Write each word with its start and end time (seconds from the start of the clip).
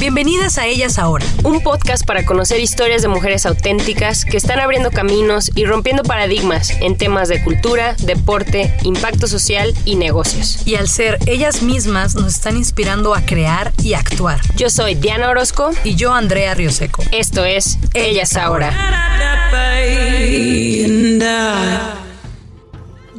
Bienvenidas 0.00 0.58
a 0.58 0.66
Ellas 0.66 0.96
Ahora, 0.96 1.26
un 1.42 1.60
podcast 1.60 2.06
para 2.06 2.24
conocer 2.24 2.60
historias 2.60 3.02
de 3.02 3.08
mujeres 3.08 3.46
auténticas 3.46 4.24
que 4.24 4.36
están 4.36 4.60
abriendo 4.60 4.92
caminos 4.92 5.50
y 5.56 5.64
rompiendo 5.64 6.04
paradigmas 6.04 6.70
en 6.80 6.96
temas 6.96 7.28
de 7.28 7.42
cultura, 7.42 7.96
deporte, 8.04 8.72
impacto 8.84 9.26
social 9.26 9.74
y 9.84 9.96
negocios. 9.96 10.64
Y 10.64 10.76
al 10.76 10.88
ser 10.88 11.18
ellas 11.26 11.64
mismas 11.64 12.14
nos 12.14 12.32
están 12.32 12.56
inspirando 12.56 13.12
a 13.12 13.22
crear 13.22 13.72
y 13.82 13.94
actuar. 13.94 14.40
Yo 14.54 14.70
soy 14.70 14.94
Diana 14.94 15.30
Orozco 15.30 15.72
y 15.82 15.96
yo 15.96 16.14
Andrea 16.14 16.54
Rioseco. 16.54 17.02
Esto 17.10 17.44
es 17.44 17.76
Ellas, 17.92 18.36
Ahora. 18.36 18.72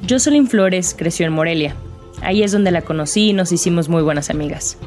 Jocelyn 0.10 0.48
Flores 0.48 0.96
creció 0.98 1.26
en 1.26 1.34
Morelia. 1.34 1.76
Ahí 2.22 2.42
es 2.42 2.54
donde 2.54 2.72
la 2.72 2.84
conocí 2.84 3.32
y 3.32 3.34
nos 3.34 3.52
hicimos 3.52 3.90
muy 3.90 4.02
buenas 4.02 4.30
amigas. 4.30 4.78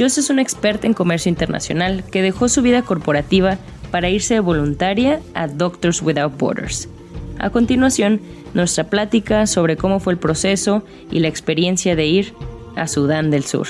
Joss 0.00 0.16
es 0.16 0.30
una 0.30 0.40
experta 0.40 0.86
en 0.86 0.94
comercio 0.94 1.28
internacional 1.28 2.04
que 2.10 2.22
dejó 2.22 2.48
su 2.48 2.62
vida 2.62 2.80
corporativa 2.80 3.58
para 3.90 4.08
irse 4.08 4.32
de 4.32 4.40
voluntaria 4.40 5.20
a 5.34 5.46
Doctors 5.46 6.00
Without 6.00 6.38
Borders. 6.38 6.88
A 7.38 7.50
continuación, 7.50 8.22
nuestra 8.54 8.84
plática 8.84 9.46
sobre 9.46 9.76
cómo 9.76 10.00
fue 10.00 10.14
el 10.14 10.18
proceso 10.18 10.82
y 11.10 11.20
la 11.20 11.28
experiencia 11.28 11.96
de 11.96 12.06
ir 12.06 12.34
a 12.76 12.88
Sudán 12.88 13.30
del 13.30 13.44
Sur. 13.44 13.66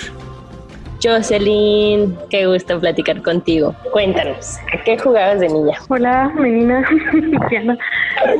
Jocelyn, 1.02 2.14
qué 2.28 2.46
gusto 2.46 2.78
platicar 2.78 3.22
contigo. 3.22 3.74
Cuéntanos, 3.92 4.58
¿a 4.72 4.84
qué 4.84 4.98
jugabas 4.98 5.40
de 5.40 5.48
niña? 5.48 5.78
Hola, 5.88 6.30
menina. 6.38 6.84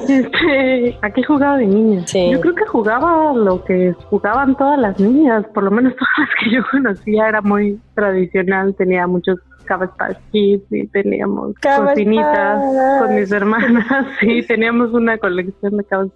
este, 0.08 0.98
¿A 1.00 1.10
qué 1.10 1.22
jugaba 1.22 1.56
de 1.56 1.66
niña? 1.66 2.06
Sí. 2.06 2.30
Yo 2.30 2.40
creo 2.40 2.54
que 2.54 2.66
jugaba 2.66 3.32
lo 3.32 3.64
que 3.64 3.94
jugaban 4.10 4.54
todas 4.56 4.78
las 4.78 5.00
niñas, 5.00 5.46
por 5.54 5.64
lo 5.64 5.70
menos 5.70 5.94
todas 5.96 6.18
las 6.18 6.28
que 6.38 6.56
yo 6.56 6.62
conocía, 6.70 7.28
era 7.28 7.40
muy 7.40 7.80
tradicional, 7.94 8.74
tenía 8.74 9.06
muchos 9.06 9.38
Cabas 9.70 9.90
Kids 10.32 10.64
y 10.72 10.84
teníamos 10.88 11.54
cocinitas 11.62 12.60
con 12.98 13.14
mis 13.14 13.30
hermanas. 13.30 13.86
Sí, 14.20 14.42
teníamos 14.42 14.92
una 14.92 15.16
colección 15.16 15.76
de 15.76 15.84
Cabas 15.84 16.10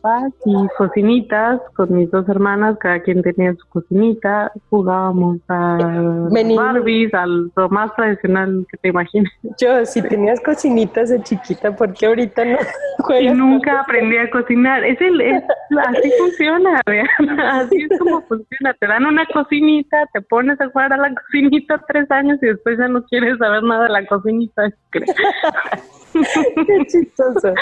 y 0.44 0.55
cocinitas 0.77 1.61
con 1.74 1.94
mis 1.94 2.11
dos 2.11 2.28
hermanas, 2.28 2.77
cada 2.78 3.00
quien 3.00 3.22
tenía 3.22 3.55
su 3.55 3.66
cocinita. 3.69 4.50
Jugábamos 4.70 5.38
a 5.48 5.78
Barbies, 6.56 7.14
al 7.14 7.52
lo 7.55 7.69
más 7.69 7.94
tradicional 7.94 8.66
que 8.70 8.77
te 8.78 8.88
imagines. 8.88 9.30
Yo, 9.61 9.86
si 9.86 10.02
tenías 10.02 10.41
cocinitas 10.41 11.11
de 11.11 11.22
chiquita, 11.22 11.77
¿por 11.77 11.94
qué 11.94 12.06
ahorita 12.06 12.44
no 12.44 12.58
juegas? 12.98 13.34
Y 13.34 13.39
nunca 13.39 13.83
aprendí 13.83 14.16
a 14.16 14.28
cocinar. 14.30 14.84
Es 14.84 15.00
el, 15.00 15.20
es, 15.20 15.44
así 15.86 16.11
funciona, 16.18 16.80
así 17.52 17.86
es 17.89 17.98
como 18.00 18.20
funciona. 18.22 18.74
Te 18.80 18.86
dan 18.89 19.06
una 19.06 19.24
cocinita, 19.27 20.08
te 20.12 20.20
pones 20.22 20.61
a 20.61 20.68
jugar 20.68 20.92
a 20.92 20.96
la 20.96 21.14
cocinita 21.14 21.80
tres 21.86 22.11
años 22.11 22.39
y 22.42 22.46
después 22.46 22.78
ya 22.78 22.89
no 22.89 23.05
quieres 23.05 23.41
saber 23.44 23.62
nada 23.62 23.84
de 23.84 23.90
la 23.90 24.06
cocinita. 24.06 24.70
Qué 26.66 26.86
chistoso. 26.86 27.52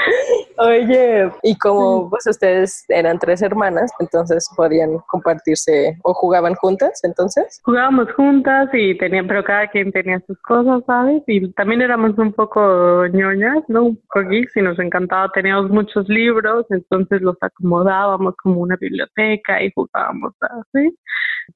Oye, 0.58 1.30
y 1.42 1.56
como 1.56 2.10
pues 2.10 2.26
ustedes 2.26 2.84
eran 2.88 3.18
tres 3.18 3.40
hermanas, 3.42 3.90
entonces 3.98 4.48
podían 4.56 4.98
compartirse 5.08 5.96
o 6.02 6.12
jugaban 6.12 6.54
juntas, 6.54 7.00
entonces. 7.02 7.60
Jugábamos 7.64 8.12
juntas 8.12 8.68
y 8.74 8.96
tenían, 8.98 9.26
pero 9.26 9.42
cada 9.42 9.68
quien 9.68 9.90
tenía 9.90 10.20
sus 10.26 10.38
cosas, 10.42 10.82
¿sabes? 10.86 11.22
Y 11.26 11.50
también 11.54 11.80
éramos 11.80 12.18
un 12.18 12.32
poco 12.32 13.06
ñoñas, 13.06 13.64
¿no? 13.68 13.84
Un 13.84 13.96
poco 13.96 14.28
geeks 14.28 14.56
y 14.56 14.62
nos 14.62 14.78
encantaba, 14.78 15.30
teníamos 15.32 15.70
muchos 15.70 16.06
libros, 16.08 16.66
entonces 16.70 17.22
los 17.22 17.36
acomodábamos 17.40 18.34
como 18.36 18.60
una 18.60 18.76
biblioteca 18.76 19.62
y 19.62 19.72
jugábamos 19.74 20.34
así, 20.40 20.94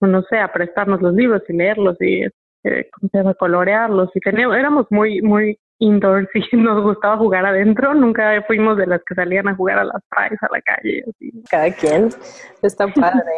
no 0.00 0.22
sé, 0.22 0.38
a 0.38 0.52
prestarnos 0.52 1.02
los 1.02 1.14
libros 1.14 1.42
y 1.48 1.52
leerlos 1.52 2.00
y 2.00 2.24
eh, 2.66 2.90
a 3.14 3.34
colorearlos 3.34 4.10
y 4.14 4.20
teníamos, 4.20 4.56
éramos 4.56 4.86
muy, 4.90 5.22
muy 5.22 5.58
indoors 5.78 6.28
y 6.52 6.56
nos 6.56 6.82
gustaba 6.82 7.16
jugar 7.16 7.46
adentro, 7.46 7.94
nunca 7.94 8.42
fuimos 8.46 8.76
de 8.76 8.86
las 8.86 9.00
que 9.04 9.14
salían 9.14 9.48
a 9.48 9.54
jugar 9.54 9.78
a 9.78 9.84
las 9.84 10.02
playas, 10.10 10.42
a 10.42 10.48
la 10.52 10.60
calle. 10.62 11.04
Cada 11.50 11.72
quien, 11.72 12.08
está 12.62 12.86
padre. 12.88 13.32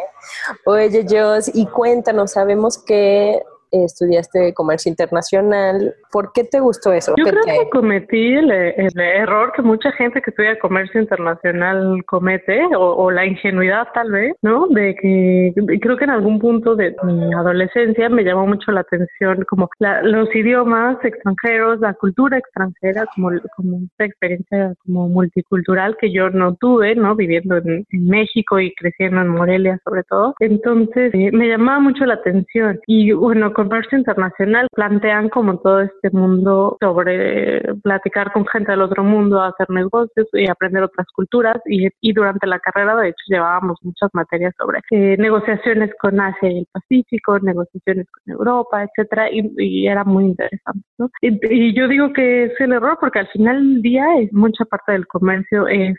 Oye, 0.65 1.05
Jos, 1.09 1.51
y 1.53 1.65
cuéntanos, 1.67 2.31
sabemos 2.31 2.83
que 2.83 3.41
estudiaste 3.71 4.53
comercio 4.53 4.89
internacional. 4.89 5.95
¿Por 6.11 6.31
qué 6.33 6.43
te 6.43 6.59
gustó 6.59 6.93
eso? 6.93 7.13
Yo 7.17 7.25
creo 7.25 7.43
que 7.43 7.69
cometí 7.69 8.33
el, 8.33 8.51
error 8.99 9.51
que 9.55 9.61
mucha 9.61 9.91
gente 9.93 10.21
que 10.21 10.31
estudia 10.31 10.59
comercio 10.59 11.01
internacional 11.01 12.03
comete, 12.05 12.61
o, 12.75 13.11
la 13.11 13.25
ingenuidad 13.25 13.87
tal 13.93 14.11
vez, 14.11 14.35
¿no? 14.41 14.67
De 14.67 14.95
que 14.95 15.53
creo 15.81 15.97
que 15.97 16.03
en 16.03 16.09
algún 16.11 16.39
punto 16.39 16.75
de 16.75 16.95
mi 17.03 17.33
adolescencia 17.33 18.09
me 18.09 18.23
llamó 18.23 18.47
mucho 18.47 18.71
la 18.71 18.81
atención 18.81 19.45
como 19.47 19.69
los 20.03 20.33
idiomas 20.35 21.03
extranjeros, 21.03 21.79
la 21.79 21.93
cultura 21.93 22.37
extranjera, 22.37 23.05
como, 23.15 23.31
como 23.55 23.79
esta 23.91 24.05
experiencia 24.05 24.73
como 24.85 25.07
multicultural 25.09 25.97
que 25.97 26.11
yo 26.11 26.29
no 26.29 26.55
tuve, 26.55 26.95
¿no? 26.95 27.15
Viviendo 27.15 27.57
en, 27.57 27.85
México 27.91 28.59
y 28.59 28.73
creciendo 28.75 29.21
en 29.21 29.27
Morelia 29.27 29.79
sobre 29.83 30.03
todo. 30.03 30.33
Entonces 30.39 31.13
eh, 31.13 31.29
me 31.31 31.47
llamaba 31.47 31.79
mucho 31.79 32.05
la 32.05 32.15
atención 32.15 32.79
y 32.87 33.11
bueno, 33.11 33.53
comercio 33.59 33.97
internacional 33.97 34.67
plantean 34.73 35.27
como 35.27 35.59
todo 35.59 35.81
este 35.81 36.09
mundo 36.11 36.77
sobre 36.79 37.61
platicar 37.83 38.31
con 38.31 38.45
gente 38.47 38.71
del 38.71 38.81
otro 38.81 39.03
mundo, 39.03 39.41
hacer 39.41 39.69
negocios 39.69 40.27
y 40.31 40.49
aprender 40.49 40.83
otras 40.83 41.07
culturas 41.13 41.57
y, 41.65 41.89
durante 42.13 42.47
la 42.47 42.59
carrera 42.59 42.95
de 42.95 43.09
hecho 43.09 43.23
llevábamos 43.27 43.77
muchas 43.81 44.09
materias 44.13 44.53
sobre 44.57 44.79
eh, 44.91 45.17
negociaciones 45.17 45.91
con 46.01 46.19
Asia 46.21 46.49
y 46.49 46.59
el 46.59 46.67
Pacífico, 46.71 47.37
negociaciones 47.39 48.07
con 48.09 48.33
Europa, 48.33 48.83
etcétera 48.83 49.29
y, 49.29 49.87
era 49.87 50.05
muy 50.05 50.25
interesante. 50.25 50.85
¿no? 50.97 51.09
Y, 51.21 51.73
yo 51.75 51.89
digo 51.89 52.13
que 52.13 52.45
es 52.45 52.61
el 52.61 52.71
error 52.71 52.97
porque 53.01 53.19
al 53.19 53.27
final 53.27 53.57
del 53.57 53.81
día 53.81 54.05
es 54.21 54.31
mucha 54.31 54.63
parte 54.65 54.93
del 54.93 55.05
comercio 55.05 55.67
es 55.67 55.97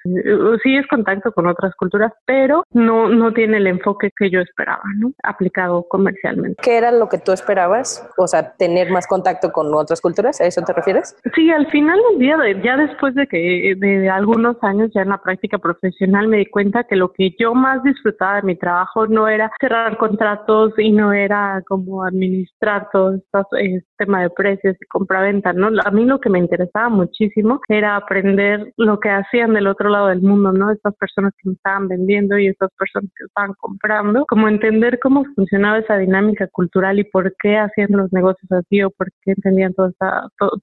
sí 0.63 0.77
es 0.77 0.87
contacto 0.87 1.31
con 1.33 1.47
otras 1.47 1.75
culturas, 1.77 2.13
pero 2.25 2.65
no 2.73 3.11
no 3.11 3.33
tiene 3.35 3.59
el 3.59 3.67
enfoque 3.67 4.11
que 4.17 4.31
yo 4.31 4.41
esperaba, 4.41 4.83
¿no? 4.97 5.13
Aplicado 5.23 5.85
comercialmente. 5.89 6.63
¿Qué 6.63 6.79
era 6.79 6.91
lo 6.91 7.09
que 7.09 7.19
tú 7.19 7.33
esperabas? 7.33 7.50
Esperabas? 7.51 8.09
O 8.17 8.27
sea, 8.29 8.53
tener 8.57 8.91
más 8.91 9.07
contacto 9.09 9.51
con 9.51 9.75
otras 9.75 10.01
culturas, 10.01 10.41
¿a 10.41 10.47
eso 10.47 10.63
te 10.63 10.73
refieres? 10.73 11.17
Sí, 11.35 11.51
al 11.51 11.67
final 11.71 11.99
del 12.11 12.19
día, 12.21 12.37
ya 12.63 12.77
después 12.77 13.15
de 13.15 13.27
que 13.27 13.75
de 13.77 14.09
algunos 14.09 14.57
años 14.63 14.91
ya 14.95 15.03
en 15.03 15.09
la 15.09 15.19
práctica 15.19 15.59
profesional 15.59 16.29
me 16.29 16.39
di 16.39 16.47
cuenta 16.47 16.85
que 16.85 16.95
lo 16.95 17.13
que 17.13 17.35
yo 17.39 17.55
más 17.55 17.83
disfrutaba 17.83 18.37
de 18.37 18.43
mi 18.43 18.57
trabajo 18.57 19.07
no 19.09 19.27
era 19.27 19.51
cerrar 19.61 19.97
contratos 19.97 20.73
y 20.79 20.93
no 20.93 21.13
era 21.13 21.63
como 21.67 22.05
administrar 22.05 22.89
todo 22.93 23.15
este 23.15 23.85
tema 23.99 24.23
de 24.23 24.31
precios 24.31 24.77
y 24.81 24.87
compra-venta, 24.87 25.53
¿no? 25.53 25.71
A 25.85 25.91
mí 25.91 26.05
lo 26.05 26.21
que 26.21 26.31
me 26.31 26.39
interesaba 26.39 26.89
muchísimo 26.89 27.61
era 27.69 27.97
aprender 27.97 28.73
lo 28.77 29.01
que 29.01 29.11
hacían 29.11 29.55
del 29.55 29.67
otro 29.67 29.91
lado 29.91 30.07
del 30.07 30.23
mundo, 30.23 30.53
¿no? 30.53 30.71
Estas 30.71 30.95
personas 30.97 31.33
que 31.43 31.49
me 31.49 31.55
estaban 31.57 31.89
vendiendo 31.89 32.39
y 32.39 32.47
estas 32.47 32.71
personas 32.79 33.11
que 33.17 33.25
estaban 33.25 33.55
comprando, 33.55 34.25
como 34.27 34.49
entender 34.49 35.01
cómo 35.01 35.25
funcionaba 35.35 35.79
esa 35.79 35.97
dinámica 35.99 36.47
cultural 36.47 36.99
y 36.99 37.05
por 37.05 37.35
qué 37.41 37.59
hacían 37.59 37.89
los 37.91 38.13
negocios 38.13 38.51
así 38.53 38.83
o 38.83 38.91
por 38.91 39.09
qué 39.23 39.33
entendían 39.33 39.75
todo, 39.75 39.93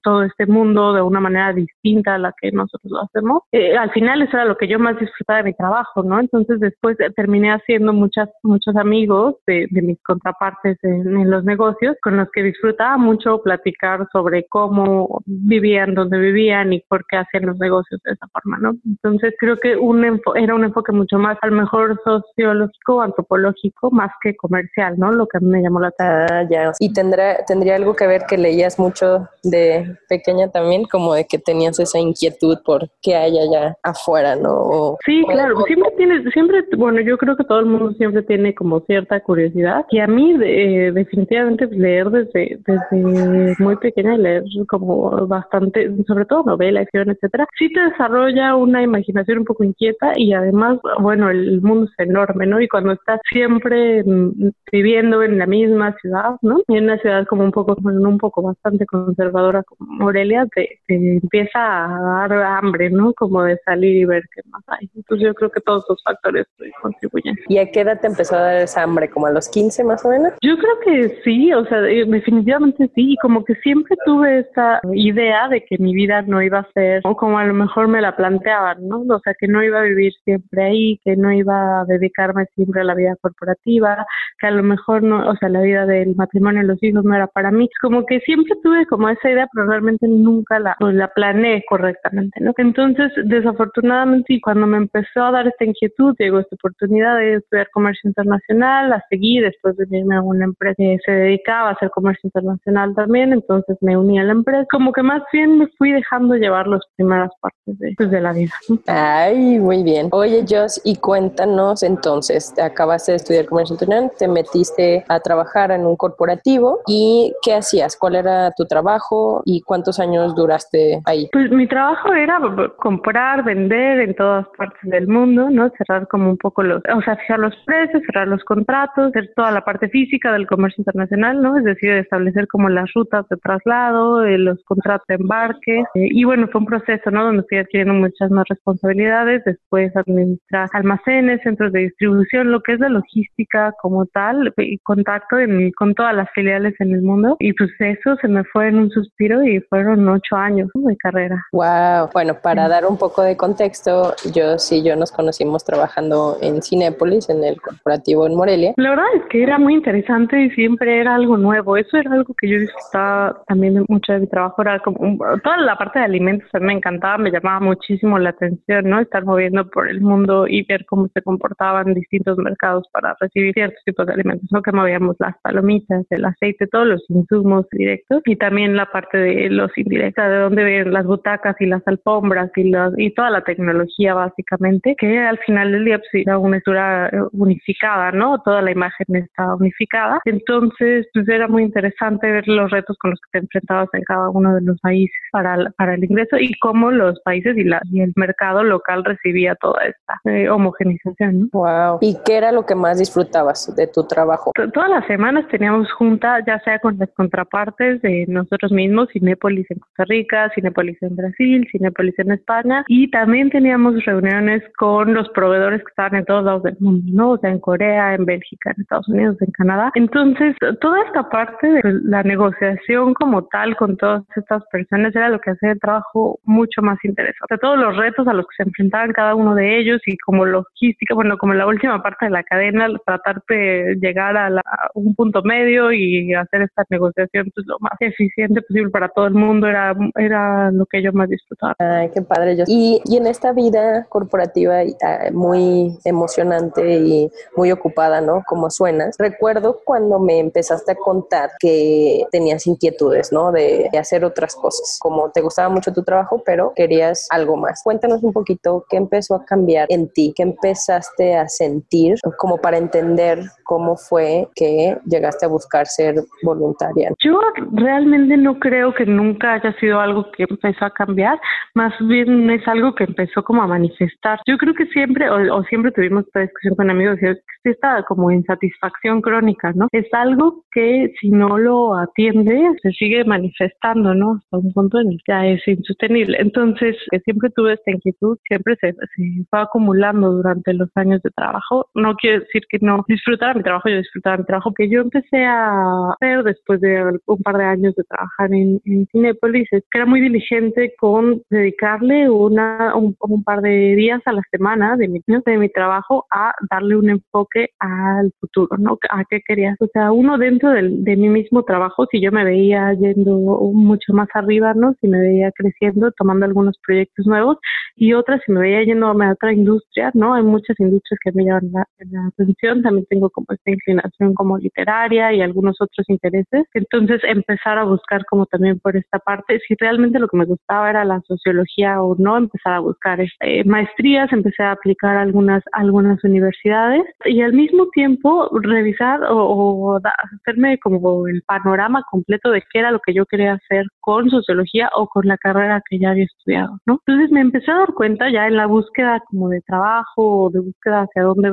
todo, 0.02 0.22
este 0.22 0.46
mundo 0.46 0.92
de 0.92 1.02
una 1.02 1.20
manera 1.20 1.52
distinta 1.52 2.14
a 2.14 2.18
la 2.18 2.34
que 2.40 2.50
nosotros 2.52 2.90
lo 2.90 3.02
hacemos. 3.02 3.42
Eh, 3.52 3.76
al 3.76 3.90
final 3.90 4.22
eso 4.22 4.36
era 4.36 4.44
lo 4.44 4.56
que 4.56 4.68
yo 4.68 4.78
más 4.78 4.98
disfrutaba 4.98 5.38
de 5.38 5.44
mi 5.44 5.54
trabajo, 5.54 6.02
¿no? 6.02 6.20
Entonces 6.20 6.60
después 6.60 6.96
terminé 7.16 7.52
haciendo 7.52 7.92
muchas, 7.92 8.28
muchos 8.42 8.76
amigos 8.76 9.36
de, 9.46 9.68
mis 9.70 10.00
contrapartes 10.02 10.78
en, 10.82 11.30
los 11.30 11.44
negocios 11.44 11.96
con 12.02 12.16
los 12.16 12.28
que 12.32 12.42
disfrutaba 12.42 12.96
mucho 12.96 13.40
platicar 13.42 14.06
sobre 14.12 14.46
cómo 14.48 15.20
vivían, 15.26 15.94
dónde 15.94 16.18
vivían 16.18 16.72
y 16.72 16.80
por 16.88 17.04
qué 17.06 17.18
hacían 17.18 17.46
los 17.46 17.58
negocios 17.58 18.00
de 18.04 18.12
esa 18.12 18.26
forma, 18.28 18.58
¿no? 18.58 18.72
Entonces 18.84 19.34
creo 19.38 19.56
que 19.56 19.76
un 19.76 19.98
era 20.36 20.54
un 20.54 20.64
enfoque 20.64 20.92
mucho 20.92 21.18
más, 21.18 21.36
al 21.42 21.52
mejor 21.52 22.00
sociológico, 22.04 23.02
antropológico, 23.02 23.90
más 23.90 24.10
que 24.22 24.36
comercial, 24.36 24.94
¿no? 24.98 25.12
Lo 25.12 25.26
que 25.26 25.38
a 25.38 25.40
mí 25.40 25.48
me 25.48 25.62
llamó 25.62 25.80
la 25.80 25.88
atención. 25.88 26.08
Ah, 26.30 26.46
ya, 26.48 26.67
¿Y 26.78 26.92
tendrá, 26.92 27.44
tendría 27.46 27.76
algo 27.76 27.94
que 27.94 28.06
ver 28.06 28.22
que 28.28 28.38
leías 28.38 28.78
mucho 28.78 29.28
de 29.42 29.96
pequeña 30.08 30.48
también, 30.50 30.84
como 30.84 31.14
de 31.14 31.24
que 31.24 31.38
tenías 31.38 31.78
esa 31.78 31.98
inquietud 31.98 32.58
por 32.64 32.88
qué 33.02 33.16
hay 33.16 33.38
allá 33.38 33.76
afuera, 33.82 34.36
¿no? 34.36 34.96
sí, 35.04 35.24
claro, 35.28 35.60
siempre 35.66 35.90
tienes, 35.96 36.32
siempre, 36.32 36.64
bueno, 36.76 37.00
yo 37.00 37.16
creo 37.18 37.36
que 37.36 37.44
todo 37.44 37.60
el 37.60 37.66
mundo 37.66 37.92
siempre 37.92 38.22
tiene 38.22 38.54
como 38.54 38.80
cierta 38.80 39.20
curiosidad. 39.20 39.84
Y 39.90 40.00
a 40.00 40.06
mí, 40.06 40.36
eh, 40.42 40.92
definitivamente, 40.92 41.66
leer 41.66 42.10
desde, 42.10 42.58
desde 42.66 43.54
muy 43.58 43.76
pequeña, 43.76 44.16
leer 44.16 44.44
como 44.68 45.26
bastante, 45.26 45.90
sobre 46.06 46.24
todo 46.24 46.42
novela, 46.44 46.80
acción, 46.80 47.10
etcétera, 47.10 47.46
sí 47.58 47.72
te 47.72 47.80
desarrolla 47.80 48.54
una 48.54 48.82
imaginación 48.82 49.38
un 49.38 49.44
poco 49.44 49.64
inquieta 49.64 50.12
y 50.16 50.32
además, 50.32 50.78
bueno, 51.00 51.30
el 51.30 51.60
mundo 51.62 51.86
es 51.86 52.06
enorme, 52.06 52.46
¿no? 52.46 52.60
Y 52.60 52.68
cuando 52.68 52.92
estás 52.92 53.20
siempre 53.30 54.02
mm, 54.04 54.50
viviendo 54.72 55.22
en 55.22 55.38
la 55.38 55.46
misma 55.46 55.96
ciudad, 56.00 56.36
¿no? 56.42 56.57
Y 56.66 56.76
en 56.76 56.84
una 56.84 56.98
ciudad 56.98 57.26
como 57.26 57.44
un 57.44 57.52
poco, 57.52 57.76
un 57.82 58.18
poco 58.18 58.42
bastante 58.42 58.86
conservadora 58.86 59.62
como 59.62 59.92
Morelia, 59.92 60.46
te, 60.54 60.80
empieza 60.88 61.58
a 61.58 62.28
dar 62.28 62.32
hambre, 62.42 62.90
¿no? 62.90 63.12
Como 63.14 63.42
de 63.42 63.58
salir 63.64 63.96
y 63.96 64.04
ver 64.04 64.22
qué 64.34 64.42
más 64.50 64.62
hay. 64.68 64.88
Entonces 64.94 65.26
yo 65.26 65.34
creo 65.34 65.50
que 65.50 65.60
todos 65.60 65.84
esos 65.84 66.02
factores 66.02 66.46
contribuyen. 66.82 67.36
¿Y 67.48 67.58
a 67.58 67.70
qué 67.70 67.80
edad 67.80 68.00
te 68.00 68.06
empezó 68.06 68.36
a 68.36 68.40
dar 68.40 68.56
esa 68.62 68.82
hambre? 68.82 69.10
¿Como 69.10 69.26
a 69.26 69.30
los 69.30 69.48
15 69.48 69.84
más 69.84 70.04
o 70.04 70.10
menos? 70.10 70.32
Yo 70.42 70.56
creo 70.56 70.80
que 70.84 71.20
sí, 71.24 71.52
o 71.52 71.64
sea, 71.66 71.80
eh, 71.86 72.04
definitivamente 72.06 72.90
sí, 72.94 73.12
y 73.12 73.16
como 73.16 73.44
que 73.44 73.54
siempre 73.56 73.96
tuve 74.04 74.40
esta 74.40 74.80
idea 74.92 75.48
de 75.48 75.64
que 75.64 75.78
mi 75.78 75.94
vida 75.94 76.22
no 76.22 76.42
iba 76.42 76.60
a 76.60 76.72
ser, 76.72 77.02
o 77.04 77.16
como 77.16 77.38
a 77.38 77.44
lo 77.44 77.54
mejor 77.54 77.88
me 77.88 78.00
la 78.00 78.16
planteaban, 78.16 78.86
¿no? 78.86 79.02
O 79.08 79.20
sea, 79.20 79.34
que 79.38 79.48
no 79.48 79.62
iba 79.62 79.80
a 79.80 79.84
vivir 79.84 80.12
siempre 80.24 80.64
ahí, 80.64 81.00
que 81.04 81.16
no 81.16 81.32
iba 81.32 81.80
a 81.80 81.84
dedicarme 81.84 82.46
siempre 82.54 82.80
a 82.80 82.84
la 82.84 82.94
vida 82.94 83.16
corporativa, 83.20 84.06
que 84.38 84.46
a 84.46 84.50
lo 84.50 84.62
mejor 84.62 85.02
no, 85.02 85.28
o 85.28 85.36
sea, 85.36 85.48
la 85.48 85.60
vida 85.60 85.86
del 85.86 86.14
matrimonio 86.16 86.47
y 86.56 86.64
los 86.64 86.82
hijos 86.82 87.04
no 87.04 87.14
era 87.14 87.26
para 87.26 87.50
mí. 87.50 87.68
Como 87.80 88.04
que 88.06 88.20
siempre 88.20 88.54
tuve 88.62 88.86
como 88.86 89.08
esa 89.08 89.30
idea, 89.30 89.48
pero 89.52 89.66
realmente 89.66 90.06
nunca 90.08 90.58
la, 90.58 90.76
pues, 90.78 90.94
la 90.94 91.08
planeé 91.08 91.64
correctamente, 91.68 92.40
¿no? 92.40 92.52
Entonces, 92.56 93.12
desafortunadamente, 93.24 94.34
y 94.34 94.40
cuando 94.40 94.66
me 94.66 94.78
empezó 94.78 95.24
a 95.24 95.30
dar 95.30 95.46
esta 95.46 95.64
inquietud, 95.64 96.14
llegó 96.18 96.38
esta 96.40 96.56
oportunidad 96.56 97.16
de 97.18 97.34
estudiar 97.34 97.68
comercio 97.72 98.08
internacional, 98.08 98.92
a 98.92 99.04
seguir, 99.08 99.44
después 99.44 99.76
de 99.76 99.86
irme 99.90 100.16
a 100.16 100.22
una 100.22 100.44
empresa 100.44 100.74
que 100.76 100.98
se 101.04 101.12
dedicaba 101.12 101.70
a 101.70 101.72
hacer 101.72 101.90
comercio 101.90 102.20
internacional 102.24 102.94
también, 102.94 103.32
entonces 103.32 103.76
me 103.80 103.96
uní 103.96 104.18
a 104.18 104.24
la 104.24 104.32
empresa. 104.32 104.66
Como 104.70 104.92
que 104.92 105.02
más 105.02 105.22
bien 105.32 105.58
me 105.58 105.66
fui 105.78 105.92
dejando 105.92 106.34
llevar 106.34 106.66
las 106.66 106.82
primeras 106.96 107.30
partes 107.40 107.78
de, 107.78 107.94
pues, 107.96 108.10
de 108.10 108.20
la 108.20 108.32
vida. 108.32 108.52
Ay, 108.86 109.58
muy 109.58 109.82
bien. 109.82 110.08
Oye, 110.12 110.44
Joss, 110.48 110.80
y 110.84 110.96
cuéntanos 110.96 111.82
entonces, 111.82 112.54
acabaste 112.58 113.12
de 113.12 113.16
estudiar 113.16 113.46
comercio 113.46 113.74
internacional, 113.74 114.12
te 114.18 114.28
metiste 114.28 115.04
a 115.08 115.20
trabajar 115.20 115.70
en 115.70 115.86
un 115.86 115.96
corporativo 115.96 116.37
y 116.86 117.32
¿qué 117.42 117.54
hacías? 117.54 117.96
¿Cuál 117.96 118.16
era 118.16 118.52
tu 118.52 118.66
trabajo 118.66 119.42
y 119.44 119.62
cuántos 119.62 120.00
años 120.00 120.34
duraste 120.34 121.00
ahí? 121.04 121.28
Pues 121.32 121.50
mi 121.50 121.66
trabajo 121.66 122.12
era 122.12 122.38
comprar, 122.76 123.44
vender 123.44 124.00
en 124.00 124.14
todas 124.14 124.46
partes 124.56 124.90
del 124.90 125.08
mundo, 125.08 125.50
¿no? 125.50 125.70
Cerrar 125.76 126.06
como 126.08 126.30
un 126.30 126.36
poco 126.36 126.62
los, 126.62 126.82
o 126.94 127.02
sea, 127.02 127.16
fijar 127.16 127.38
los 127.38 127.54
precios, 127.64 128.02
cerrar 128.06 128.28
los 128.28 128.42
contratos, 128.44 129.08
hacer 129.08 129.30
toda 129.34 129.50
la 129.50 129.64
parte 129.64 129.88
física 129.88 130.32
del 130.32 130.46
comercio 130.46 130.82
internacional, 130.82 131.42
¿no? 131.42 131.58
Es 131.58 131.64
decir, 131.64 131.90
establecer 131.90 132.46
como 132.48 132.68
las 132.68 132.92
rutas 132.94 133.28
de 133.28 133.36
traslado, 133.36 134.24
eh, 134.24 134.38
los 134.38 134.62
contratos 134.64 135.06
de 135.08 135.14
embarque. 135.16 135.80
Eh, 135.94 136.08
y 136.10 136.24
bueno, 136.24 136.48
fue 136.50 136.60
un 136.60 136.66
proceso, 136.66 137.10
¿no? 137.10 137.24
Donde 137.24 137.44
fui 137.48 137.58
adquiriendo 137.58 137.94
muchas 137.94 138.30
más 138.30 138.44
responsabilidades, 138.48 139.42
después 139.44 139.94
administrar 139.96 140.68
almacenes, 140.72 141.42
centros 141.42 141.72
de 141.72 141.80
distribución, 141.80 142.50
lo 142.52 142.62
que 142.62 142.74
es 142.74 142.80
la 142.80 142.88
logística 142.88 143.72
como 143.80 144.06
tal, 144.06 144.52
y 144.56 144.78
contacto 144.78 145.36
con 145.76 145.94
todas 145.94 146.14
las 146.18 146.30
filiales 146.34 146.74
en 146.80 146.92
el 146.92 147.02
mundo. 147.02 147.36
Y 147.38 147.52
pues 147.54 147.70
eso 147.78 148.16
se 148.20 148.28
me 148.28 148.44
fue 148.44 148.68
en 148.68 148.78
un 148.78 148.90
suspiro 148.90 149.42
y 149.44 149.60
fueron 149.60 150.08
ocho 150.08 150.36
años 150.36 150.68
de 150.74 150.96
carrera. 150.96 151.44
Wow. 151.52 152.10
Bueno, 152.12 152.34
para 152.42 152.68
dar 152.68 152.86
un 152.86 152.98
poco 152.98 153.22
de 153.22 153.36
contexto, 153.36 154.14
yo 154.34 154.58
sí, 154.58 154.82
yo 154.84 154.96
nos 154.96 155.12
conocimos 155.12 155.64
trabajando 155.64 156.36
en 156.42 156.62
Cinépolis, 156.62 157.28
en 157.30 157.44
el 157.44 157.60
corporativo 157.60 158.26
en 158.26 158.36
Morelia. 158.36 158.74
La 158.76 158.90
verdad 158.90 159.06
es 159.16 159.22
que 159.30 159.42
era 159.42 159.58
muy 159.58 159.74
interesante 159.74 160.42
y 160.42 160.50
siempre 160.50 161.00
era 161.00 161.14
algo 161.14 161.36
nuevo. 161.36 161.76
Eso 161.76 161.96
era 161.96 162.12
algo 162.12 162.34
que 162.34 162.48
yo 162.48 162.58
disfrutaba 162.58 163.42
también 163.46 163.84
mucho 163.88 164.12
de 164.12 164.20
mi 164.20 164.26
trabajo. 164.26 164.62
Era 164.62 164.78
como 164.80 165.18
toda 165.42 165.56
la 165.58 165.76
parte 165.76 165.98
de 165.98 166.04
alimentos 166.04 166.48
a 166.52 166.58
mí 166.58 166.66
me 166.66 166.72
encantaba, 166.74 167.18
me 167.18 167.30
llamaba 167.30 167.60
muchísimo 167.60 168.18
la 168.18 168.30
atención, 168.30 168.88
¿no? 168.88 169.00
Estar 169.00 169.24
moviendo 169.24 169.68
por 169.70 169.88
el 169.88 170.00
mundo 170.00 170.46
y 170.46 170.64
ver 170.64 170.84
cómo 170.86 171.08
se 171.14 171.22
comportaban 171.22 171.94
distintos 171.94 172.36
mercados 172.38 172.86
para 172.92 173.16
recibir 173.20 173.54
ciertos 173.54 173.82
tipos 173.84 174.06
de 174.06 174.14
alimentos, 174.14 174.48
¿no? 174.50 174.62
Que 174.62 174.72
movíamos 174.72 175.16
las 175.18 175.36
palomitas, 175.42 176.06
el 176.10 176.24
aceite, 176.24 176.66
todos 176.66 176.86
los 176.86 177.04
insumos 177.08 177.66
directos 177.72 178.22
y 178.24 178.36
también 178.36 178.76
la 178.76 178.86
parte 178.86 179.18
de 179.18 179.50
los 179.50 179.76
indirectos, 179.76 180.24
de 180.24 180.38
dónde 180.38 180.64
ven 180.64 180.92
las 180.92 181.04
butacas 181.04 181.56
y 181.60 181.66
las 181.66 181.82
alfombras 181.86 182.50
y, 182.56 182.70
las, 182.70 182.92
y 182.96 183.10
toda 183.14 183.30
la 183.30 183.42
tecnología 183.42 184.14
básicamente, 184.14 184.94
que 184.96 185.18
al 185.18 185.38
final 185.38 185.72
del 185.72 185.84
día 185.84 185.98
pues, 185.98 186.22
era 186.26 186.38
una 186.38 186.58
estructura 186.58 187.10
unificada, 187.32 188.12
¿no? 188.12 188.40
Toda 188.42 188.62
la 188.62 188.70
imagen 188.70 189.16
estaba 189.16 189.54
unificada. 189.54 190.20
Entonces, 190.24 191.06
pues 191.12 191.28
era 191.28 191.48
muy 191.48 191.62
interesante 191.62 192.30
ver 192.30 192.46
los 192.46 192.70
retos 192.70 192.96
con 192.98 193.10
los 193.10 193.20
que 193.20 193.38
te 193.38 193.44
enfrentabas 193.44 193.88
en 193.92 194.02
cada 194.02 194.28
uno 194.30 194.54
de 194.54 194.62
los 194.62 194.78
países 194.80 195.16
para, 195.32 195.70
para 195.76 195.94
el 195.94 196.04
ingreso 196.04 196.36
y 196.38 196.52
cómo 196.58 196.90
los 196.90 197.20
países 197.20 197.56
y, 197.56 197.64
la, 197.64 197.80
y 197.90 198.00
el 198.00 198.12
mercado 198.16 198.62
local 198.62 199.04
recibía 199.04 199.54
toda 199.56 199.84
esta 199.84 200.20
eh, 200.24 200.48
homogenización. 200.48 201.40
¿no? 201.40 201.48
Wow. 201.52 201.98
¿Y 202.00 202.16
qué 202.24 202.36
era 202.36 202.52
lo 202.52 202.66
que 202.66 202.74
más 202.74 202.98
disfrutabas 202.98 203.74
de 203.76 203.86
tu 203.86 204.06
trabajo? 204.06 204.52
Todas 204.72 204.90
las 204.90 205.06
semanas 205.06 205.46
teníamos 205.48 205.90
junta, 205.98 206.42
ya 206.46 206.60
sea 206.60 206.78
con 206.78 206.96
las 206.98 207.10
contrapartes 207.14 208.00
de 208.02 208.24
nosotros 208.28 208.72
mismos, 208.72 209.08
Cinépolis 209.12 209.66
en 209.70 209.80
Costa 209.80 210.04
Rica, 210.04 210.50
Cinépolis 210.54 211.02
en 211.02 211.16
Brasil, 211.16 211.68
Cinépolis 211.70 212.18
en 212.18 212.32
España, 212.32 212.84
y 212.88 213.10
también 213.10 213.50
teníamos 213.50 214.04
reuniones 214.04 214.62
con 214.78 215.12
los 215.12 215.28
proveedores 215.30 215.80
que 215.80 215.90
estaban 215.90 216.14
en 216.14 216.24
todos 216.24 216.44
lados 216.44 216.62
del 216.62 216.76
mundo, 216.80 217.04
¿no? 217.12 217.30
O 217.32 217.38
sea, 217.38 217.50
en 217.50 217.58
Corea, 217.58 218.14
en 218.14 218.24
Bélgica, 218.24 218.72
en 218.74 218.82
Estados 218.82 219.08
Unidos, 219.08 219.36
en 219.40 219.50
Canadá. 219.50 219.90
Entonces, 219.94 220.54
toda 220.80 221.02
esta 221.04 221.28
parte 221.28 221.66
de 221.66 221.82
la 222.04 222.22
negociación 222.22 223.14
como 223.14 223.46
tal 223.46 223.76
con 223.76 223.96
todas 223.96 224.22
estas 224.36 224.62
personas 224.70 225.14
era 225.16 225.28
lo 225.28 225.40
que 225.40 225.50
hacía 225.50 225.72
el 225.72 225.80
trabajo 225.80 226.38
mucho 226.44 226.82
más 226.82 226.98
interesante. 227.02 227.44
O 227.44 227.48
sea, 227.48 227.58
todos 227.58 227.78
los 227.78 227.96
retos 227.96 228.26
a 228.28 228.32
los 228.32 228.46
que 228.46 228.62
se 228.62 228.68
enfrentaban 228.68 229.12
cada 229.12 229.34
uno 229.34 229.54
de 229.54 229.78
ellos 229.78 230.00
y 230.06 230.16
como 230.18 230.46
logística, 230.46 231.14
bueno, 231.14 231.36
como 231.38 231.54
la 231.54 231.66
última 231.66 232.02
parte 232.02 232.26
de 232.26 232.30
la 232.30 232.42
cadena, 232.42 232.88
tratar 233.04 233.42
de 233.48 233.96
llegar 234.00 234.36
a, 234.36 234.50
un 234.94 235.14
punto 235.14 235.42
medio 235.42 235.87
y 235.92 236.34
hacer 236.34 236.62
esta 236.62 236.84
negociación 236.88 237.50
pues, 237.54 237.66
lo 237.66 237.76
más 237.80 237.94
eficiente 238.00 238.62
posible 238.62 238.90
para 238.90 239.08
todo 239.08 239.26
el 239.26 239.34
mundo 239.34 239.66
era, 239.66 239.94
era 240.16 240.70
lo 240.70 240.86
que 240.86 241.02
yo 241.02 241.12
más 241.12 241.28
disfrutaba. 241.28 241.74
Ay, 241.78 242.10
qué 242.10 242.22
padre. 242.22 242.56
Y, 242.66 243.00
y 243.04 243.16
en 243.16 243.26
esta 243.26 243.52
vida 243.52 244.06
corporativa 244.08 244.80
ah, 245.02 245.30
muy 245.32 245.96
emocionante 246.04 246.96
y 246.98 247.30
muy 247.56 247.72
ocupada, 247.72 248.20
¿no? 248.20 248.42
Como 248.46 248.70
suenas, 248.70 249.16
recuerdo 249.18 249.80
cuando 249.84 250.18
me 250.18 250.38
empezaste 250.38 250.92
a 250.92 250.96
contar 250.96 251.50
que 251.58 252.24
tenías 252.30 252.66
inquietudes, 252.66 253.32
¿no? 253.32 253.52
De, 253.52 253.88
de 253.92 253.98
hacer 253.98 254.24
otras 254.24 254.54
cosas, 254.54 254.98
como 255.00 255.30
te 255.30 255.40
gustaba 255.40 255.68
mucho 255.68 255.92
tu 255.92 256.02
trabajo, 256.02 256.42
pero 256.44 256.72
querías 256.74 257.26
algo 257.30 257.56
más. 257.56 257.82
Cuéntanos 257.82 258.22
un 258.22 258.32
poquito 258.32 258.84
qué 258.88 258.96
empezó 258.96 259.34
a 259.34 259.44
cambiar 259.44 259.86
en 259.90 260.08
ti, 260.08 260.32
qué 260.36 260.42
empezaste 260.42 261.36
a 261.36 261.48
sentir, 261.48 262.16
como 262.36 262.58
para 262.58 262.78
entender 262.78 263.40
cómo 263.64 263.96
fue 263.96 264.48
que 264.54 264.98
llegaste 265.06 265.46
a 265.46 265.48
buscar 265.48 265.77
ser 265.86 266.16
voluntaria. 266.42 267.10
Yo 267.22 267.40
realmente 267.72 268.36
no 268.36 268.58
creo 268.58 268.94
que 268.94 269.06
nunca 269.06 269.54
haya 269.54 269.72
sido 269.78 270.00
algo 270.00 270.30
que 270.32 270.44
empezó 270.48 270.84
a 270.84 270.90
cambiar, 270.90 271.38
más 271.74 271.92
bien 272.00 272.50
es 272.50 272.66
algo 272.66 272.94
que 272.94 273.04
empezó 273.04 273.42
como 273.42 273.62
a 273.62 273.66
manifestar. 273.66 274.40
Yo 274.46 274.56
creo 274.58 274.74
que 274.74 274.86
siempre, 274.86 275.28
o, 275.30 275.62
siempre 275.64 275.92
tuvimos 275.92 276.26
esta 276.26 276.40
discusión 276.40 276.74
con 276.76 276.90
amigos, 276.90 277.18
que 277.18 277.36
esta 277.64 278.02
como 278.04 278.30
insatisfacción 278.30 279.20
crónica, 279.20 279.72
¿no? 279.74 279.88
Es 279.92 280.06
algo 280.12 280.64
que 280.72 281.12
si 281.20 281.30
no 281.30 281.58
lo 281.58 281.94
atiende 281.96 282.70
se 282.82 282.90
sigue 282.92 283.24
manifestando, 283.24 284.14
¿no? 284.14 284.36
Hasta 284.36 284.58
un 284.58 284.72
punto 284.72 285.00
en 285.00 285.12
el 285.12 285.18
que 285.24 285.32
ya 285.32 285.46
es 285.46 285.66
insostenible. 285.66 286.38
Entonces, 286.40 286.96
que 287.10 287.20
siempre 287.20 287.50
tuve 287.50 287.74
esta 287.74 287.90
inquietud, 287.90 288.38
siempre 288.46 288.76
se, 288.80 288.92
se 288.92 289.44
fue 289.50 289.60
acumulando 289.60 290.32
durante 290.32 290.72
los 290.74 290.88
años 290.94 291.22
de 291.22 291.30
trabajo. 291.30 291.86
No 291.94 292.14
quiere 292.14 292.40
decir 292.40 292.62
que 292.68 292.78
no 292.80 293.04
disfrutara 293.08 293.54
mi 293.54 293.62
trabajo, 293.62 293.88
yo 293.88 293.96
disfrutaba 293.96 294.38
mi 294.38 294.44
trabajo, 294.44 294.72
que 294.74 294.88
yo 294.88 295.00
empecé 295.00 295.44
a 295.44 295.67
hacer 295.68 296.42
después 296.44 296.80
de 296.80 297.18
un 297.26 297.42
par 297.42 297.56
de 297.56 297.64
años 297.64 297.94
de 297.94 298.04
trabajar 298.04 298.52
en, 298.52 298.80
en 298.84 299.06
Cinepolis, 299.06 299.68
es 299.72 299.84
que 299.90 299.98
era 299.98 300.06
muy 300.06 300.20
diligente 300.20 300.94
con 300.98 301.42
dedicarle 301.50 302.30
una, 302.30 302.94
un, 302.96 303.44
par 303.44 303.60
de 303.60 303.94
días 303.96 304.20
a 304.26 304.32
la 304.32 304.42
semana 304.50 304.96
de 304.96 305.08
mi, 305.08 305.20
de 305.26 305.58
mi 305.58 305.68
trabajo 305.68 306.26
a 306.30 306.52
darle 306.70 306.96
un 306.96 307.10
enfoque 307.10 307.70
al 307.78 308.32
futuro, 308.40 308.76
¿no? 308.78 308.98
A 309.10 309.24
qué 309.24 309.40
querías. 309.46 309.76
O 309.80 309.86
sea, 309.92 310.12
uno 310.12 310.38
dentro 310.38 310.70
del, 310.70 311.04
de 311.04 311.16
mi 311.16 311.28
mismo 311.28 311.62
trabajo, 311.62 312.06
si 312.10 312.20
yo 312.20 312.32
me 312.32 312.44
veía 312.44 312.92
yendo 312.94 313.36
mucho 313.72 314.12
más 314.12 314.28
arriba, 314.34 314.74
¿no? 314.74 314.94
Si 315.00 315.08
me 315.08 315.20
veía 315.20 315.52
creciendo, 315.52 316.10
tomando 316.12 316.46
algunos 316.46 316.78
proyectos 316.84 317.26
nuevos, 317.26 317.58
y 317.96 318.12
otra 318.12 318.40
si 318.44 318.52
me 318.52 318.60
veía 318.60 318.84
yendo 318.84 319.08
a 319.08 319.32
otra 319.32 319.52
industria, 319.52 320.10
¿no? 320.14 320.34
Hay 320.34 320.42
muchas 320.42 320.78
industrias 320.78 321.18
que 321.22 321.32
me 321.32 321.44
llaman 321.44 321.70
la, 321.72 321.86
atención, 322.28 322.82
también 322.82 323.06
tengo 323.08 323.30
como 323.30 323.46
esta 323.50 323.70
inclinación 323.70 324.34
como 324.34 324.58
literaria 324.58 325.32
y 325.32 325.40
algunos 325.40 325.57
algunos 325.58 325.76
otros 325.80 326.08
intereses. 326.08 326.66
Entonces 326.74 327.20
empezar 327.24 327.78
a 327.78 327.84
buscar 327.84 328.24
como 328.26 328.46
también 328.46 328.78
por 328.78 328.96
esta 328.96 329.18
parte, 329.18 329.60
si 329.66 329.74
realmente 329.78 330.18
lo 330.18 330.28
que 330.28 330.36
me 330.36 330.44
gustaba 330.44 330.90
era 330.90 331.04
la 331.04 331.20
sociología 331.26 332.00
o 332.02 332.14
no, 332.18 332.36
empezar 332.36 332.74
a 332.74 332.80
buscar 332.80 333.20
este, 333.20 333.64
maestrías, 333.64 334.32
empecé 334.32 334.62
a 334.62 334.72
aplicar 334.72 335.16
algunas, 335.16 335.62
algunas 335.72 336.22
universidades 336.22 337.02
y 337.24 337.40
al 337.42 337.52
mismo 337.52 337.88
tiempo 337.90 338.48
revisar 338.62 339.22
o, 339.24 339.36
o 339.36 340.00
hacerme 340.42 340.78
como 340.78 341.26
el 341.26 341.42
panorama 341.42 342.04
completo 342.10 342.50
de 342.50 342.62
qué 342.72 342.80
era 342.80 342.90
lo 342.90 343.00
que 343.00 343.14
yo 343.14 343.26
quería 343.26 343.54
hacer 343.54 343.86
con 344.00 344.30
sociología 344.30 344.90
o 344.94 345.08
con 345.08 345.26
la 345.26 345.36
carrera 345.38 345.82
que 345.88 345.98
ya 345.98 346.10
había 346.10 346.24
estudiado, 346.24 346.78
¿no? 346.86 347.00
Entonces 347.06 347.32
me 347.32 347.40
empecé 347.40 347.70
a 347.70 347.78
dar 347.78 347.94
cuenta 347.94 348.30
ya 348.30 348.46
en 348.46 348.56
la 348.56 348.66
búsqueda 348.66 349.22
como 349.26 349.48
de 349.48 349.60
trabajo 349.62 350.44
o 350.44 350.50
de 350.50 350.60
búsqueda 350.60 351.02
hacia 351.02 351.22
dónde, 351.22 351.50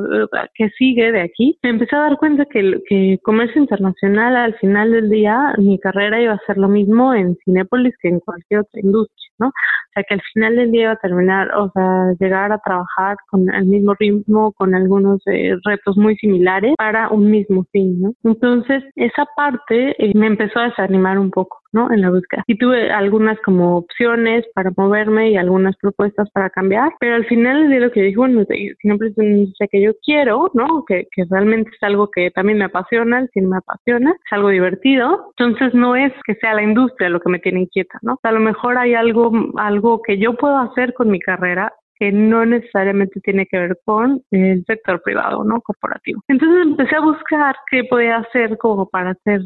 qué 0.53 0.69
sigue 0.77 1.11
de 1.11 1.21
aquí, 1.21 1.57
me 1.63 1.71
empecé 1.71 1.95
a 1.95 1.99
dar 1.99 2.17
cuenta 2.17 2.45
que, 2.45 2.81
que 2.87 3.19
comercio 3.23 3.61
internacional 3.61 3.94
al 4.01 4.55
final 4.55 4.91
del 4.91 5.09
día, 5.09 5.53
mi 5.57 5.79
carrera 5.79 6.21
iba 6.21 6.33
a 6.33 6.45
ser 6.45 6.57
lo 6.57 6.67
mismo 6.67 7.13
en 7.13 7.35
Cinépolis 7.43 7.95
que 8.01 8.09
en 8.09 8.19
cualquier 8.19 8.61
otra 8.61 8.81
industria, 8.81 9.29
¿no? 9.39 9.47
O 9.47 9.51
sea, 9.93 10.03
que 10.03 10.15
al 10.15 10.21
final 10.33 10.55
del 10.55 10.71
día 10.71 10.83
iba 10.83 10.91
a 10.91 10.97
terminar, 10.97 11.53
o 11.55 11.71
sea, 11.71 12.13
llegar 12.19 12.51
a 12.51 12.59
trabajar 12.59 13.17
con 13.29 13.53
el 13.53 13.65
mismo 13.65 13.93
ritmo, 13.99 14.51
con 14.53 14.75
algunos 14.75 15.21
eh, 15.27 15.55
retos 15.63 15.97
muy 15.97 16.15
similares 16.17 16.73
para 16.77 17.09
un 17.09 17.29
mismo 17.31 17.65
fin, 17.71 18.01
¿no? 18.01 18.13
Entonces, 18.23 18.83
esa 18.95 19.25
parte 19.35 19.95
eh, 19.97 20.11
me 20.15 20.27
empezó 20.27 20.59
a 20.59 20.69
desanimar 20.69 21.17
un 21.19 21.31
poco. 21.31 21.59
¿No? 21.75 21.91
En 21.91 22.01
la 22.01 22.09
búsqueda. 22.09 22.43
Y 22.47 22.57
tuve 22.57 22.91
algunas 22.91 23.39
como 23.41 23.77
opciones 23.77 24.45
para 24.55 24.71
moverme 24.75 25.31
y 25.31 25.37
algunas 25.37 25.75
propuestas 25.77 26.29
para 26.31 26.49
cambiar, 26.49 26.93
pero 26.99 27.15
al 27.15 27.25
final 27.25 27.69
de 27.69 27.79
lo 27.79 27.91
que 27.91 28.01
dije, 28.01 28.17
bueno, 28.17 28.43
siempre 28.81 29.09
es 29.09 29.17
una 29.17 29.27
industria 29.27 29.67
que 29.71 29.81
yo 29.81 29.91
quiero, 30.03 30.49
¿no? 30.53 30.83
Que, 30.87 31.07
que 31.11 31.25
realmente 31.29 31.69
es 31.73 31.83
algo 31.83 32.09
que 32.09 32.31
también 32.31 32.57
me 32.57 32.65
apasiona, 32.65 33.19
el 33.19 33.29
cine 33.29 33.47
me 33.47 33.57
apasiona, 33.57 34.11
es 34.11 34.31
algo 34.33 34.49
divertido, 34.49 35.33
entonces 35.37 35.73
no 35.73 35.95
es 35.95 36.11
que 36.25 36.35
sea 36.35 36.53
la 36.53 36.63
industria 36.63 37.09
lo 37.09 37.19
que 37.19 37.29
me 37.29 37.39
tiene 37.39 37.61
inquieta, 37.61 37.99
¿no? 38.01 38.19
a 38.23 38.31
lo 38.31 38.39
mejor 38.39 38.77
hay 38.77 38.95
algo, 38.95 39.31
algo 39.57 40.01
que 40.01 40.17
yo 40.17 40.35
puedo 40.35 40.57
hacer 40.57 40.93
con 40.93 41.09
mi 41.09 41.19
carrera 41.19 41.71
que 41.97 42.11
no 42.11 42.45
necesariamente 42.45 43.19
tiene 43.21 43.45
que 43.45 43.57
ver 43.57 43.77
con 43.85 44.21
el 44.31 44.63
sector 44.65 45.01
privado, 45.01 45.43
¿no? 45.43 45.61
Corporativo. 45.61 46.21
Entonces 46.27 46.65
empecé 46.65 46.95
a 46.95 47.01
buscar 47.01 47.55
qué 47.71 47.83
podía 47.83 48.17
hacer 48.17 48.57
como 48.57 48.87
para 48.89 49.11
hacer, 49.11 49.41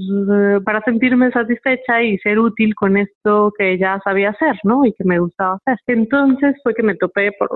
para 0.65 0.81
sentirme 0.81 1.31
satisfecha 1.31 2.01
y 2.01 2.17
ser 2.19 2.39
útil 2.39 2.75
con 2.75 2.97
esto 2.97 3.51
que 3.57 3.77
ya 3.77 3.99
sabía 4.03 4.29
hacer, 4.29 4.55
¿no? 4.63 4.85
Y 4.85 4.93
que 4.93 5.03
me 5.03 5.19
gustaba 5.19 5.57
hacer. 5.65 5.77
Entonces 5.87 6.55
fue 6.63 6.73
que 6.73 6.83
me 6.83 6.95
topé 6.95 7.31
por 7.37 7.49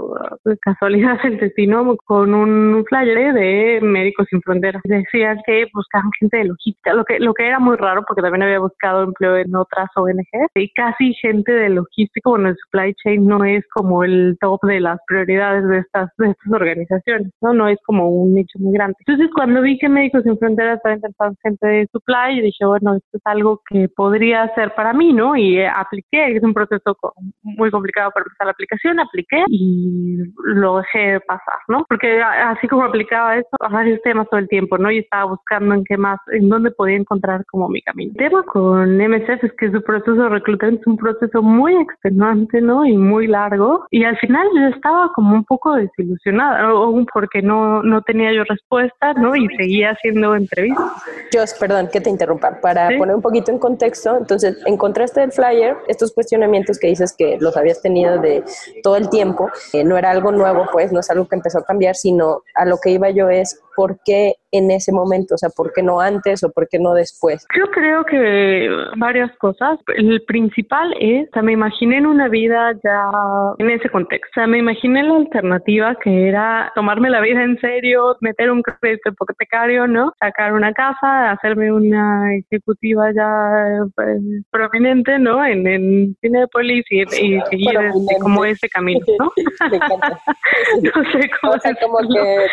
casualidad 0.62 1.18
el 1.24 1.38
destino 1.38 1.96
con 2.06 2.34
un 2.34 2.84
flyer 2.88 3.34
de 3.34 3.80
Médicos 3.82 4.28
Sin 4.30 4.42
Fronteras. 4.42 4.82
Decían 4.86 5.40
que 5.46 5.66
buscaban 5.74 6.10
gente 6.20 6.38
de 6.38 6.46
logística, 6.46 6.94
lo 6.94 7.04
que, 7.06 7.20
lo 7.20 7.34
que 7.34 7.48
era 7.48 7.60
muy 7.60 7.76
raro 7.78 8.04
porque 8.08 8.22
también 8.22 8.44
había 8.44 8.60
buscado 8.60 9.04
empleo 9.04 9.38
en 9.38 9.56
otras 9.56 9.90
ONG 9.96 10.48
y 10.56 10.70
casi 10.74 11.14
gente 11.16 11.52
de 11.52 11.70
logística, 11.70 12.30
bueno, 12.30 12.50
el 12.50 12.58
supply 12.58 12.94
chain 12.96 13.26
no 13.26 13.44
es 13.44 13.66
como 13.70 14.04
el 14.04 14.38
top 14.40 14.62
de 14.64 14.80
las 14.84 15.00
prioridades 15.08 15.68
de 15.68 15.80
estas, 15.80 16.10
de 16.18 16.32
estas 16.32 16.54
organizaciones, 16.54 17.32
¿no? 17.42 17.54
No 17.54 17.68
es 17.68 17.80
como 17.86 18.10
un 18.10 18.34
nicho 18.34 18.60
muy 18.60 18.74
grande. 18.74 18.96
Entonces, 19.00 19.30
cuando 19.34 19.62
vi 19.62 19.78
que 19.78 19.90
Médicos 19.90 20.24
Sin 20.24 20.38
Fronteras 20.38 20.78
estaba 20.78 20.96
intentando 20.96 21.38
gente 21.42 21.68
de 21.68 21.88
supply, 21.92 22.42
dije, 22.42 22.66
bueno, 22.66 22.96
esto 22.96 23.18
es 23.18 23.22
algo 23.26 23.62
que 23.70 23.90
podría 23.96 24.54
ser 24.56 24.74
para 24.76 24.94
mí, 24.94 25.14
¿no? 25.14 25.36
Y 25.36 25.58
eh, 25.60 25.68
apliqué, 25.68 26.36
es 26.36 26.44
un 26.44 26.54
proceso 26.54 26.98
muy 27.42 27.72
complicado 27.72 28.12
para 28.12 28.24
empezar 28.24 28.48
la 28.48 28.52
aplicación, 28.52 29.00
apliqué 29.00 29.44
y 29.50 30.18
lo 30.44 30.78
dejé 30.78 31.20
pasar, 31.22 31.60
¿no? 31.68 31.86
Porque 31.88 32.22
así 32.22 32.68
como 32.68 32.84
aplicaba 32.84 33.38
eso, 33.38 33.50
a 33.60 33.70
varios 33.70 34.02
temas 34.02 34.28
todo 34.30 34.40
el 34.40 34.48
tiempo, 34.48 34.78
¿no? 34.78 34.92
Y 34.92 35.00
estaba 35.00 35.26
buscando 35.26 35.76
en 35.76 35.84
qué 35.84 35.98
más, 35.98 36.20
en 36.32 36.50
dónde 36.50 36.72
podía 36.72 36.98
encontrar 36.98 37.46
como 37.46 37.70
mi 37.70 37.82
camino. 37.82 38.12
El 38.16 38.18
tema 38.18 38.44
con 38.44 38.98
MSF 38.98 39.44
es 39.44 39.54
que 39.54 39.72
su 39.72 39.82
proceso 39.82 40.16
de 40.16 40.30
reclutamiento 40.30 40.82
es 40.82 40.88
un 40.88 40.98
proceso 40.98 41.42
muy 41.42 41.76
extenuante, 41.76 42.62
¿no? 42.62 42.86
Y 42.86 42.98
muy 42.98 43.28
largo. 43.28 43.86
Y 43.92 44.04
al 44.04 44.18
final 44.18 44.48
yo 44.56 44.68
estaba 44.76 45.12
como 45.14 45.36
un 45.36 45.46
poco 45.46 45.76
desilusionada, 45.76 46.74
o 46.74 46.94
porque 47.14 47.42
no, 47.42 47.84
no 47.84 48.02
tenía 48.02 48.34
yo 48.34 48.44
respuesta, 48.44 49.14
¿no? 49.14 49.36
Y 49.36 49.48
seguía 49.58 49.92
haciendo 49.92 50.36
entrevistas. 50.36 50.92
Jos, 51.34 51.54
perdón 51.56 51.90
que 51.92 52.02
te 52.02 52.10
interrumpa, 52.10 52.60
para 52.62 52.90
poner 52.98 53.16
un 53.16 53.22
poquito 53.22 53.52
en 53.52 53.60
contexto, 53.60 54.18
entonces 54.18 54.58
encontraste 54.66 55.24
el 55.24 55.32
flyer, 55.32 55.76
estos 55.88 56.14
cuestionamientos 56.14 56.80
que 56.80 56.88
dices 56.88 57.16
que 57.18 57.38
los 57.40 57.58
habías 57.58 57.82
tenido 57.82 58.20
de 58.20 58.44
todo 58.84 58.98
el 58.98 59.10
tiempo, 59.10 59.50
eh, 59.74 59.84
no 59.84 59.98
era 59.98 60.12
algo 60.12 60.32
nuevo, 60.32 60.66
pues 60.72 60.92
no 60.92 61.00
es 61.00 61.10
algo 61.10 61.28
que 61.28 61.36
empezó 61.36 61.60
a 61.60 61.66
cambiar, 61.66 61.96
sino 61.96 62.42
a 62.56 62.66
lo 62.66 62.78
que 62.78 62.92
iba 62.92 63.10
yo 63.10 63.30
es 63.30 63.62
por 63.76 64.00
qué 64.06 64.36
en 64.52 64.70
ese 64.70 64.92
momento, 64.92 65.36
o 65.36 65.38
sea, 65.38 65.50
por 65.50 65.74
qué 65.74 65.82
no 65.82 66.00
antes 66.00 66.44
o 66.44 66.52
por 66.52 66.68
qué 66.70 66.78
no 66.80 66.94
después. 66.94 67.46
Yo 67.58 67.66
creo 67.72 68.04
que 68.06 68.70
varias 68.98 69.36
cosas. 69.38 69.80
El 69.96 70.22
principal 70.26 70.94
es, 71.00 71.28
o 71.30 71.34
sea, 71.34 71.42
me 71.42 71.54
imaginé 71.54 71.98
en 71.98 72.06
una 72.06 72.28
vida 72.28 72.74
ya 72.84 73.10
en 73.58 73.72
ese 73.72 73.90
contexto. 73.90 74.28
O 74.30 74.34
sea, 74.36 74.48
me 74.48 74.60
imaginé 74.64 75.04
la 75.04 75.16
alternativa 75.16 75.96
que 75.96 76.28
era 76.28 76.72
tomarme 76.76 77.10
la 77.10 77.22
vida 77.22 77.44
en 77.44 77.60
serio, 77.60 78.18
meter 78.22 78.52
un 78.52 78.62
crédito 78.62 79.10
hipotecario, 79.10 79.88
¿no? 79.88 80.14
Sacar 80.20 80.54
una 80.54 80.74
casa, 80.74 81.32
hacerme 81.32 81.72
una 81.72 82.36
ejecutiva 82.36 83.12
ya 83.14 83.86
pues, 83.96 84.20
prominente, 84.52 85.20
¿no? 85.20 85.46
En, 85.46 85.68
en 85.68 86.16
Cinepolis 86.22 86.86
y, 86.90 87.02
y 87.02 87.42
seguir 87.50 87.76
este, 87.76 88.16
como 88.22 88.46
ese 88.46 88.70
camino, 88.70 89.06
¿no? 89.20 89.32
no 90.82 91.12
sé 91.12 91.30
cómo. 91.42 91.54
O 91.54 91.60
sea, 91.60 91.76
como 91.76 91.98
que. 92.00 92.48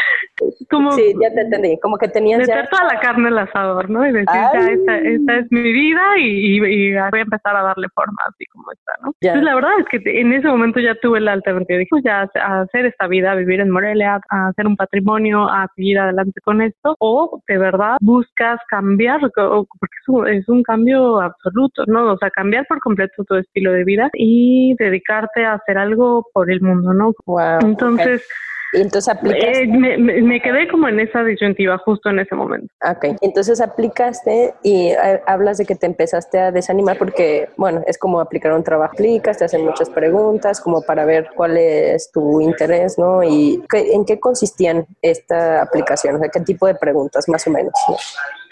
Como, 0.70 0.92
sí, 0.92 1.14
ya 1.20 1.32
te 1.34 1.40
entendí. 1.42 1.78
Como 1.80 1.96
que 1.96 2.08
tenías 2.08 2.40
meter 2.40 2.68
toda 2.68 2.84
la 2.84 3.00
carne 3.00 3.28
al 3.28 3.38
asador, 3.38 3.90
¿no? 3.90 4.06
Y 4.06 4.12
decir, 4.12 4.28
ya, 4.32 4.68
esta, 4.68 4.98
esta, 4.98 5.36
es 5.38 5.46
mi 5.50 5.72
vida 5.72 6.02
y, 6.18 6.56
y, 6.56 6.60
voy 6.60 6.96
a 6.96 7.22
empezar 7.22 7.56
a 7.56 7.62
darle 7.62 7.88
forma 7.94 8.18
así 8.28 8.44
como 8.46 8.72
está, 8.72 8.92
¿no? 9.02 9.12
Entonces, 9.20 9.44
la 9.44 9.54
verdad 9.54 9.70
es 9.80 9.86
que 9.86 10.20
en 10.20 10.32
ese 10.32 10.48
momento 10.48 10.80
ya 10.80 10.94
tuve 10.96 11.20
la 11.20 11.32
alternativa. 11.32 11.78
Dijo, 11.78 11.98
ya 12.02 12.28
a 12.34 12.60
hacer 12.60 12.86
esta 12.86 13.06
vida, 13.06 13.32
a 13.32 13.36
vivir 13.36 13.60
en 13.60 13.70
Morelia, 13.70 14.20
a 14.28 14.48
hacer 14.48 14.66
un 14.66 14.76
patrimonio, 14.76 15.48
a 15.48 15.68
seguir 15.74 15.98
adelante 15.98 16.40
con 16.40 16.62
esto, 16.62 16.96
o 16.98 17.42
de 17.46 17.58
verdad 17.58 17.96
buscas 18.00 18.60
cambiar, 18.68 19.20
porque 19.20 20.36
es 20.36 20.48
un 20.48 20.62
cambio 20.62 21.20
absoluto, 21.20 21.84
¿no? 21.86 22.12
O 22.12 22.18
sea, 22.18 22.30
cambiar 22.30 22.66
por 22.66 22.80
completo 22.80 23.24
tu 23.24 23.34
estilo 23.34 23.72
de 23.72 23.84
vida 23.84 24.10
y 24.14 24.74
dedicarte 24.78 25.44
a 25.44 25.54
hacer 25.54 25.78
algo 25.78 26.26
por 26.32 26.50
el 26.50 26.60
mundo, 26.60 26.92
¿no? 26.92 27.12
Wow, 27.26 27.60
Entonces, 27.62 28.26
entonces 28.72 29.08
aplicaste. 29.08 29.62
Eh, 29.62 29.66
me, 29.66 29.96
me, 29.98 30.40
quedé 30.40 30.68
como 30.68 30.88
en 30.88 31.00
esa 31.00 31.22
disyuntiva 31.24 31.78
justo 31.78 32.10
en 32.10 32.20
ese 32.20 32.34
momento. 32.34 32.72
Ok, 32.88 33.16
entonces 33.20 33.60
aplicaste 33.60 34.54
y 34.62 34.88
eh, 34.88 35.20
hablas 35.26 35.58
de 35.58 35.66
que 35.66 35.74
te 35.74 35.86
empezaste 35.86 36.38
a 36.38 36.52
desanimar 36.52 36.98
porque, 36.98 37.48
bueno, 37.56 37.82
es 37.86 37.98
como 37.98 38.20
aplicar 38.20 38.52
un 38.52 38.62
trabajo. 38.62 38.92
Aplicas, 38.94 39.38
te 39.38 39.44
hacen 39.44 39.64
muchas 39.64 39.90
preguntas 39.90 40.60
como 40.60 40.82
para 40.82 41.04
ver 41.04 41.28
cuál 41.34 41.56
es 41.56 42.10
tu 42.12 42.40
interés, 42.40 42.98
¿no? 42.98 43.22
Y 43.22 43.62
en 43.72 44.04
qué 44.04 44.18
consistían 44.18 44.86
esta 45.02 45.62
aplicación, 45.62 46.16
o 46.16 46.18
sea, 46.18 46.28
qué 46.28 46.40
tipo 46.40 46.66
de 46.66 46.74
preguntas 46.74 47.28
más 47.28 47.46
o 47.46 47.50
menos. 47.50 47.72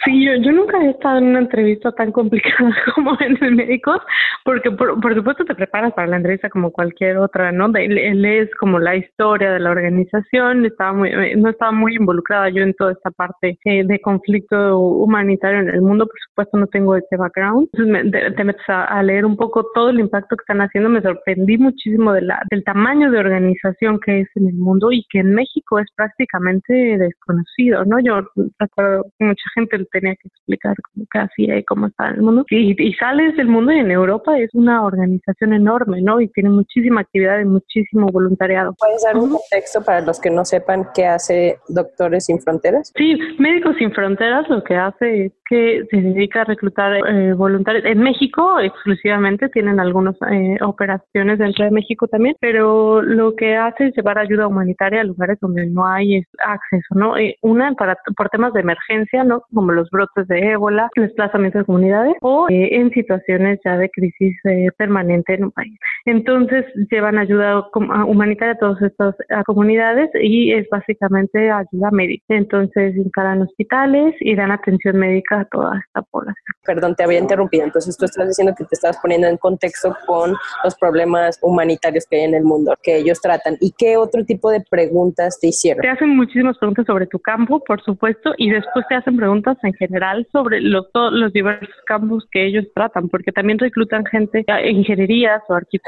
Sí, 0.04 0.24
yo, 0.24 0.32
yo 0.36 0.52
nunca 0.52 0.78
he 0.78 0.90
estado 0.90 1.18
en 1.18 1.24
una 1.24 1.40
entrevista 1.40 1.90
tan 1.92 2.12
complicada 2.12 2.70
como 2.94 3.16
en 3.20 3.36
el 3.42 3.56
médicos, 3.56 4.00
porque 4.44 4.70
por, 4.70 5.00
por, 5.00 5.14
supuesto 5.14 5.44
te 5.44 5.56
preparas 5.56 5.92
para 5.92 6.06
la 6.06 6.16
entrevista 6.16 6.50
como 6.50 6.70
cualquier 6.70 7.18
otra, 7.18 7.50
¿no? 7.50 7.66
Él 7.74 8.24
es 8.24 8.48
como 8.56 8.78
la 8.78 8.94
historia 8.94 9.50
de 9.50 9.58
la 9.58 9.70
organización, 9.70 10.64
estaba 10.66 10.92
muy, 10.92 11.08
eh, 11.08 11.34
no 11.36 11.50
estaba 11.50 11.72
muy 11.72 11.96
involucrada 11.96 12.48
yo 12.48 12.62
en 12.62 12.74
toda 12.74 12.92
esta 12.92 13.10
parte 13.10 13.58
eh, 13.64 13.84
de 13.84 14.00
conflicto 14.00 14.78
humanitario 14.78 15.60
en 15.60 15.68
el 15.68 15.82
mundo, 15.82 16.06
por 16.06 16.18
supuesto 16.28 16.58
no 16.58 16.66
tengo 16.68 16.94
ese 16.94 17.16
background. 17.16 17.68
Me, 17.78 18.08
te, 18.08 18.44
metes 18.44 18.68
a, 18.68 19.02
leer 19.02 19.24
un 19.24 19.36
poco 19.36 19.66
todo 19.74 19.90
el 19.90 19.98
impacto 19.98 20.36
que 20.36 20.42
están 20.42 20.60
haciendo, 20.60 20.90
me 20.90 21.02
sorprendí 21.02 21.58
muchísimo 21.58 22.12
de 22.12 22.22
la, 22.22 22.40
del 22.50 22.62
tamaño 22.62 23.10
de 23.10 23.18
organización 23.18 23.98
que 23.98 24.20
es 24.20 24.28
en 24.36 24.48
el 24.48 24.54
mundo 24.54 24.92
y 24.92 25.04
que 25.10 25.20
en 25.20 25.34
México 25.34 25.80
es 25.80 25.88
prácticamente 25.96 26.72
desconocido, 26.98 27.84
¿no? 27.84 27.98
Yo 28.00 28.20
recuerdo 28.58 29.06
mucha 29.18 29.44
gente 29.54 29.87
tenía 29.90 30.14
que 30.16 30.28
explicar 30.28 30.74
cómo 30.92 31.06
que 31.10 31.18
hacía 31.18 31.58
y 31.58 31.64
cómo 31.64 31.86
estaba 31.86 32.10
en 32.10 32.16
el 32.16 32.22
mundo. 32.22 32.44
Y, 32.50 32.82
y, 32.82 32.92
sales 32.94 33.36
del 33.36 33.48
mundo 33.48 33.72
y 33.72 33.78
en 33.78 33.90
Europa 33.90 34.38
es 34.38 34.50
una 34.54 34.84
organización 34.84 35.52
enorme, 35.52 36.02
¿no? 36.02 36.20
Y 36.20 36.28
tiene 36.28 36.50
muchísima 36.50 37.00
actividad 37.02 37.40
y 37.40 37.44
muchísimo 37.44 38.06
voluntariado. 38.12 38.74
¿Puedes 38.78 39.02
dar 39.04 39.16
un 39.16 39.30
contexto 39.30 39.82
para 39.84 40.00
los 40.00 40.20
que 40.20 40.30
no 40.30 40.44
sepan 40.44 40.88
qué 40.94 41.06
hace 41.06 41.58
Doctores 41.68 42.26
Sin 42.26 42.40
Fronteras? 42.40 42.92
Sí, 42.96 43.18
Médicos 43.38 43.76
Sin 43.78 43.92
Fronteras 43.92 44.48
lo 44.48 44.62
que 44.62 44.76
hace 44.76 45.26
es 45.26 45.32
que 45.48 45.86
se 45.90 45.96
dedica 45.96 46.42
a 46.42 46.44
reclutar 46.44 46.94
eh, 47.08 47.32
voluntarios. 47.32 47.84
En 47.84 48.00
México 48.00 48.60
exclusivamente 48.60 49.48
tienen 49.48 49.80
algunas 49.80 50.14
eh, 50.30 50.58
operaciones 50.60 51.38
dentro 51.38 51.64
de 51.64 51.70
México 51.70 52.06
también, 52.06 52.36
pero 52.40 53.02
lo 53.02 53.34
que 53.34 53.56
hace 53.56 53.86
es 53.86 53.96
llevar 53.96 54.18
ayuda 54.18 54.46
humanitaria 54.46 55.00
a 55.00 55.04
lugares 55.04 55.38
donde 55.40 55.66
no 55.66 55.86
hay 55.86 56.22
acceso, 56.44 56.94
¿no? 56.94 57.16
Eh, 57.16 57.36
una 57.42 57.72
para 57.74 57.96
por 58.16 58.28
temas 58.28 58.52
de 58.52 58.60
emergencia, 58.60 59.24
¿no? 59.24 59.42
Como 59.52 59.72
los 59.78 59.90
brotes 59.90 60.26
de 60.28 60.38
ébola, 60.52 60.90
desplazamiento 60.96 61.58
de 61.58 61.64
comunidades 61.64 62.14
o 62.20 62.46
eh, 62.50 62.68
en 62.72 62.90
situaciones 62.90 63.60
ya 63.64 63.76
de 63.76 63.88
crisis 63.90 64.36
eh, 64.44 64.70
permanente 64.76 65.34
en 65.34 65.44
un 65.44 65.50
país. 65.52 65.78
Entonces 66.04 66.64
llevan 66.90 67.18
ayuda 67.18 67.64
humanitaria 68.06 68.54
a 68.54 68.58
todas 68.58 68.80
estas 68.82 69.14
comunidades 69.46 70.10
y 70.20 70.52
es 70.52 70.66
básicamente 70.70 71.50
ayuda 71.50 71.90
médica. 71.90 72.24
Entonces 72.28 72.96
instalan 72.96 73.42
hospitales 73.42 74.14
y 74.20 74.34
dan 74.34 74.50
atención 74.50 74.96
médica 74.98 75.40
a 75.40 75.44
toda 75.46 75.78
esta 75.78 76.02
población. 76.02 76.36
Perdón, 76.64 76.94
te 76.94 77.04
había 77.04 77.18
interrumpido. 77.18 77.64
Entonces 77.64 77.96
tú 77.96 78.04
estás 78.04 78.28
diciendo 78.28 78.54
que 78.56 78.64
te 78.64 78.74
estabas 78.74 78.98
poniendo 78.98 79.26
en 79.26 79.36
contexto 79.36 79.96
con 80.06 80.34
los 80.64 80.74
problemas 80.76 81.38
humanitarios 81.42 82.06
que 82.08 82.16
hay 82.16 82.24
en 82.24 82.34
el 82.34 82.44
mundo 82.44 82.74
que 82.82 82.96
ellos 82.96 83.20
tratan. 83.20 83.56
¿Y 83.60 83.72
qué 83.76 83.96
otro 83.96 84.24
tipo 84.24 84.50
de 84.50 84.62
preguntas 84.70 85.38
te 85.40 85.48
hicieron? 85.48 85.82
Te 85.82 85.88
hacen 85.88 86.16
muchísimas 86.16 86.56
preguntas 86.58 86.86
sobre 86.86 87.06
tu 87.06 87.18
campo, 87.18 87.62
por 87.64 87.82
supuesto, 87.82 88.34
y 88.36 88.50
después 88.50 88.86
te 88.88 88.94
hacen 88.94 89.16
preguntas 89.16 89.56
en 89.62 89.74
general 89.74 90.26
sobre 90.32 90.60
los 90.60 90.86
diversos 91.32 91.74
campos 91.86 92.26
que 92.30 92.46
ellos 92.46 92.64
tratan, 92.74 93.08
porque 93.08 93.32
también 93.32 93.58
reclutan 93.58 94.04
gente, 94.06 94.44
ingenierías 94.68 95.42
o 95.48 95.54
arquitectos, 95.54 95.87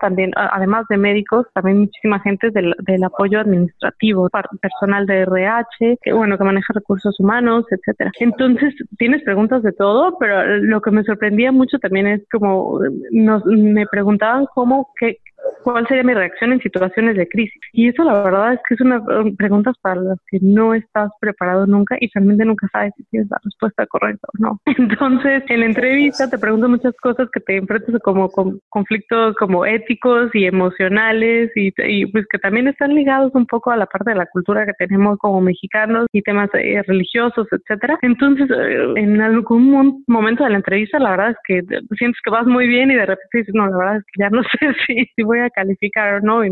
también, 0.00 0.32
además 0.36 0.86
de 0.88 0.96
médicos, 0.96 1.46
también 1.54 1.80
muchísima 1.80 2.20
gente 2.20 2.50
del, 2.50 2.74
del 2.78 3.04
apoyo 3.04 3.40
administrativo, 3.40 4.28
personal 4.60 5.06
de 5.06 5.20
RH, 5.20 5.98
que 6.02 6.12
bueno, 6.12 6.38
que 6.38 6.44
maneja 6.44 6.72
recursos 6.72 7.18
humanos, 7.18 7.64
etcétera. 7.70 8.10
Entonces, 8.20 8.74
tienes 8.98 9.22
preguntas 9.22 9.62
de 9.62 9.72
todo, 9.72 10.16
pero 10.18 10.58
lo 10.58 10.80
que 10.80 10.90
me 10.90 11.04
sorprendía 11.04 11.52
mucho 11.52 11.78
también 11.78 12.06
es 12.06 12.22
como 12.30 12.80
nos, 13.10 13.44
me 13.46 13.86
preguntaban 13.86 14.46
cómo, 14.54 14.90
qué, 14.98 15.18
cuál 15.62 15.86
sería 15.86 16.02
mi 16.02 16.14
reacción 16.14 16.52
en 16.52 16.60
situaciones 16.60 17.16
de 17.16 17.28
crisis. 17.28 17.60
Y 17.72 17.88
eso 17.88 18.04
la 18.04 18.22
verdad 18.22 18.54
es 18.54 18.60
que 18.68 18.74
es 18.74 18.80
una 18.80 19.02
pregunta 19.36 19.72
para 19.82 20.00
las 20.00 20.18
que 20.28 20.38
no 20.40 20.74
estás 20.74 21.10
preparado 21.20 21.66
nunca 21.66 21.96
y 22.00 22.10
realmente 22.14 22.44
nunca 22.44 22.68
sabes 22.72 22.92
si 22.96 23.04
tienes 23.04 23.30
la 23.30 23.38
respuesta 23.44 23.86
correcta 23.86 24.28
o 24.28 24.42
no. 24.42 24.60
Entonces, 24.78 25.42
en 25.48 25.60
la 25.60 25.66
entrevista 25.66 26.28
te 26.28 26.38
pregunto 26.38 26.68
muchas 26.68 26.94
cosas 27.02 27.28
que 27.32 27.40
te 27.40 27.56
enfrentas 27.56 28.00
como 28.02 28.30
con 28.30 28.60
conflictos 28.68 29.36
como 29.36 29.64
éticos 29.64 30.30
y 30.34 30.46
emocionales 30.46 31.50
y, 31.54 31.70
pues 32.06 32.26
que 32.30 32.38
también 32.38 32.68
están 32.68 32.94
ligados 32.94 33.32
un 33.34 33.46
poco 33.46 33.70
a 33.70 33.76
la 33.76 33.86
parte 33.86 34.10
de 34.10 34.16
la 34.16 34.26
cultura 34.26 34.66
que 34.66 34.72
tenemos 34.74 35.18
como 35.18 35.40
mexicanos 35.40 36.06
y 36.12 36.22
temas 36.22 36.50
eh, 36.54 36.82
religiosos, 36.86 37.46
etcétera. 37.50 37.98
Entonces, 38.02 38.48
eh, 38.50 38.92
en 38.96 39.20
algún 39.20 40.02
momento 40.06 40.44
de 40.44 40.50
la 40.50 40.56
entrevista, 40.56 40.98
la 40.98 41.10
verdad 41.10 41.30
es 41.30 41.36
que 41.44 41.62
sientes 41.96 42.20
que 42.24 42.30
vas 42.30 42.46
muy 42.46 42.66
bien 42.66 42.90
y 42.90 42.94
de 42.94 43.06
repente 43.06 43.38
dices, 43.38 43.54
no, 43.54 43.66
la 43.68 43.76
verdad 43.76 43.96
es 43.96 44.04
que 44.04 44.22
ya 44.22 44.30
no 44.30 44.42
sé 44.60 44.74
si, 44.86 45.06
si 45.16 45.22
voy 45.30 45.40
a 45.40 45.50
calificar 45.50 46.14
o 46.14 46.20
no, 46.20 46.44
y, 46.44 46.50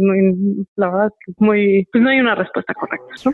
la 0.77 0.89
verdad 0.91 1.07
es 1.07 1.13
que 1.25 1.33
es 1.33 1.41
muy, 1.41 1.89
pues 1.93 2.03
no 2.03 2.11
hay 2.11 2.21
una 2.21 2.35
respuesta 2.35 2.75
correcta, 2.75 3.15
¿no? 3.25 3.33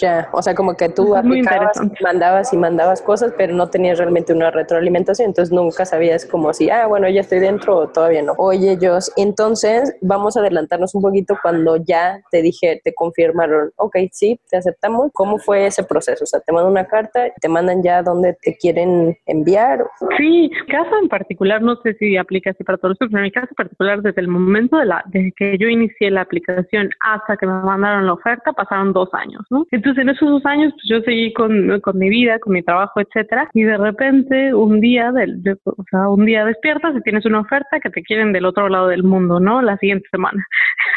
Ya, 0.00 0.28
o 0.32 0.42
sea, 0.42 0.54
como 0.54 0.74
que 0.74 0.88
tú 0.88 1.14
aplicabas, 1.14 1.80
mandabas 2.02 2.52
y 2.52 2.56
mandabas 2.56 3.02
cosas, 3.02 3.32
pero 3.36 3.54
no 3.54 3.68
tenías 3.68 3.98
realmente 3.98 4.32
una 4.32 4.50
retroalimentación, 4.50 5.28
entonces 5.28 5.52
nunca 5.54 5.84
sabías 5.84 6.24
como 6.24 6.52
si, 6.52 6.70
ah, 6.70 6.86
bueno, 6.86 7.08
ya 7.08 7.20
estoy 7.20 7.40
dentro 7.40 7.76
o 7.76 7.88
todavía 7.88 8.22
no. 8.22 8.34
Oye, 8.38 8.78
Jos, 8.80 9.12
entonces 9.16 9.96
vamos 10.00 10.36
a 10.36 10.40
adelantarnos 10.40 10.94
un 10.94 11.02
poquito 11.02 11.36
cuando 11.42 11.76
ya 11.76 12.20
te 12.30 12.42
dije, 12.42 12.80
te 12.82 12.94
confirmaron, 12.94 13.70
ok, 13.76 13.96
sí, 14.12 14.40
te 14.50 14.56
aceptamos. 14.56 15.10
¿Cómo 15.12 15.38
fue 15.38 15.66
ese 15.66 15.82
proceso? 15.84 16.24
O 16.24 16.26
sea, 16.26 16.40
te 16.40 16.52
mandan 16.52 16.72
una 16.72 16.86
carta, 16.86 17.26
te 17.40 17.48
mandan 17.48 17.82
ya 17.82 18.02
donde 18.02 18.36
te 18.42 18.56
quieren 18.56 19.16
enviar. 19.26 19.84
Sí, 20.16 20.50
caso 20.68 20.90
en 21.00 21.08
particular, 21.08 21.62
no 21.62 21.76
sé 21.82 21.94
si 21.94 22.16
aplica 22.16 22.50
así 22.50 22.64
para 22.64 22.78
todos, 22.78 22.96
pero 22.98 23.16
en 23.16 23.22
mi 23.22 23.32
caso 23.32 23.54
particular, 23.56 24.02
desde 24.02 24.20
el 24.20 24.28
momento 24.28 24.76
de 24.76 24.85
la, 24.86 25.02
desde 25.06 25.32
que 25.36 25.58
yo 25.58 25.68
inicié 25.68 26.10
la 26.10 26.22
aplicación 26.22 26.90
hasta 27.00 27.36
que 27.36 27.46
me 27.46 27.52
mandaron 27.52 28.06
la 28.06 28.14
oferta, 28.14 28.52
pasaron 28.52 28.92
dos 28.92 29.08
años, 29.12 29.42
¿no? 29.50 29.66
Entonces, 29.70 30.02
en 30.02 30.10
esos 30.10 30.28
dos 30.28 30.46
años, 30.46 30.72
pues 30.72 30.84
yo 30.88 31.00
seguí 31.02 31.32
con, 31.32 31.80
con 31.80 31.98
mi 31.98 32.08
vida, 32.08 32.38
con 32.38 32.52
mi 32.52 32.62
trabajo, 32.62 33.00
etcétera, 33.00 33.48
y 33.52 33.64
de 33.64 33.76
repente, 33.76 34.54
un 34.54 34.80
día, 34.80 35.12
del, 35.12 35.42
o 35.64 35.84
sea, 35.90 36.08
un 36.08 36.24
día 36.24 36.44
despiertas 36.44 36.94
y 36.96 37.02
tienes 37.02 37.26
una 37.26 37.40
oferta 37.40 37.80
que 37.80 37.90
te 37.90 38.02
quieren 38.02 38.32
del 38.32 38.46
otro 38.46 38.68
lado 38.68 38.88
del 38.88 39.02
mundo, 39.02 39.40
¿no? 39.40 39.62
La 39.62 39.76
siguiente 39.78 40.08
semana. 40.10 40.44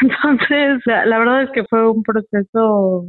Entonces, 0.00 0.80
la, 0.86 1.18
verdad 1.18 1.42
es 1.42 1.50
que 1.50 1.64
fue 1.64 1.88
un 1.88 2.02
proceso 2.02 3.04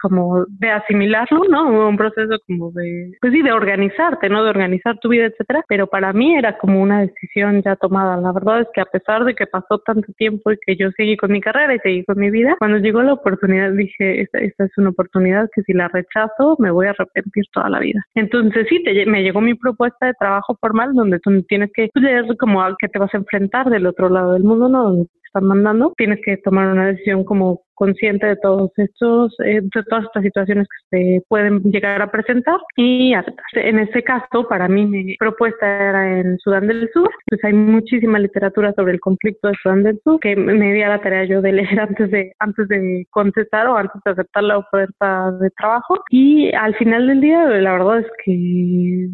como 0.00 0.44
de 0.48 0.70
asimilarlo, 0.70 1.42
¿no? 1.48 1.88
Un 1.88 1.96
proceso 1.96 2.38
como 2.46 2.70
de, 2.72 3.12
pues 3.20 3.32
sí, 3.32 3.42
de 3.42 3.52
organizarte, 3.52 4.28
¿no? 4.28 4.42
De 4.42 4.50
organizar 4.50 4.98
tu 4.98 5.08
vida, 5.08 5.26
etcétera. 5.26 5.62
Pero 5.68 5.86
para 5.86 6.12
mí 6.12 6.36
era 6.36 6.58
como 6.58 6.80
una 6.80 7.00
decisión 7.00 7.62
ya 7.62 7.76
tomada. 7.76 8.16
La 8.16 8.32
verdad 8.32 8.60
es 8.60 8.68
que 8.74 8.80
a 8.80 8.86
pesar 8.86 9.24
de 9.24 9.34
que 9.34 9.46
pasó 9.46 9.78
tanto 9.84 10.11
tiempo 10.12 10.52
y 10.52 10.56
que 10.64 10.76
yo 10.76 10.90
seguí 10.96 11.16
con 11.16 11.32
mi 11.32 11.40
carrera 11.40 11.74
y 11.74 11.78
seguí 11.78 12.04
con 12.04 12.18
mi 12.18 12.30
vida, 12.30 12.56
cuando 12.58 12.78
llegó 12.78 13.02
la 13.02 13.14
oportunidad 13.14 13.72
dije, 13.72 14.22
esta, 14.22 14.38
esta 14.38 14.64
es 14.64 14.78
una 14.78 14.90
oportunidad 14.90 15.48
que 15.54 15.62
si 15.62 15.72
la 15.72 15.88
rechazo 15.88 16.56
me 16.58 16.70
voy 16.70 16.86
a 16.86 16.90
arrepentir 16.90 17.44
toda 17.52 17.68
la 17.68 17.80
vida. 17.80 18.04
Entonces 18.14 18.66
sí, 18.68 18.82
te, 18.82 19.06
me 19.06 19.22
llegó 19.22 19.40
mi 19.40 19.54
propuesta 19.54 20.06
de 20.06 20.14
trabajo 20.14 20.56
formal 20.60 20.94
donde 20.94 21.18
tú 21.20 21.42
tienes 21.42 21.70
que 21.74 21.90
leer 21.94 22.24
como 22.38 22.62
a 22.62 22.74
qué 22.78 22.88
te 22.88 22.98
vas 22.98 23.12
a 23.14 23.18
enfrentar 23.18 23.70
del 23.70 23.86
otro 23.86 24.08
lado 24.08 24.32
del 24.32 24.44
mundo, 24.44 24.68
¿no? 24.68 24.84
Donde 24.84 25.08
están 25.32 25.46
mandando, 25.46 25.94
tienes 25.96 26.20
que 26.24 26.36
tomar 26.36 26.68
una 26.68 26.86
decisión 26.88 27.24
como 27.24 27.62
consciente 27.74 28.26
de 28.26 28.36
todos 28.36 28.70
estos, 28.76 29.34
eh, 29.44 29.60
de 29.62 29.82
todas 29.88 30.04
estas 30.04 30.22
situaciones 30.22 30.68
que 30.68 30.96
se 30.96 31.24
pueden 31.28 31.62
llegar 31.62 32.02
a 32.02 32.10
presentar 32.10 32.58
y. 32.76 33.12
En 33.54 33.78
este 33.78 34.02
caso, 34.02 34.46
para 34.48 34.68
mí 34.68 34.86
mi 34.86 35.16
propuesta 35.16 35.66
era 35.66 36.20
en 36.20 36.38
Sudán 36.38 36.66
del 36.66 36.88
Sur, 36.92 37.10
pues 37.26 37.42
hay 37.44 37.52
muchísima 37.54 38.18
literatura 38.18 38.72
sobre 38.74 38.92
el 38.92 39.00
conflicto 39.00 39.48
de 39.48 39.54
Sudán 39.62 39.82
del 39.82 40.00
Sur 40.04 40.20
que 40.20 40.36
me 40.36 40.72
di 40.72 40.80
la 40.80 41.00
tarea 41.00 41.24
yo 41.24 41.40
de 41.40 41.52
leer 41.52 41.80
antes 41.88 42.10
de, 42.10 42.32
antes 42.38 42.68
de 42.68 43.06
contestar 43.10 43.66
o 43.68 43.76
antes 43.76 44.00
de 44.04 44.10
aceptar 44.12 44.42
la 44.44 44.58
oferta 44.58 45.32
de 45.40 45.50
trabajo 45.50 45.96
y 46.10 46.52
al 46.54 46.74
final 46.76 47.06
del 47.06 47.20
día 47.20 47.44
la 47.44 47.72
verdad 47.72 48.00
es 48.00 48.06
que 48.24 49.08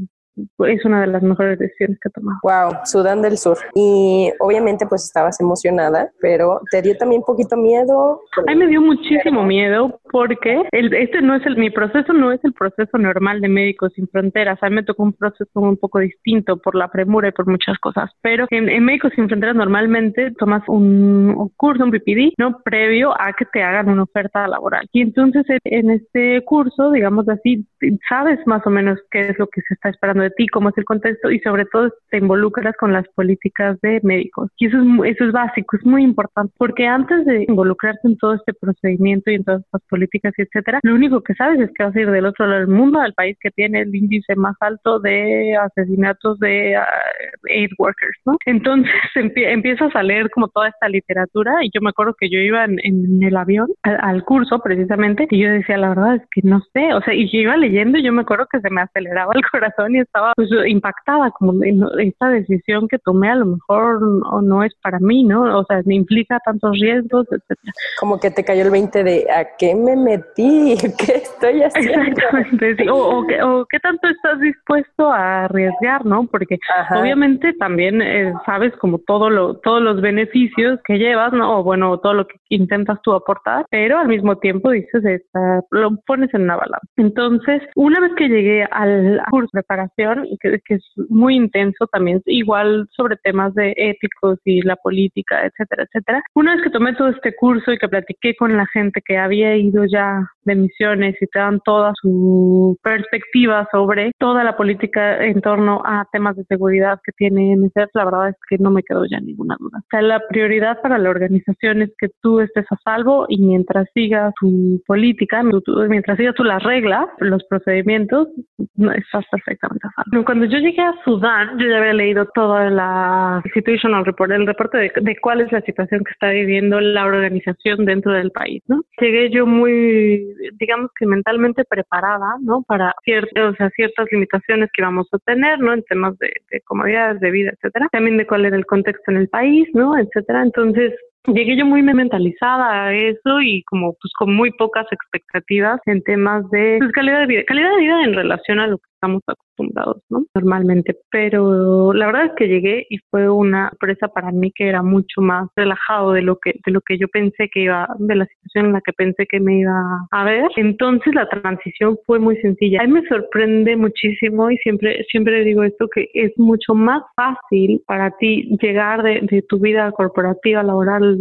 es 0.66 0.85
una 0.85 1.01
de 1.03 1.09
las 1.09 1.22
mejores 1.22 1.59
decisiones 1.59 1.98
que 2.01 2.09
he 2.09 2.12
tomado. 2.12 2.38
Wow, 2.42 2.81
Sudán 2.85 3.22
del 3.22 3.38
Sur. 3.38 3.59
Y 3.74 4.31
obviamente 4.40 4.87
pues 4.87 5.05
estabas 5.05 5.40
emocionada, 5.40 6.11
pero 6.20 6.61
¿te 6.70 6.83
dio 6.83 6.96
también 6.96 7.20
un 7.20 7.27
poquito 7.27 7.57
miedo? 7.57 8.20
A 8.37 8.42
mí 8.42 8.57
me 8.57 8.66
dio 8.66 8.81
muchísimo 8.81 9.44
miedo 9.44 10.01
porque 10.11 10.62
el, 10.72 10.92
este 10.94 11.20
no 11.22 11.35
es 11.35 11.44
el, 11.46 11.57
mi 11.57 11.70
proceso 11.70 12.12
no 12.12 12.33
es 12.33 12.40
el 12.44 12.53
proceso 12.53 12.98
normal 12.98 13.40
de 13.40 13.48
Médicos 13.48 13.92
Sin 13.94 14.09
Fronteras. 14.09 14.59
A 14.62 14.68
mí 14.68 14.77
me 14.77 14.83
tocó 14.83 15.03
un 15.03 15.12
proceso 15.12 15.48
un 15.55 15.77
poco 15.77 15.98
distinto 15.98 16.59
por 16.59 16.74
la 16.74 16.88
premura 16.88 17.29
y 17.29 17.33
por 17.33 17.46
muchas 17.46 17.79
cosas. 17.79 18.11
Pero 18.22 18.46
en, 18.51 18.68
en 18.68 18.85
Médicos 18.85 19.12
Sin 19.14 19.29
Fronteras 19.29 19.57
normalmente 19.57 20.33
tomas 20.38 20.62
un, 20.68 21.51
curso, 21.57 21.85
un 21.85 21.90
PPD, 21.90 22.35
¿no? 22.38 22.61
Previo 22.64 23.12
a 23.12 23.33
que 23.33 23.44
te 23.46 23.62
hagan 23.62 23.88
una 23.88 24.05
oferta 24.05 24.46
laboral. 24.46 24.87
Y 24.92 25.03
entonces 25.03 25.44
en 25.64 25.90
este 25.90 26.44
curso, 26.44 26.90
digamos 26.90 27.29
así, 27.29 27.66
sabes 28.09 28.38
más 28.46 28.66
o 28.66 28.70
menos 28.70 28.98
qué 29.11 29.29
es 29.29 29.38
lo 29.38 29.46
que 29.46 29.61
se 29.62 29.74
está 29.74 29.90
esperando 29.90 30.22
de 30.29 30.35
ti, 30.37 30.47
cómo 30.49 30.71
es 30.71 30.79
el 30.79 30.85
contexto 30.85 31.31
y 31.31 31.38
sobre 31.41 31.64
todo 31.67 31.91
te 32.11 32.19
involucras 32.19 32.77
con 32.79 32.93
las 32.93 33.07
políticas 33.14 33.81
de 33.81 34.01
médicos. 34.03 34.51
Y 34.59 34.67
eso 34.67 34.79
es, 34.79 35.14
eso 35.14 35.25
es 35.25 35.33
básico, 35.33 35.77
es 35.77 35.85
muy 35.85 36.03
importante, 36.03 36.53
porque 36.59 36.87
antes 36.87 37.25
de 37.27 37.45
involucrarte 37.49 38.07
en 38.09 38.17
todo 38.19 38.35
este 38.35 38.53
procedimiento 38.55 39.31
y 39.31 39.37
en 39.37 39.45
todas 39.45 39.62
estas 39.62 39.83
políticas 39.88 40.33
etcétera, 40.37 40.81
lo 40.83 40.95
único 40.95 41.23
que 41.23 41.35
sabes 41.35 41.61
es 41.61 41.71
que 41.75 41.85
vas 41.85 41.95
a 41.95 42.01
ir 42.01 42.11
del 42.11 42.27
otro 42.27 42.47
lado 42.47 42.61
del 42.61 42.69
mundo, 42.69 43.01
al 43.01 43.14
país 43.14 43.37
que 43.41 43.51
tiene 43.51 43.81
el 43.81 43.95
índice 43.95 44.37
más 44.37 44.57
alto 44.61 44.99
de 45.01 45.57
asesinatos 45.57 46.38
de 46.38 46.77
uh, 46.77 47.47
aid 47.51 47.71
workers, 47.79 48.19
¿no? 48.27 48.37
Entonces 48.47 48.93
empiezas 49.14 49.95
a 49.95 50.03
leer 50.03 50.31
como 50.31 50.49
toda 50.49 50.69
esta 50.69 50.88
literatura 50.88 51.53
y 51.62 51.71
yo 51.75 51.81
me 51.81 51.91
acuerdo 51.91 52.14
que 52.19 52.31
yo 52.31 52.38
iba 52.38 52.64
en, 52.64 53.23
el 53.23 53.37
avión 53.37 53.69
al, 53.83 54.25
curso 54.25 54.61
precisamente 54.61 55.27
y 55.31 55.41
yo 55.41 55.51
decía, 55.51 55.77
la 55.77 55.91
verdad 55.91 56.17
es 56.17 56.23
que 56.33 56.43
no 56.43 56.61
sé, 56.73 56.93
o 56.93 57.01
sea, 57.03 57.14
y 57.14 57.31
yo 57.31 57.38
iba 57.38 57.57
leyendo 57.57 57.99
y 57.99 58.05
yo 58.05 58.12
me 58.12 58.23
acuerdo 58.23 58.47
que 58.51 58.61
se 58.61 58.71
me 58.71 58.81
aceleraba 58.81 59.33
el 59.35 59.43
corazón 59.51 59.95
y 59.95 60.01
estaba 60.01 60.17
pues 60.37 60.48
impactada 60.66 61.31
como 61.33 61.52
esta 61.98 62.28
decisión 62.28 62.88
que 62.88 62.98
tomé 62.98 63.31
a 63.31 63.37
lo 63.37 63.46
mejor 63.46 64.00
no, 64.00 64.42
no 64.42 64.64
es 64.64 64.74
para 64.83 64.98
mí, 65.00 65.24
¿no? 65.24 65.59
O 65.59 65.64
sea, 65.64 65.83
me 65.85 65.94
implica 65.94 66.40
tantos 66.44 66.72
riesgos, 66.81 67.26
etcétera. 67.31 67.72
Como 68.00 68.18
que 68.18 68.31
te 68.31 68.44
cayó 68.44 68.62
el 68.62 68.70
20 68.70 69.04
de 69.04 69.26
¿a 69.31 69.57
qué 69.57 69.74
me 69.74 69.96
metí? 69.96 70.76
¿Qué 70.98 71.12
estoy 71.14 71.62
haciendo? 71.62 72.02
Exactamente, 72.02 72.90
O, 72.90 73.24
qué, 73.68 73.78
tanto 73.81 74.09
estás 74.09 74.40
dispuesto 74.40 75.11
a 75.11 75.44
arriesgar, 75.44 76.04
¿no? 76.04 76.26
Porque 76.26 76.59
obviamente 76.90 77.52
también 77.54 78.02
eh, 78.02 78.33
sabes 78.46 78.74
como 78.76 78.98
todo 78.98 79.31
lo, 79.31 79.54
todos 79.59 79.83
los 79.83 80.00
beneficios 80.00 80.81
que 80.85 80.98
llevas, 80.98 81.33
¿no? 81.33 81.59
O 81.59 81.62
bueno, 81.62 81.98
todo 81.98 82.14
lo 82.14 82.26
que 82.26 82.37
intentas 82.48 83.00
tú 83.02 83.12
aportar, 83.12 83.66
pero 83.70 83.98
al 83.98 84.09
mismo 84.09 84.38
tiempo 84.38 84.70
dices, 84.70 85.22
lo 85.70 85.96
pones 86.07 86.33
en 86.35 86.42
una 86.42 86.57
balanza. 86.57 86.87
Entonces, 86.96 87.62
una 87.74 88.00
vez 88.00 88.12
que 88.16 88.28
llegué 88.28 88.64
al 88.64 89.20
curso 89.31 89.50
de 89.52 89.62
preparación 89.62 90.08
que, 90.40 90.61
que, 90.64 90.75
es 90.75 90.85
muy 91.09 91.37
intenso 91.37 91.87
también, 91.87 92.23
igual 92.27 92.87
sobre 92.90 93.16
temas 93.16 93.55
de 93.55 93.75
éticos 93.77 94.38
y 94.44 94.62
la 94.62 94.77
política, 94.77 95.44
etcétera, 95.44 95.85
etcétera. 95.85 96.23
Una 96.35 96.55
vez 96.55 96.64
que 96.64 96.71
tomé 96.71 96.94
todo 96.94 97.09
este 97.09 97.35
curso 97.35 97.73
y 97.73 97.79
que 97.79 97.88
platiqué 97.88 98.35
con 98.37 98.57
la 98.57 98.66
gente 98.66 99.01
que 99.05 99.18
había 99.18 99.57
ido 99.57 99.85
ya 99.85 100.29
de 100.44 100.55
misiones 100.55 101.14
y 101.21 101.27
te 101.27 101.38
dan 101.38 101.61
toda 101.64 101.92
su 102.01 102.77
perspectiva 102.83 103.68
sobre 103.71 104.12
toda 104.18 104.44
la 104.44 104.57
política 104.57 105.25
en 105.25 105.40
torno 105.40 105.83
a 105.85 106.07
temas 106.11 106.37
de 106.37 106.44
seguridad 106.44 106.99
que 107.05 107.12
tiene 107.12 107.57
MSF, 107.57 107.94
la 107.94 108.05
verdad 108.05 108.29
es 108.31 108.37
que 108.49 108.57
no 108.59 108.71
me 108.71 108.83
quedó 108.83 109.05
ya 109.05 109.21
ninguna 109.21 109.57
duda. 109.59 109.79
O 109.79 109.87
sea, 109.90 110.03
la 110.03 110.21
prioridad 110.29 110.81
para 110.81 110.99
la 110.99 111.11
organización 111.11 111.83
es 111.83 111.90
que 111.99 112.09
tú 112.23 112.40
estés 112.40 112.66
a 112.71 112.77
salvo 112.83 113.27
y 113.29 113.38
mientras 113.38 113.87
sigas 113.94 114.33
tu 114.40 114.81
política, 114.87 115.42
mientras 115.88 116.16
sigas 116.16 116.35
tú 116.35 116.44
las 116.44 116.62
reglas, 116.62 117.07
los 117.18 117.44
procedimientos, 117.44 118.29
no 118.77 118.92
estás 118.92 119.25
perfectamente 119.31 119.87
a. 119.97 119.98
Cuando 120.25 120.47
yo 120.47 120.59
llegué 120.59 120.83
a 120.83 120.95
Sudán, 121.05 121.59
yo 121.59 121.67
ya 121.69 121.79
había 121.79 121.93
leído 121.93 122.27
toda 122.35 122.71
la 122.71 123.43
situational 123.55 124.05
report, 124.05 124.33
el 124.33 124.47
reporte 124.47 124.79
de, 124.79 124.93
de 125.01 125.17
cuál 125.21 125.41
es 125.41 125.51
la 125.53 125.61
situación 125.63 126.05
que 126.05 126.13
está 126.13 126.31
viviendo 126.31 126.81
la 126.81 127.07
organización 127.07 127.85
dentro 127.85 128.13
del 128.13 128.31
país, 128.31 128.63
¿no? 128.67 128.83
Llegué 129.01 129.31
yo 129.31 129.47
muy, 129.47 130.35
digamos 130.59 130.91
que 130.99 131.07
mentalmente 131.07 131.65
preparada, 131.65 132.37
¿no? 132.43 132.63
Para 132.67 132.95
ciertas, 133.05 133.53
o 133.53 133.57
sea, 133.57 133.71
ciertas 133.71 134.07
limitaciones 134.11 134.71
que 134.73 134.83
íbamos 134.83 135.09
a 135.13 135.19
tener, 135.19 135.59
¿no? 135.59 135.73
En 135.73 135.83
temas 135.85 136.17
de, 136.19 136.31
de 136.51 136.61
comodidades 136.63 137.21
de 137.21 137.31
vida, 137.31 137.51
etcétera. 137.55 137.89
También 137.91 138.17
de 138.17 138.27
cuál 138.27 138.45
era 138.45 138.57
el 138.57 138.67
contexto 138.67 139.11
en 139.11 139.19
el 139.19 139.29
país, 139.29 139.69
¿no? 139.75 139.99
Etcétera. 139.99 140.43
Entonces, 140.43 140.95
llegué 141.27 141.57
yo 141.57 141.67
muy 141.67 141.83
mentalizada 141.83 142.87
a 142.87 142.95
eso 142.95 143.41
y 143.43 143.63
como 143.65 143.93
pues 143.93 144.13
con 144.19 144.35
muy 144.35 144.51
pocas 144.53 144.87
expectativas 144.91 145.81
en 145.87 146.03
temas 146.03 146.49
de 146.51 146.77
pues, 146.79 146.93
calidad 146.93 147.21
de 147.21 147.27
vida, 147.27 147.43
calidad 147.47 147.71
de 147.71 147.81
vida 147.81 148.05
en 148.05 148.15
relación 148.15 148.61
a 148.61 148.67
lo 148.67 148.79
que 148.79 148.89
estamos 148.99 149.23
acostumbrados, 149.27 150.03
¿no? 150.11 150.25
Normalmente, 150.35 150.97
pero 151.11 151.93
la 151.93 152.07
verdad 152.07 152.27
es 152.27 152.33
que 152.37 152.49
llegué 152.49 152.87
y 152.91 152.99
fue 153.11 153.31
una 153.31 153.71
sorpresa 153.71 154.09
para 154.09 154.33
mí 154.33 154.51
que 154.55 154.69
era 154.69 154.83
mucho 154.83 155.21
más 155.21 155.49
relajado 155.57 156.13
de 156.13 156.23
lo 156.23 156.37
que 156.37 156.55
de 156.67 156.73
lo 156.73 156.81
que 156.81 156.99
yo 156.99 157.09
pensé 157.09 157.49
que 157.53 157.61
iba 157.61 157.89
de 157.99 158.17
la 158.17 158.27
situación 158.27 158.67
en 158.67 158.73
la 158.73 158.81
que 158.81 158.93
pensé 158.93 159.27
que 159.27 159.41
me 159.41 159.61
iba 159.61 160.07
a 160.11 160.25
ver. 160.25 160.47
Entonces 160.57 161.15
la 161.15 161.29
transición 161.29 161.97
fue 162.07 162.19
muy 162.19 162.37
sencilla. 162.39 162.81
A 162.83 162.87
mí 162.87 162.93
me 162.93 163.09
sorprende 163.09 163.77
muchísimo 163.77 164.51
y 164.51 164.57
siempre 164.59 165.05
siempre 165.11 165.45
digo 165.45 165.63
esto 165.63 165.89
que 165.95 166.09
es 166.15 166.33
mucho 166.37 166.75
más 166.75 167.03
fácil 167.15 167.83
para 167.87 168.11
ti 168.19 168.57
llegar 168.61 169.03
de, 169.03 169.21
de 169.23 169.43
tu 169.43 169.59
vida 169.59 169.91
corporativa 169.93 170.63
laboral 170.63 171.19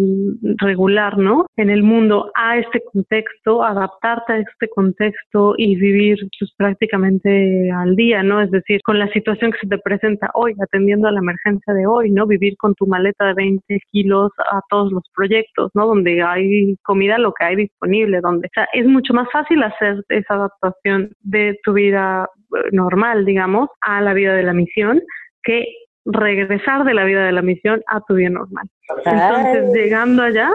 regular, 0.58 1.18
¿no? 1.18 1.46
En 1.58 1.70
el 1.70 1.84
mundo 1.84 2.32
a 2.36 2.58
este 2.58 2.82
contexto, 2.92 3.64
adaptarte 3.64 4.34
a 4.34 4.38
este 4.40 4.68
contexto 4.70 5.54
y 5.58 5.76
vivir 5.76 6.18
pues, 6.40 6.52
prácticamente 6.58 7.67
al 7.72 7.96
día, 7.96 8.24
¿no? 8.24 8.42
Es 8.42 8.52
decir, 8.52 8.82
con 8.84 9.00
la 9.00 9.08
situación 9.10 9.52
que 9.52 9.60
se 9.60 9.68
te 9.68 9.78
presenta 9.78 10.30
hoy, 10.34 10.54
atendiendo 10.62 11.08
a 11.08 11.12
la 11.12 11.20
emergencia 11.20 11.74
de 11.74 11.86
hoy, 11.86 12.12
¿no? 12.12 12.28
Vivir 12.28 12.56
con 12.58 12.76
tu 12.76 12.88
maleta 12.88 13.26
de 13.28 13.34
20 13.34 13.80
kilos 13.92 14.32
a 14.52 14.62
todos 14.70 14.92
los 14.92 15.04
proyectos, 15.16 15.72
¿no? 15.74 15.88
Donde 15.88 16.22
hay 16.22 16.76
comida, 16.84 17.18
lo 17.18 17.34
que 17.34 17.46
hay 17.46 17.56
disponible, 17.56 18.20
donde, 18.22 18.48
o 18.48 18.52
sea, 18.54 18.68
es 18.74 18.86
mucho 18.86 19.14
más 19.14 19.28
fácil 19.32 19.64
hacer 19.64 20.04
esa 20.10 20.36
adaptación 20.36 21.12
de 21.22 21.60
tu 21.64 21.74
vida 21.74 22.28
eh, 22.56 22.70
normal, 22.72 23.26
digamos, 23.26 23.70
a 23.82 24.02
la 24.02 24.14
vida 24.14 24.34
de 24.34 24.44
la 24.44 24.54
misión 24.54 25.02
que 25.44 25.66
regresar 26.06 26.84
de 26.86 26.94
la 26.94 27.04
vida 27.04 27.26
de 27.26 27.32
la 27.32 27.42
misión 27.42 27.82
a 27.88 28.02
tu 28.02 28.16
vida 28.16 28.30
normal. 28.30 28.68
Entonces, 29.06 29.74
llegando 29.74 30.24
allá, 30.24 30.50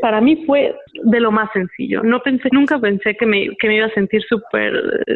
para 0.00 0.20
mí 0.20 0.44
fue 0.46 0.74
de 1.04 1.20
lo 1.20 1.30
más 1.30 1.50
sencillo. 1.52 2.02
No 2.02 2.20
pensé, 2.20 2.48
nunca 2.52 2.78
pensé 2.78 3.14
que 3.16 3.26
me, 3.26 3.48
que 3.60 3.68
me 3.68 3.76
iba 3.76 3.86
a 3.86 3.94
sentir 3.94 4.22
súper 4.28 4.72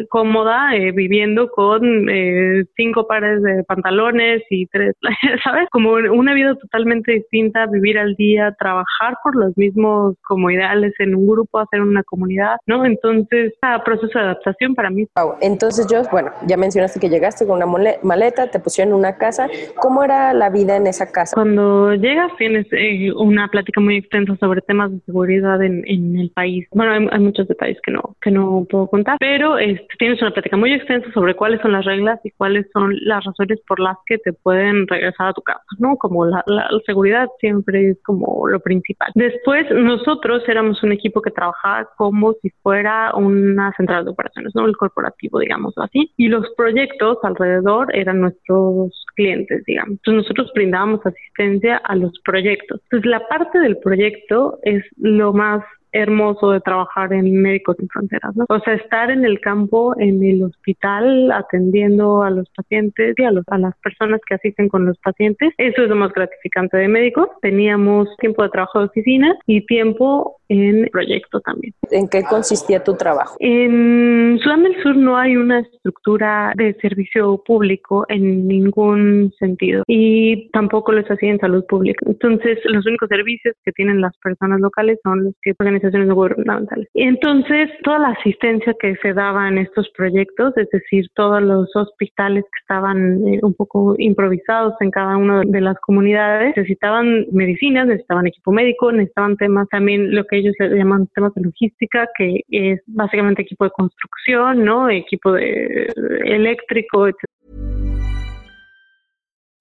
cómoda 0.09 0.75
eh, 0.75 0.91
viviendo 0.91 1.49
con 1.49 2.09
eh, 2.09 2.63
cinco 2.75 3.07
pares 3.07 3.41
de 3.43 3.63
pantalones 3.63 4.43
y 4.49 4.65
tres, 4.67 4.95
¿sabes? 5.43 5.67
Como 5.71 5.93
una 5.93 6.33
vida 6.33 6.55
totalmente 6.55 7.13
distinta, 7.13 7.65
vivir 7.65 7.97
al 7.99 8.15
día, 8.15 8.55
trabajar 8.57 9.15
por 9.23 9.35
los 9.35 9.57
mismos 9.57 10.15
como 10.25 10.49
ideales 10.49 10.93
en 10.99 11.15
un 11.15 11.27
grupo, 11.27 11.59
hacer 11.59 11.81
una 11.81 12.03
comunidad, 12.03 12.57
¿no? 12.65 12.85
Entonces, 12.85 13.53
proceso 13.83 14.19
de 14.19 14.25
adaptación 14.25 14.75
para 14.75 14.89
mí. 14.89 15.07
Entonces, 15.41 15.87
yo, 15.91 16.01
bueno, 16.11 16.31
ya 16.47 16.57
mencionaste 16.57 16.99
que 16.99 17.09
llegaste 17.09 17.45
con 17.45 17.57
una 17.57 17.97
maleta, 18.03 18.49
te 18.49 18.59
pusieron 18.59 18.93
en 18.93 18.99
una 18.99 19.17
casa. 19.17 19.47
¿Cómo 19.79 20.03
era 20.03 20.33
la 20.33 20.49
vida 20.49 20.75
en 20.75 20.87
esa 20.87 21.11
casa? 21.11 21.35
Cuando 21.35 21.93
llegas 21.93 22.31
tienes 22.37 22.67
eh, 22.71 23.11
una 23.13 23.47
plática 23.49 23.81
muy 23.81 23.97
extensa 23.97 24.35
sobre 24.37 24.61
temas 24.61 24.91
de 24.91 24.99
seguridad 25.01 25.61
en, 25.63 25.83
en 25.87 26.17
el 26.17 26.31
país. 26.31 26.67
Bueno, 26.71 27.09
hay, 27.11 27.19
muchos 27.19 27.47
detalles 27.47 27.77
que 27.83 27.91
no 27.91 28.15
que 28.21 28.31
no 28.31 28.65
puedo 28.69 28.87
contar, 28.87 29.17
pero 29.19 29.57
este, 29.57 29.87
tienes 29.99 30.21
una 30.21 30.31
plática 30.31 30.55
muy 30.55 30.73
extensa 30.73 31.11
sobre 31.13 31.35
cuáles 31.35 31.61
son 31.61 31.73
las 31.73 31.85
reglas 31.85 32.19
y 32.23 32.31
cuáles 32.31 32.67
son 32.71 32.95
las 33.01 33.23
razones 33.25 33.59
por 33.67 33.79
las 33.79 33.97
que 34.05 34.17
te 34.17 34.33
pueden 34.33 34.87
regresar 34.87 35.29
a 35.29 35.33
tu 35.33 35.41
casa, 35.41 35.63
¿no? 35.79 35.97
Como 35.97 36.25
la, 36.25 36.43
la 36.47 36.69
seguridad 36.85 37.27
siempre 37.39 37.91
es 37.91 37.97
como 38.03 38.47
lo 38.47 38.59
principal. 38.59 39.11
Después, 39.15 39.65
nosotros 39.71 40.43
éramos 40.47 40.81
un 40.83 40.91
equipo 40.91 41.21
que 41.21 41.31
trabajaba 41.31 41.89
como 41.97 42.33
si 42.41 42.49
fuera 42.61 43.13
una 43.15 43.73
central 43.73 44.05
de 44.05 44.11
operaciones, 44.11 44.53
¿no? 44.55 44.65
El 44.65 44.77
corporativo, 44.77 45.39
digámoslo 45.39 45.83
así. 45.83 46.11
Y 46.17 46.27
los 46.27 46.45
proyectos 46.55 47.17
alrededor 47.23 47.95
eran 47.95 48.21
nuestros 48.21 49.05
clientes, 49.15 49.63
digamos. 49.65 49.97
Entonces, 49.97 50.23
nosotros 50.23 50.51
brindábamos 50.53 51.05
asistencia 51.05 51.77
a 51.77 51.95
los 51.95 52.19
proyectos. 52.27 52.81
Entonces, 52.83 53.09
la 53.09 53.27
parte 53.27 53.59
del 53.59 53.77
proyecto 53.77 54.59
es 54.63 54.83
lo 54.97 55.33
más 55.33 55.63
hermoso 55.93 56.51
de 56.51 56.59
trabajar 56.59 57.13
en 57.13 57.41
Médicos 57.41 57.77
Sin 57.77 57.87
Fronteras, 57.87 58.35
¿no? 58.35 58.45
O 58.49 58.59
sea, 58.59 58.73
estar 58.73 59.09
en 59.09 59.25
el 59.25 59.39
campo, 59.39 59.95
en 59.97 60.23
el 60.23 60.43
hospital, 60.43 61.31
atendiendo 61.31 62.23
a 62.23 62.29
los 62.29 62.49
pacientes 62.49 63.15
y 63.17 63.23
a, 63.23 63.31
los, 63.31 63.45
a 63.47 63.57
las 63.57 63.75
personas 63.79 64.21
que 64.27 64.35
asisten 64.35 64.69
con 64.69 64.85
los 64.85 64.97
pacientes, 64.99 65.53
eso 65.57 65.83
es 65.83 65.89
lo 65.89 65.95
más 65.95 66.11
gratificante 66.13 66.77
de 66.77 66.87
médicos. 66.87 67.29
Teníamos 67.41 68.09
tiempo 68.17 68.43
de 68.43 68.49
trabajo 68.49 68.79
de 68.79 68.85
oficina 68.85 69.35
y 69.45 69.65
tiempo 69.65 70.36
en 70.49 70.87
proyecto 70.91 71.39
también. 71.41 71.73
¿En 71.91 72.07
qué 72.07 72.23
consistía 72.23 72.83
tu 72.83 72.95
trabajo? 72.95 73.35
En 73.39 74.39
Sudán 74.41 74.63
del 74.63 74.81
Sur 74.81 74.95
no 74.95 75.17
hay 75.17 75.37
una 75.37 75.59
estructura 75.59 76.53
de 76.55 76.73
servicio 76.81 77.41
público 77.45 78.05
en 78.09 78.47
ningún 78.47 79.33
sentido 79.39 79.83
y 79.87 80.49
tampoco 80.51 80.91
lo 80.91 81.01
es 81.01 81.11
así 81.11 81.27
en 81.27 81.39
salud 81.39 81.63
pública. 81.67 82.05
Entonces, 82.07 82.59
los 82.65 82.85
únicos 82.85 83.09
servicios 83.09 83.55
que 83.63 83.71
tienen 83.71 84.01
las 84.01 84.15
personas 84.17 84.59
locales 84.59 84.99
son 85.03 85.25
los 85.25 85.33
que 85.41 85.53
organizaciones 85.59 86.07
no 86.07 86.15
gubernamentales. 86.15 86.87
Entonces, 86.93 87.69
toda 87.83 87.99
la 87.99 88.09
asistencia 88.09 88.73
que 88.79 88.95
se 89.01 89.13
daba 89.13 89.47
en 89.47 89.57
estos 89.57 89.89
proyectos, 89.95 90.55
es 90.57 90.69
decir, 90.69 91.05
todos 91.15 91.41
los 91.41 91.75
hospitales 91.75 92.43
que 92.43 92.59
estaban 92.61 93.27
eh, 93.27 93.39
un 93.41 93.53
poco 93.53 93.95
improvisados 93.97 94.73
en 94.79 94.91
cada 94.91 95.17
una 95.17 95.41
de 95.45 95.61
las 95.61 95.77
comunidades, 95.79 96.55
necesitaban 96.55 97.25
medicinas, 97.31 97.87
necesitaban 97.87 98.27
equipo 98.27 98.51
médico, 98.51 98.91
necesitaban 98.91 99.37
temas 99.37 99.67
también 99.69 100.13
lo 100.13 100.25
que 100.25 100.36
ellos 100.39 100.53
le 100.59 100.77
llaman 100.77 101.07
temas 101.15 101.33
de 101.35 101.41
logística, 101.41 102.07
que 102.17 102.41
es 102.49 102.79
básicamente 102.87 103.41
equipo 103.41 103.65
de 103.65 103.71
construcción, 103.71 104.63
¿no? 104.63 104.89
Equipo 104.89 105.33
de 105.33 105.87
eléctrico, 106.25 107.07
etc. 107.07 107.25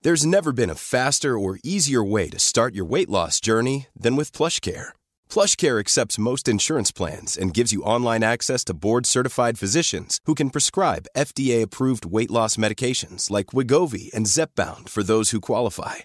There's 0.02 0.24
never 0.24 0.52
been 0.52 0.70
a 0.70 0.76
faster 0.76 1.36
or 1.36 1.58
easier 1.64 2.04
way 2.04 2.28
to 2.30 2.38
start 2.38 2.74
your 2.74 2.84
weight 2.84 3.08
loss 3.08 3.40
journey 3.40 3.86
than 3.98 4.14
with 4.14 4.30
PlushCare. 4.30 4.90
PlushCare 5.28 5.80
accepts 5.80 6.18
most 6.18 6.46
insurance 6.46 6.92
plans 6.92 7.36
and 7.36 7.52
gives 7.52 7.72
you 7.72 7.82
online 7.82 8.22
access 8.22 8.62
to 8.64 8.74
board-certified 8.74 9.58
physicians 9.58 10.20
who 10.26 10.34
can 10.34 10.50
prescribe 10.50 11.08
FDA-approved 11.16 12.06
weight 12.06 12.30
loss 12.30 12.56
medications 12.56 13.30
like 13.30 13.46
Wigovi 13.46 14.12
and 14.14 14.26
Zepbound 14.26 14.88
for 14.88 15.02
those 15.02 15.30
who 15.30 15.40
qualify. 15.40 16.04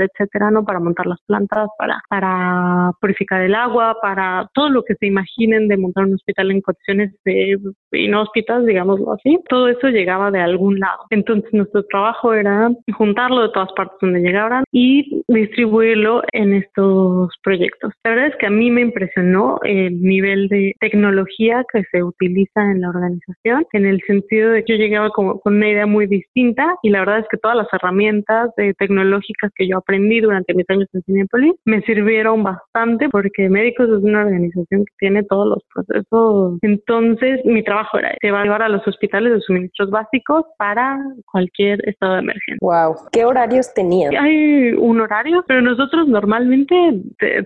Etcétera, 0.00 0.50
¿no? 0.50 0.64
Para 0.64 0.80
montar 0.80 1.06
las 1.06 1.20
plantas, 1.26 1.68
para, 1.78 2.00
para 2.08 2.92
purificar 3.00 3.42
el 3.42 3.54
agua, 3.54 3.98
para 4.00 4.48
todo 4.54 4.70
lo 4.70 4.82
que 4.84 4.94
se 4.94 5.06
imaginen 5.06 5.68
de 5.68 5.76
montar 5.76 6.04
un 6.04 6.14
hospital 6.14 6.50
en 6.50 6.60
condiciones 6.60 7.14
de 7.24 7.58
inhóspitas, 7.92 8.64
digámoslo 8.64 9.12
así. 9.12 9.38
Todo 9.48 9.68
eso 9.68 9.88
llegaba 9.88 10.30
de 10.30 10.40
algún 10.40 10.78
lado. 10.78 11.04
Entonces 11.10 11.52
nuestro 11.52 11.84
trabajo 11.84 12.32
era 12.32 12.70
juntarlo 12.96 13.42
de 13.42 13.50
todas 13.50 13.72
partes 13.74 13.98
donde 14.00 14.20
llegaran 14.20 14.64
y 14.72 15.22
distribuirlo 15.28 16.22
en 16.32 16.54
estos 16.54 17.34
proyectos. 17.42 17.92
La 18.04 18.10
verdad 18.10 18.28
es 18.28 18.36
que 18.36 18.46
a 18.46 18.50
mí 18.50 18.70
me 18.70 18.80
impresionó 18.80 19.58
el 19.64 20.00
nivel 20.00 20.48
de 20.48 20.74
tecnología 20.80 21.64
que 21.72 21.82
se 21.90 22.02
utiliza 22.02 22.62
en 22.70 22.80
la 22.80 22.90
organización, 22.90 23.66
en 23.72 23.86
el 23.86 24.00
sentido 24.06 24.50
de 24.50 24.64
que 24.64 24.78
yo 24.78 24.78
llegaba 24.78 25.10
como 25.10 25.40
con 25.40 25.56
una 25.56 25.68
idea 25.68 25.86
muy 25.86 26.06
distinta 26.06 26.76
y 26.82 26.90
la 26.90 27.00
verdad 27.00 27.20
es 27.20 27.26
que 27.30 27.38
todas 27.38 27.56
las 27.56 27.68
herramientas 27.72 28.50
de 28.56 28.74
tecnológicas 28.74 29.50
que 29.54 29.68
yo 29.68 29.78
aprendí 29.82 30.20
durante 30.20 30.54
mis 30.54 30.68
años 30.70 30.88
en 30.92 31.02
Cinepolis 31.02 31.54
me 31.64 31.82
sirvieron 31.82 32.42
bastante 32.42 33.08
porque 33.08 33.48
Médicos 33.48 33.88
es 33.88 34.02
una 34.02 34.20
organización 34.24 34.84
que 34.84 34.94
tiene 34.98 35.22
todos 35.24 35.48
los 35.48 35.58
procesos. 35.74 36.58
Entonces, 36.62 37.44
mi 37.44 37.62
trabajo 37.62 37.98
era 37.98 38.14
llevar 38.22 38.62
a 38.62 38.68
los 38.68 38.86
hospitales 38.86 39.32
los 39.32 39.44
suministros 39.44 39.90
básicos 39.90 40.44
para 40.58 40.98
cualquier 41.30 41.86
estado 41.88 42.14
de 42.14 42.20
emergencia. 42.20 42.58
Wow. 42.60 42.94
¿Qué 43.12 43.24
horarios 43.24 43.72
tenían? 43.74 44.16
Hay 44.16 44.72
un 44.72 45.00
horario, 45.00 45.44
pero 45.46 45.60
nosotros 45.62 46.08
normalmente 46.08 46.76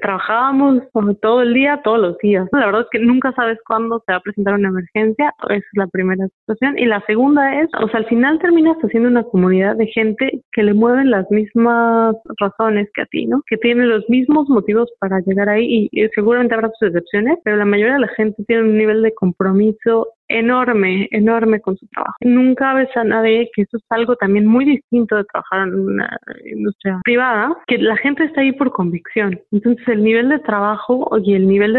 trabajábamos 0.00 0.82
todo 1.20 1.42
el 1.42 1.54
día, 1.54 1.80
todos 1.82 1.98
los 1.98 2.18
días. 2.18 2.48
La 2.52 2.66
verdad 2.66 2.82
es 2.82 2.88
que 2.90 2.98
nunca 2.98 3.32
sabes 3.32 3.58
cuándo 3.66 4.02
se 4.06 4.12
va 4.12 4.18
a 4.18 4.22
presentar 4.22 4.54
una 4.54 4.68
emergencia. 4.68 5.32
Esa 5.44 5.54
es 5.56 5.64
la 5.74 5.86
primera 5.86 6.26
situación. 6.40 6.78
Y 6.78 6.86
la 6.86 7.00
segunda 7.06 7.60
es, 7.60 7.68
o 7.80 7.88
sea, 7.88 8.00
al 8.00 8.06
final 8.06 8.38
terminas 8.38 8.76
haciendo 8.78 9.08
una 9.08 9.24
comunidad 9.24 9.76
de 9.76 9.86
gente 9.86 10.42
que 10.52 10.62
le 10.62 10.74
mueven 10.74 11.10
las 11.10 11.30
mismas 11.30 12.16
razones 12.38 12.88
que 12.94 13.02
a 13.02 13.06
ti, 13.06 13.26
¿no? 13.26 13.42
Que 13.48 13.56
tiene 13.56 13.86
los 13.86 14.08
mismos 14.08 14.48
motivos 14.48 14.90
para 15.00 15.20
llegar 15.20 15.48
ahí 15.48 15.88
y, 15.90 16.02
y 16.04 16.08
seguramente 16.14 16.54
habrá 16.54 16.70
sus 16.78 16.88
excepciones, 16.88 17.38
pero 17.44 17.56
la 17.56 17.64
mayoría 17.64 17.94
de 17.94 18.00
la 18.00 18.08
gente 18.08 18.44
tiene 18.46 18.62
un 18.62 18.78
nivel 18.78 19.02
de 19.02 19.14
compromiso 19.14 20.08
enorme, 20.28 21.08
enorme 21.10 21.60
con 21.60 21.76
su 21.76 21.86
trabajo. 21.88 22.16
Nunca 22.20 22.74
ves 22.74 22.88
a 22.96 23.04
nadie, 23.04 23.50
que 23.54 23.62
eso 23.62 23.76
es 23.76 23.84
algo 23.90 24.16
también 24.16 24.46
muy 24.46 24.64
distinto 24.64 25.16
de 25.16 25.24
trabajar 25.24 25.68
en 25.68 25.74
una 25.74 26.18
industria 26.44 27.00
privada, 27.04 27.56
que 27.66 27.78
la 27.78 27.96
gente 27.96 28.24
está 28.24 28.40
ahí 28.40 28.52
por 28.52 28.70
convicción. 28.70 29.38
Entonces 29.52 29.86
el 29.88 30.02
nivel 30.02 30.28
de 30.28 30.38
trabajo 30.40 31.08
y 31.22 31.34
el 31.34 31.46
nivel 31.46 31.76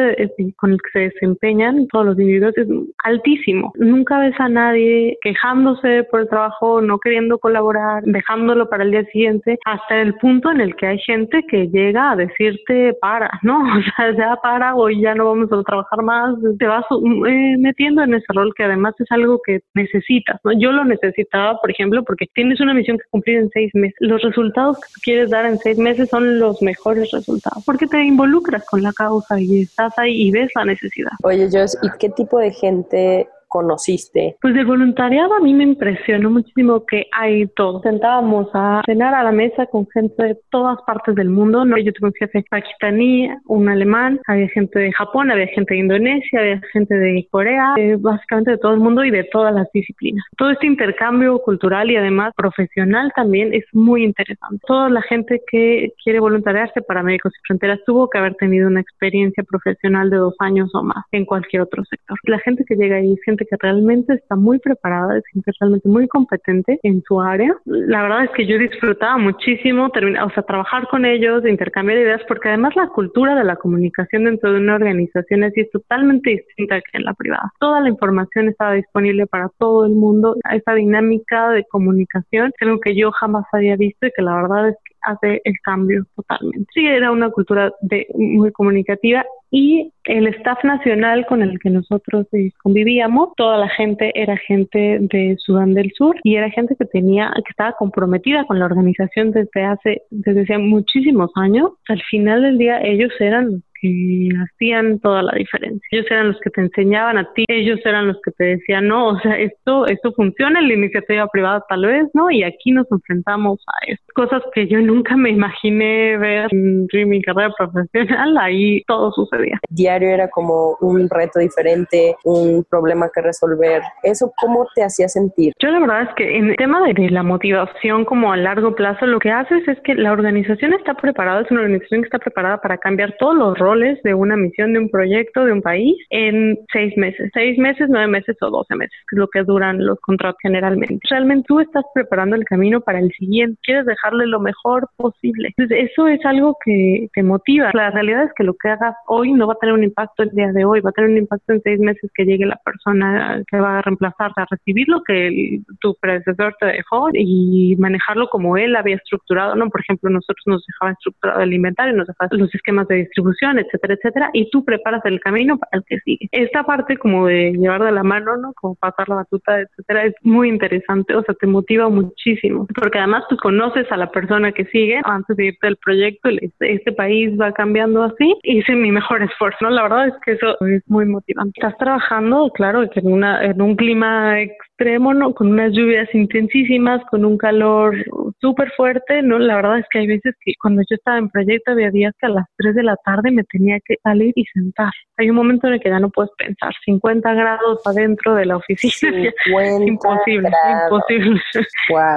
con 0.57 0.71
el 0.71 0.77
que 0.81 0.89
se 0.91 0.99
desempeñan 0.99 1.87
todos 1.87 2.05
los 2.05 2.19
individuos 2.19 2.57
es 2.57 2.67
altísimo. 3.03 3.71
Nunca 3.75 4.19
ves 4.19 4.35
a 4.39 4.49
nadie 4.49 5.17
quejándose 5.21 6.03
por 6.09 6.21
el 6.21 6.29
trabajo, 6.29 6.81
no 6.81 6.99
queriendo 6.99 7.39
colaborar, 7.39 8.03
dejándolo 8.03 8.69
para 8.69 8.83
el 8.83 8.91
día 8.91 9.05
siguiente, 9.05 9.57
hasta 9.65 10.01
el 10.01 10.15
punto 10.15 10.51
en 10.51 10.61
el 10.61 10.75
que 10.75 10.87
hay 10.87 10.99
gente 10.99 11.43
que 11.49 11.67
llega 11.67 12.11
a 12.11 12.15
decirte 12.15 12.93
para, 13.01 13.29
¿no? 13.43 13.57
O 13.77 13.81
sea, 13.95 14.11
ya 14.17 14.35
para, 14.41 14.75
hoy 14.75 15.01
ya 15.01 15.15
no 15.15 15.25
vamos 15.25 15.51
a 15.51 15.63
trabajar 15.63 16.01
más, 16.03 16.35
te 16.57 16.65
vas 16.65 16.83
eh, 17.27 17.55
metiendo 17.57 18.03
en 18.03 18.15
esa 18.15 18.33
que 18.55 18.63
además 18.63 18.95
es 18.99 19.11
algo 19.11 19.41
que 19.45 19.61
necesitas, 19.73 20.39
¿no? 20.43 20.51
Yo 20.53 20.71
lo 20.71 20.85
necesitaba, 20.85 21.59
por 21.59 21.71
ejemplo, 21.71 22.03
porque 22.03 22.25
tienes 22.33 22.59
una 22.59 22.73
misión 22.73 22.97
que 22.97 23.05
cumplir 23.09 23.37
en 23.37 23.49
seis 23.49 23.71
meses. 23.73 23.97
Los 23.99 24.21
resultados 24.21 24.77
que 24.79 25.01
quieres 25.01 25.29
dar 25.29 25.45
en 25.45 25.57
seis 25.57 25.77
meses 25.77 26.09
son 26.09 26.39
los 26.39 26.61
mejores 26.61 27.11
resultados, 27.11 27.63
porque 27.65 27.87
te 27.87 28.03
involucras 28.03 28.65
con 28.65 28.81
la 28.83 28.93
causa 28.93 29.39
y 29.39 29.61
estás 29.61 29.97
ahí 29.97 30.27
y 30.27 30.31
ves 30.31 30.51
la 30.55 30.65
necesidad. 30.65 31.11
Oye, 31.23 31.49
Joss, 31.51 31.77
¿y 31.81 31.89
qué 31.99 32.09
tipo 32.09 32.39
de 32.39 32.51
gente 32.51 33.27
conociste? 33.47 34.37
Pues 34.41 34.53
del 34.53 34.65
voluntariado 34.65 35.33
a 35.33 35.39
mí 35.39 35.53
me 35.53 35.63
impresionó 35.63 36.29
muchísimo 36.29 36.85
que 36.85 37.07
hay 37.11 37.47
todo. 37.55 37.81
Sentábamos 37.81 38.49
a 38.53 38.81
cenar 38.85 39.13
a 39.13 39.23
la 39.23 39.31
mesa 39.31 39.65
con 39.67 39.87
gente 39.89 40.23
de 40.23 40.37
todas 40.49 40.77
partes 40.85 41.15
del 41.15 41.29
mundo. 41.29 41.65
¿no? 41.65 41.77
Yo 41.77 41.91
tuve 41.93 42.09
un 42.09 42.13
jefe 42.13 42.43
pakistaní, 42.49 43.29
un 43.45 43.69
alemán, 43.69 44.19
había 44.27 44.47
gente 44.49 44.79
de 44.79 44.91
Japón, 44.91 45.31
había 45.31 45.47
gente 45.47 45.73
de 45.73 45.79
Indonesia, 45.79 46.39
había 46.39 46.61
gente 46.71 46.95
de 46.95 47.27
Corea, 47.31 47.73
eh, 47.77 47.95
básicamente 47.99 48.51
de 48.51 48.57
todo 48.57 48.73
el 48.73 48.79
mundo 48.79 49.03
y 49.03 49.11
de 49.11 49.23
todas 49.25 49.53
las 49.53 49.67
disciplinas. 49.73 50.23
Todo 50.37 50.51
este 50.51 50.67
intercambio 50.67 51.39
cultural 51.39 51.89
y 51.91 51.95
además 51.95 52.33
profesional 52.35 53.11
también 53.15 53.53
es 53.53 53.65
muy 53.73 54.03
interesante. 54.03 54.59
Toda 54.67 54.89
la 54.89 55.01
gente 55.01 55.41
que 55.49 55.93
quiere 56.03 56.19
voluntariarse 56.19 56.81
para 56.81 57.03
Médicos 57.03 57.33
y 57.35 57.47
Fronteras 57.47 57.79
tuvo 57.85 58.09
que 58.09 58.17
haber 58.17 58.35
tenido 58.35 58.67
una 58.67 58.81
experiencia 58.81 59.43
profesional 59.43 60.09
de 60.09 60.17
dos 60.17 60.35
años 60.39 60.69
o 60.73 60.83
más 60.83 61.03
en 61.11 61.25
cualquier 61.25 61.61
otro 61.61 61.83
sector. 61.85 62.17
La 62.23 62.39
gente 62.39 62.63
que 62.65 62.75
llega 62.75 62.97
ahí 62.97 63.13
es 63.13 63.19
que 63.45 63.55
realmente 63.59 64.13
está 64.13 64.35
muy 64.35 64.59
preparada, 64.59 65.17
es 65.17 65.23
gente 65.33 65.51
realmente 65.59 65.89
muy 65.89 66.07
competente 66.07 66.79
en 66.83 67.01
su 67.03 67.19
área. 67.21 67.55
La 67.65 68.03
verdad 68.03 68.25
es 68.25 68.31
que 68.31 68.45
yo 68.45 68.57
disfrutaba 68.57 69.17
muchísimo 69.17 69.87
o 69.87 70.29
sea, 70.31 70.43
trabajar 70.43 70.87
con 70.87 71.05
ellos, 71.05 71.45
intercambiar 71.45 71.99
ideas, 71.99 72.21
porque 72.27 72.49
además 72.49 72.75
la 72.75 72.87
cultura 72.87 73.35
de 73.35 73.43
la 73.43 73.55
comunicación 73.55 74.25
dentro 74.25 74.51
de 74.51 74.59
una 74.59 74.75
organización 74.75 75.43
es 75.43 75.53
totalmente 75.71 76.29
distinta 76.31 76.81
que 76.81 76.97
en 76.97 77.03
la 77.03 77.13
privada. 77.13 77.51
Toda 77.59 77.81
la 77.81 77.89
información 77.89 78.49
estaba 78.49 78.73
disponible 78.73 79.27
para 79.27 79.49
todo 79.57 79.85
el 79.85 79.93
mundo. 79.93 80.35
Esa 80.51 80.73
dinámica 80.73 81.49
de 81.51 81.65
comunicación 81.65 82.51
algo 82.61 82.79
que 82.79 82.95
yo 82.95 83.11
jamás 83.11 83.45
había 83.51 83.75
visto 83.75 84.07
y 84.07 84.11
que 84.15 84.21
la 84.21 84.35
verdad 84.35 84.69
es 84.69 84.75
que 84.83 84.95
hace 85.07 85.41
el 85.43 85.53
cambio 85.63 86.05
totalmente. 86.15 86.67
Sí, 86.73 86.85
era 86.85 87.11
una 87.11 87.29
cultura 87.29 87.71
de, 87.81 88.07
muy 88.13 88.51
comunicativa 88.51 89.25
y 89.49 89.93
el 90.03 90.27
staff 90.27 90.63
nacional 90.63 91.25
con 91.25 91.41
el 91.41 91.57
que 91.59 91.69
nosotros 91.69 92.27
eh, 92.33 92.51
convivíamos, 92.61 93.29
toda 93.37 93.57
la 93.57 93.69
gente 93.69 94.11
era 94.13 94.35
gente 94.37 94.97
de 94.99 95.37
Sudán 95.39 95.73
del 95.73 95.91
Sur 95.95 96.17
y 96.23 96.35
era 96.35 96.49
gente 96.49 96.75
que 96.77 96.85
tenía, 96.85 97.31
que 97.35 97.49
estaba 97.49 97.73
comprometida 97.73 98.45
con 98.45 98.59
la 98.59 98.65
organización 98.65 99.31
desde 99.31 99.63
hace, 99.63 100.01
desde 100.09 100.41
hace 100.41 100.57
muchísimos 100.57 101.31
años. 101.35 101.71
Al 101.87 102.01
final 102.03 102.41
del 102.41 102.57
día 102.57 102.81
ellos 102.81 103.11
eran 103.19 103.63
que 103.81 104.29
hacían 104.43 104.99
toda 104.99 105.23
la 105.23 105.33
diferencia. 105.33 105.87
Ellos 105.91 106.05
eran 106.09 106.27
los 106.29 106.39
que 106.39 106.49
te 106.49 106.61
enseñaban 106.61 107.17
a 107.17 107.33
ti, 107.33 107.45
ellos 107.47 107.79
eran 107.85 108.07
los 108.07 108.17
que 108.23 108.31
te 108.31 108.43
decían, 108.43 108.87
no, 108.87 109.09
o 109.09 109.19
sea, 109.19 109.37
esto, 109.37 109.87
esto 109.87 110.11
funciona 110.13 110.59
en 110.59 110.67
la 110.67 110.73
iniciativa 110.73 111.27
privada 111.27 111.63
tal 111.69 111.85
vez, 111.85 112.07
¿no? 112.13 112.29
Y 112.31 112.43
aquí 112.43 112.71
nos 112.71 112.89
enfrentamos 112.91 113.59
a 113.67 113.91
esto. 113.91 114.05
Cosas 114.15 114.41
que 114.53 114.67
yo 114.67 114.79
nunca 114.79 115.15
me 115.15 115.29
imaginé 115.29 116.17
ver 116.17 116.47
en 116.51 116.87
mi 117.09 117.21
carrera 117.21 117.53
profesional, 117.57 118.37
ahí 118.37 118.81
todo 118.87 119.11
sucedía. 119.11 119.59
Diario 119.69 120.09
era 120.09 120.29
como 120.29 120.77
un 120.81 121.09
reto 121.09 121.39
diferente, 121.39 122.15
un 122.23 122.65
problema 122.69 123.09
que 123.13 123.21
resolver. 123.21 123.81
¿Eso 124.03 124.31
cómo 124.39 124.67
te 124.75 124.83
hacía 124.83 125.07
sentir? 125.07 125.53
Yo 125.59 125.69
la 125.69 125.79
verdad 125.79 126.01
es 126.03 126.09
que 126.15 126.37
en 126.37 126.49
el 126.49 126.55
tema 126.55 126.81
de 126.85 127.09
la 127.09 127.23
motivación 127.23 128.05
como 128.05 128.31
a 128.31 128.37
largo 128.37 128.75
plazo, 128.75 129.05
lo 129.05 129.19
que 129.19 129.31
haces 129.31 129.67
es 129.67 129.79
que 129.81 129.93
la 129.95 130.11
organización 130.11 130.73
está 130.73 130.95
preparada, 130.95 131.41
es 131.41 131.51
una 131.51 131.61
organización 131.61 132.01
que 132.01 132.07
está 132.07 132.19
preparada 132.19 132.59
para 132.59 132.77
cambiar 132.77 133.15
todos 133.19 133.35
los 133.35 133.57
roles 133.57 133.66
de 133.75 134.13
una 134.13 134.37
misión, 134.37 134.73
de 134.73 134.79
un 134.79 134.89
proyecto, 134.89 135.45
de 135.45 135.51
un 135.51 135.61
país 135.61 135.95
en 136.09 136.57
seis 136.71 136.95
meses, 136.97 137.29
seis 137.33 137.57
meses, 137.57 137.87
nueve 137.89 138.07
meses 138.07 138.37
o 138.41 138.49
doce 138.49 138.75
meses, 138.75 138.97
que 139.09 139.15
es 139.15 139.19
lo 139.19 139.27
que 139.27 139.43
duran 139.43 139.85
los 139.85 139.99
contratos 139.99 140.37
generalmente. 140.41 140.99
Realmente 141.09 141.45
tú 141.47 141.59
estás 141.59 141.83
preparando 141.93 142.35
el 142.35 142.45
camino 142.45 142.81
para 142.81 142.99
el 142.99 143.11
siguiente, 143.11 143.59
quieres 143.63 143.85
dejarle 143.85 144.27
lo 144.27 144.39
mejor 144.39 144.87
posible. 144.95 145.49
Entonces, 145.57 145.89
eso 145.91 146.07
es 146.07 146.23
algo 146.25 146.57
que 146.63 147.07
te 147.13 147.23
motiva. 147.23 147.71
La 147.73 147.91
realidad 147.91 148.23
es 148.23 148.31
que 148.35 148.43
lo 148.43 148.53
que 148.53 148.69
hagas 148.69 148.95
hoy 149.07 149.33
no 149.33 149.47
va 149.47 149.53
a 149.53 149.57
tener 149.57 149.75
un 149.75 149.83
impacto 149.83 150.23
el 150.23 150.29
día 150.29 150.51
de 150.51 150.65
hoy, 150.65 150.81
va 150.81 150.89
a 150.91 150.93
tener 150.93 151.11
un 151.11 151.17
impacto 151.17 151.53
en 151.53 151.61
seis 151.61 151.79
meses 151.79 152.09
que 152.13 152.25
llegue 152.25 152.45
la 152.45 152.59
persona 152.63 153.43
que 153.47 153.57
va 153.57 153.79
a 153.79 153.81
reemplazarte, 153.81 154.41
a 154.41 154.47
recibir 154.49 154.87
lo 154.87 155.01
que 155.03 155.59
tu 155.81 155.95
predecesor 155.99 156.55
te 156.59 156.67
dejó 156.67 157.09
y 157.13 157.75
manejarlo 157.77 158.29
como 158.29 158.57
él 158.57 158.75
había 158.75 158.95
estructurado, 158.95 159.55
¿no? 159.55 159.69
Por 159.69 159.81
ejemplo, 159.81 160.09
nosotros 160.09 160.43
nos 160.45 160.65
dejaba 160.65 160.93
estructurado 160.93 161.41
el 161.41 161.53
inventario, 161.53 161.95
nos 161.95 162.07
dejaba 162.07 162.29
los 162.31 162.53
esquemas 162.53 162.87
de 162.87 162.95
distribución, 162.95 163.56
etcétera, 163.61 163.95
etcétera, 163.95 164.29
y 164.33 164.49
tú 164.49 164.63
preparas 164.63 165.03
el 165.05 165.19
camino 165.19 165.57
para 165.57 165.69
el 165.73 165.83
que 165.85 165.99
sigue. 165.99 166.27
Esta 166.31 166.63
parte 166.63 166.97
como 166.97 167.27
de 167.27 167.51
llevar 167.53 167.83
de 167.83 167.91
la 167.91 168.03
mano, 168.03 168.37
¿no? 168.37 168.53
Como 168.53 168.75
pasar 168.75 169.09
la 169.09 169.15
batuta, 169.15 169.61
etcétera, 169.61 170.05
es 170.05 170.13
muy 170.21 170.49
interesante, 170.49 171.15
o 171.15 171.23
sea, 171.23 171.35
te 171.35 171.47
motiva 171.47 171.89
muchísimo, 171.89 172.67
porque 172.75 172.99
además 172.99 173.23
tú 173.29 173.37
conoces 173.37 173.91
a 173.91 173.97
la 173.97 174.11
persona 174.11 174.51
que 174.51 174.65
sigue 174.65 175.01
antes 175.03 175.35
de 175.37 175.45
irte 175.47 175.67
del 175.67 175.77
proyecto, 175.77 176.29
este, 176.29 176.73
este 176.73 176.91
país 176.91 177.37
va 177.39 177.51
cambiando 177.51 178.03
así, 178.03 178.35
hice 178.43 178.73
mi 178.73 178.91
mejor 178.91 179.21
esfuerzo, 179.23 179.57
¿no? 179.61 179.69
La 179.69 179.83
verdad 179.83 180.07
es 180.07 180.13
que 180.25 180.31
eso 180.33 180.59
es 180.65 180.83
muy 180.87 181.05
motivante. 181.05 181.51
Estás 181.55 181.77
trabajando, 181.77 182.51
claro, 182.53 182.83
en, 182.83 183.11
una, 183.11 183.43
en 183.43 183.61
un 183.61 183.75
clima 183.75 184.35
extremo. 184.77 185.33
Con 185.33 185.49
unas 185.49 185.73
lluvias 185.73 186.07
intensísimas, 186.13 187.01
con 187.09 187.25
un 187.25 187.37
calor 187.37 187.95
súper 188.39 188.71
fuerte, 188.75 189.21
¿no? 189.21 189.39
La 189.39 189.55
verdad 189.55 189.79
es 189.79 189.85
que 189.91 189.99
hay 189.99 190.07
veces 190.07 190.35
que 190.43 190.53
cuando 190.61 190.81
yo 190.89 190.95
estaba 190.95 191.17
en 191.17 191.29
proyecto 191.29 191.71
había 191.71 191.89
días 191.89 192.13
que 192.19 192.27
a 192.27 192.29
las 192.29 192.45
3 192.57 192.75
de 192.75 192.83
la 192.83 192.95
tarde 192.97 193.31
me 193.31 193.43
tenía 193.43 193.79
que 193.85 193.95
salir 194.03 194.33
y 194.35 194.45
sentar. 194.53 194.91
Hay 195.17 195.29
un 195.29 195.35
momento 195.35 195.67
en 195.67 195.73
el 195.73 195.79
que 195.79 195.89
ya 195.89 195.99
no 195.99 196.09
puedes 196.09 196.31
pensar. 196.37 196.73
50 196.85 197.33
grados 197.33 197.81
adentro 197.85 198.35
de 198.35 198.45
la 198.45 198.57
oficina. 198.57 199.31
imposible, 199.85 200.49
imposible. 200.83 201.41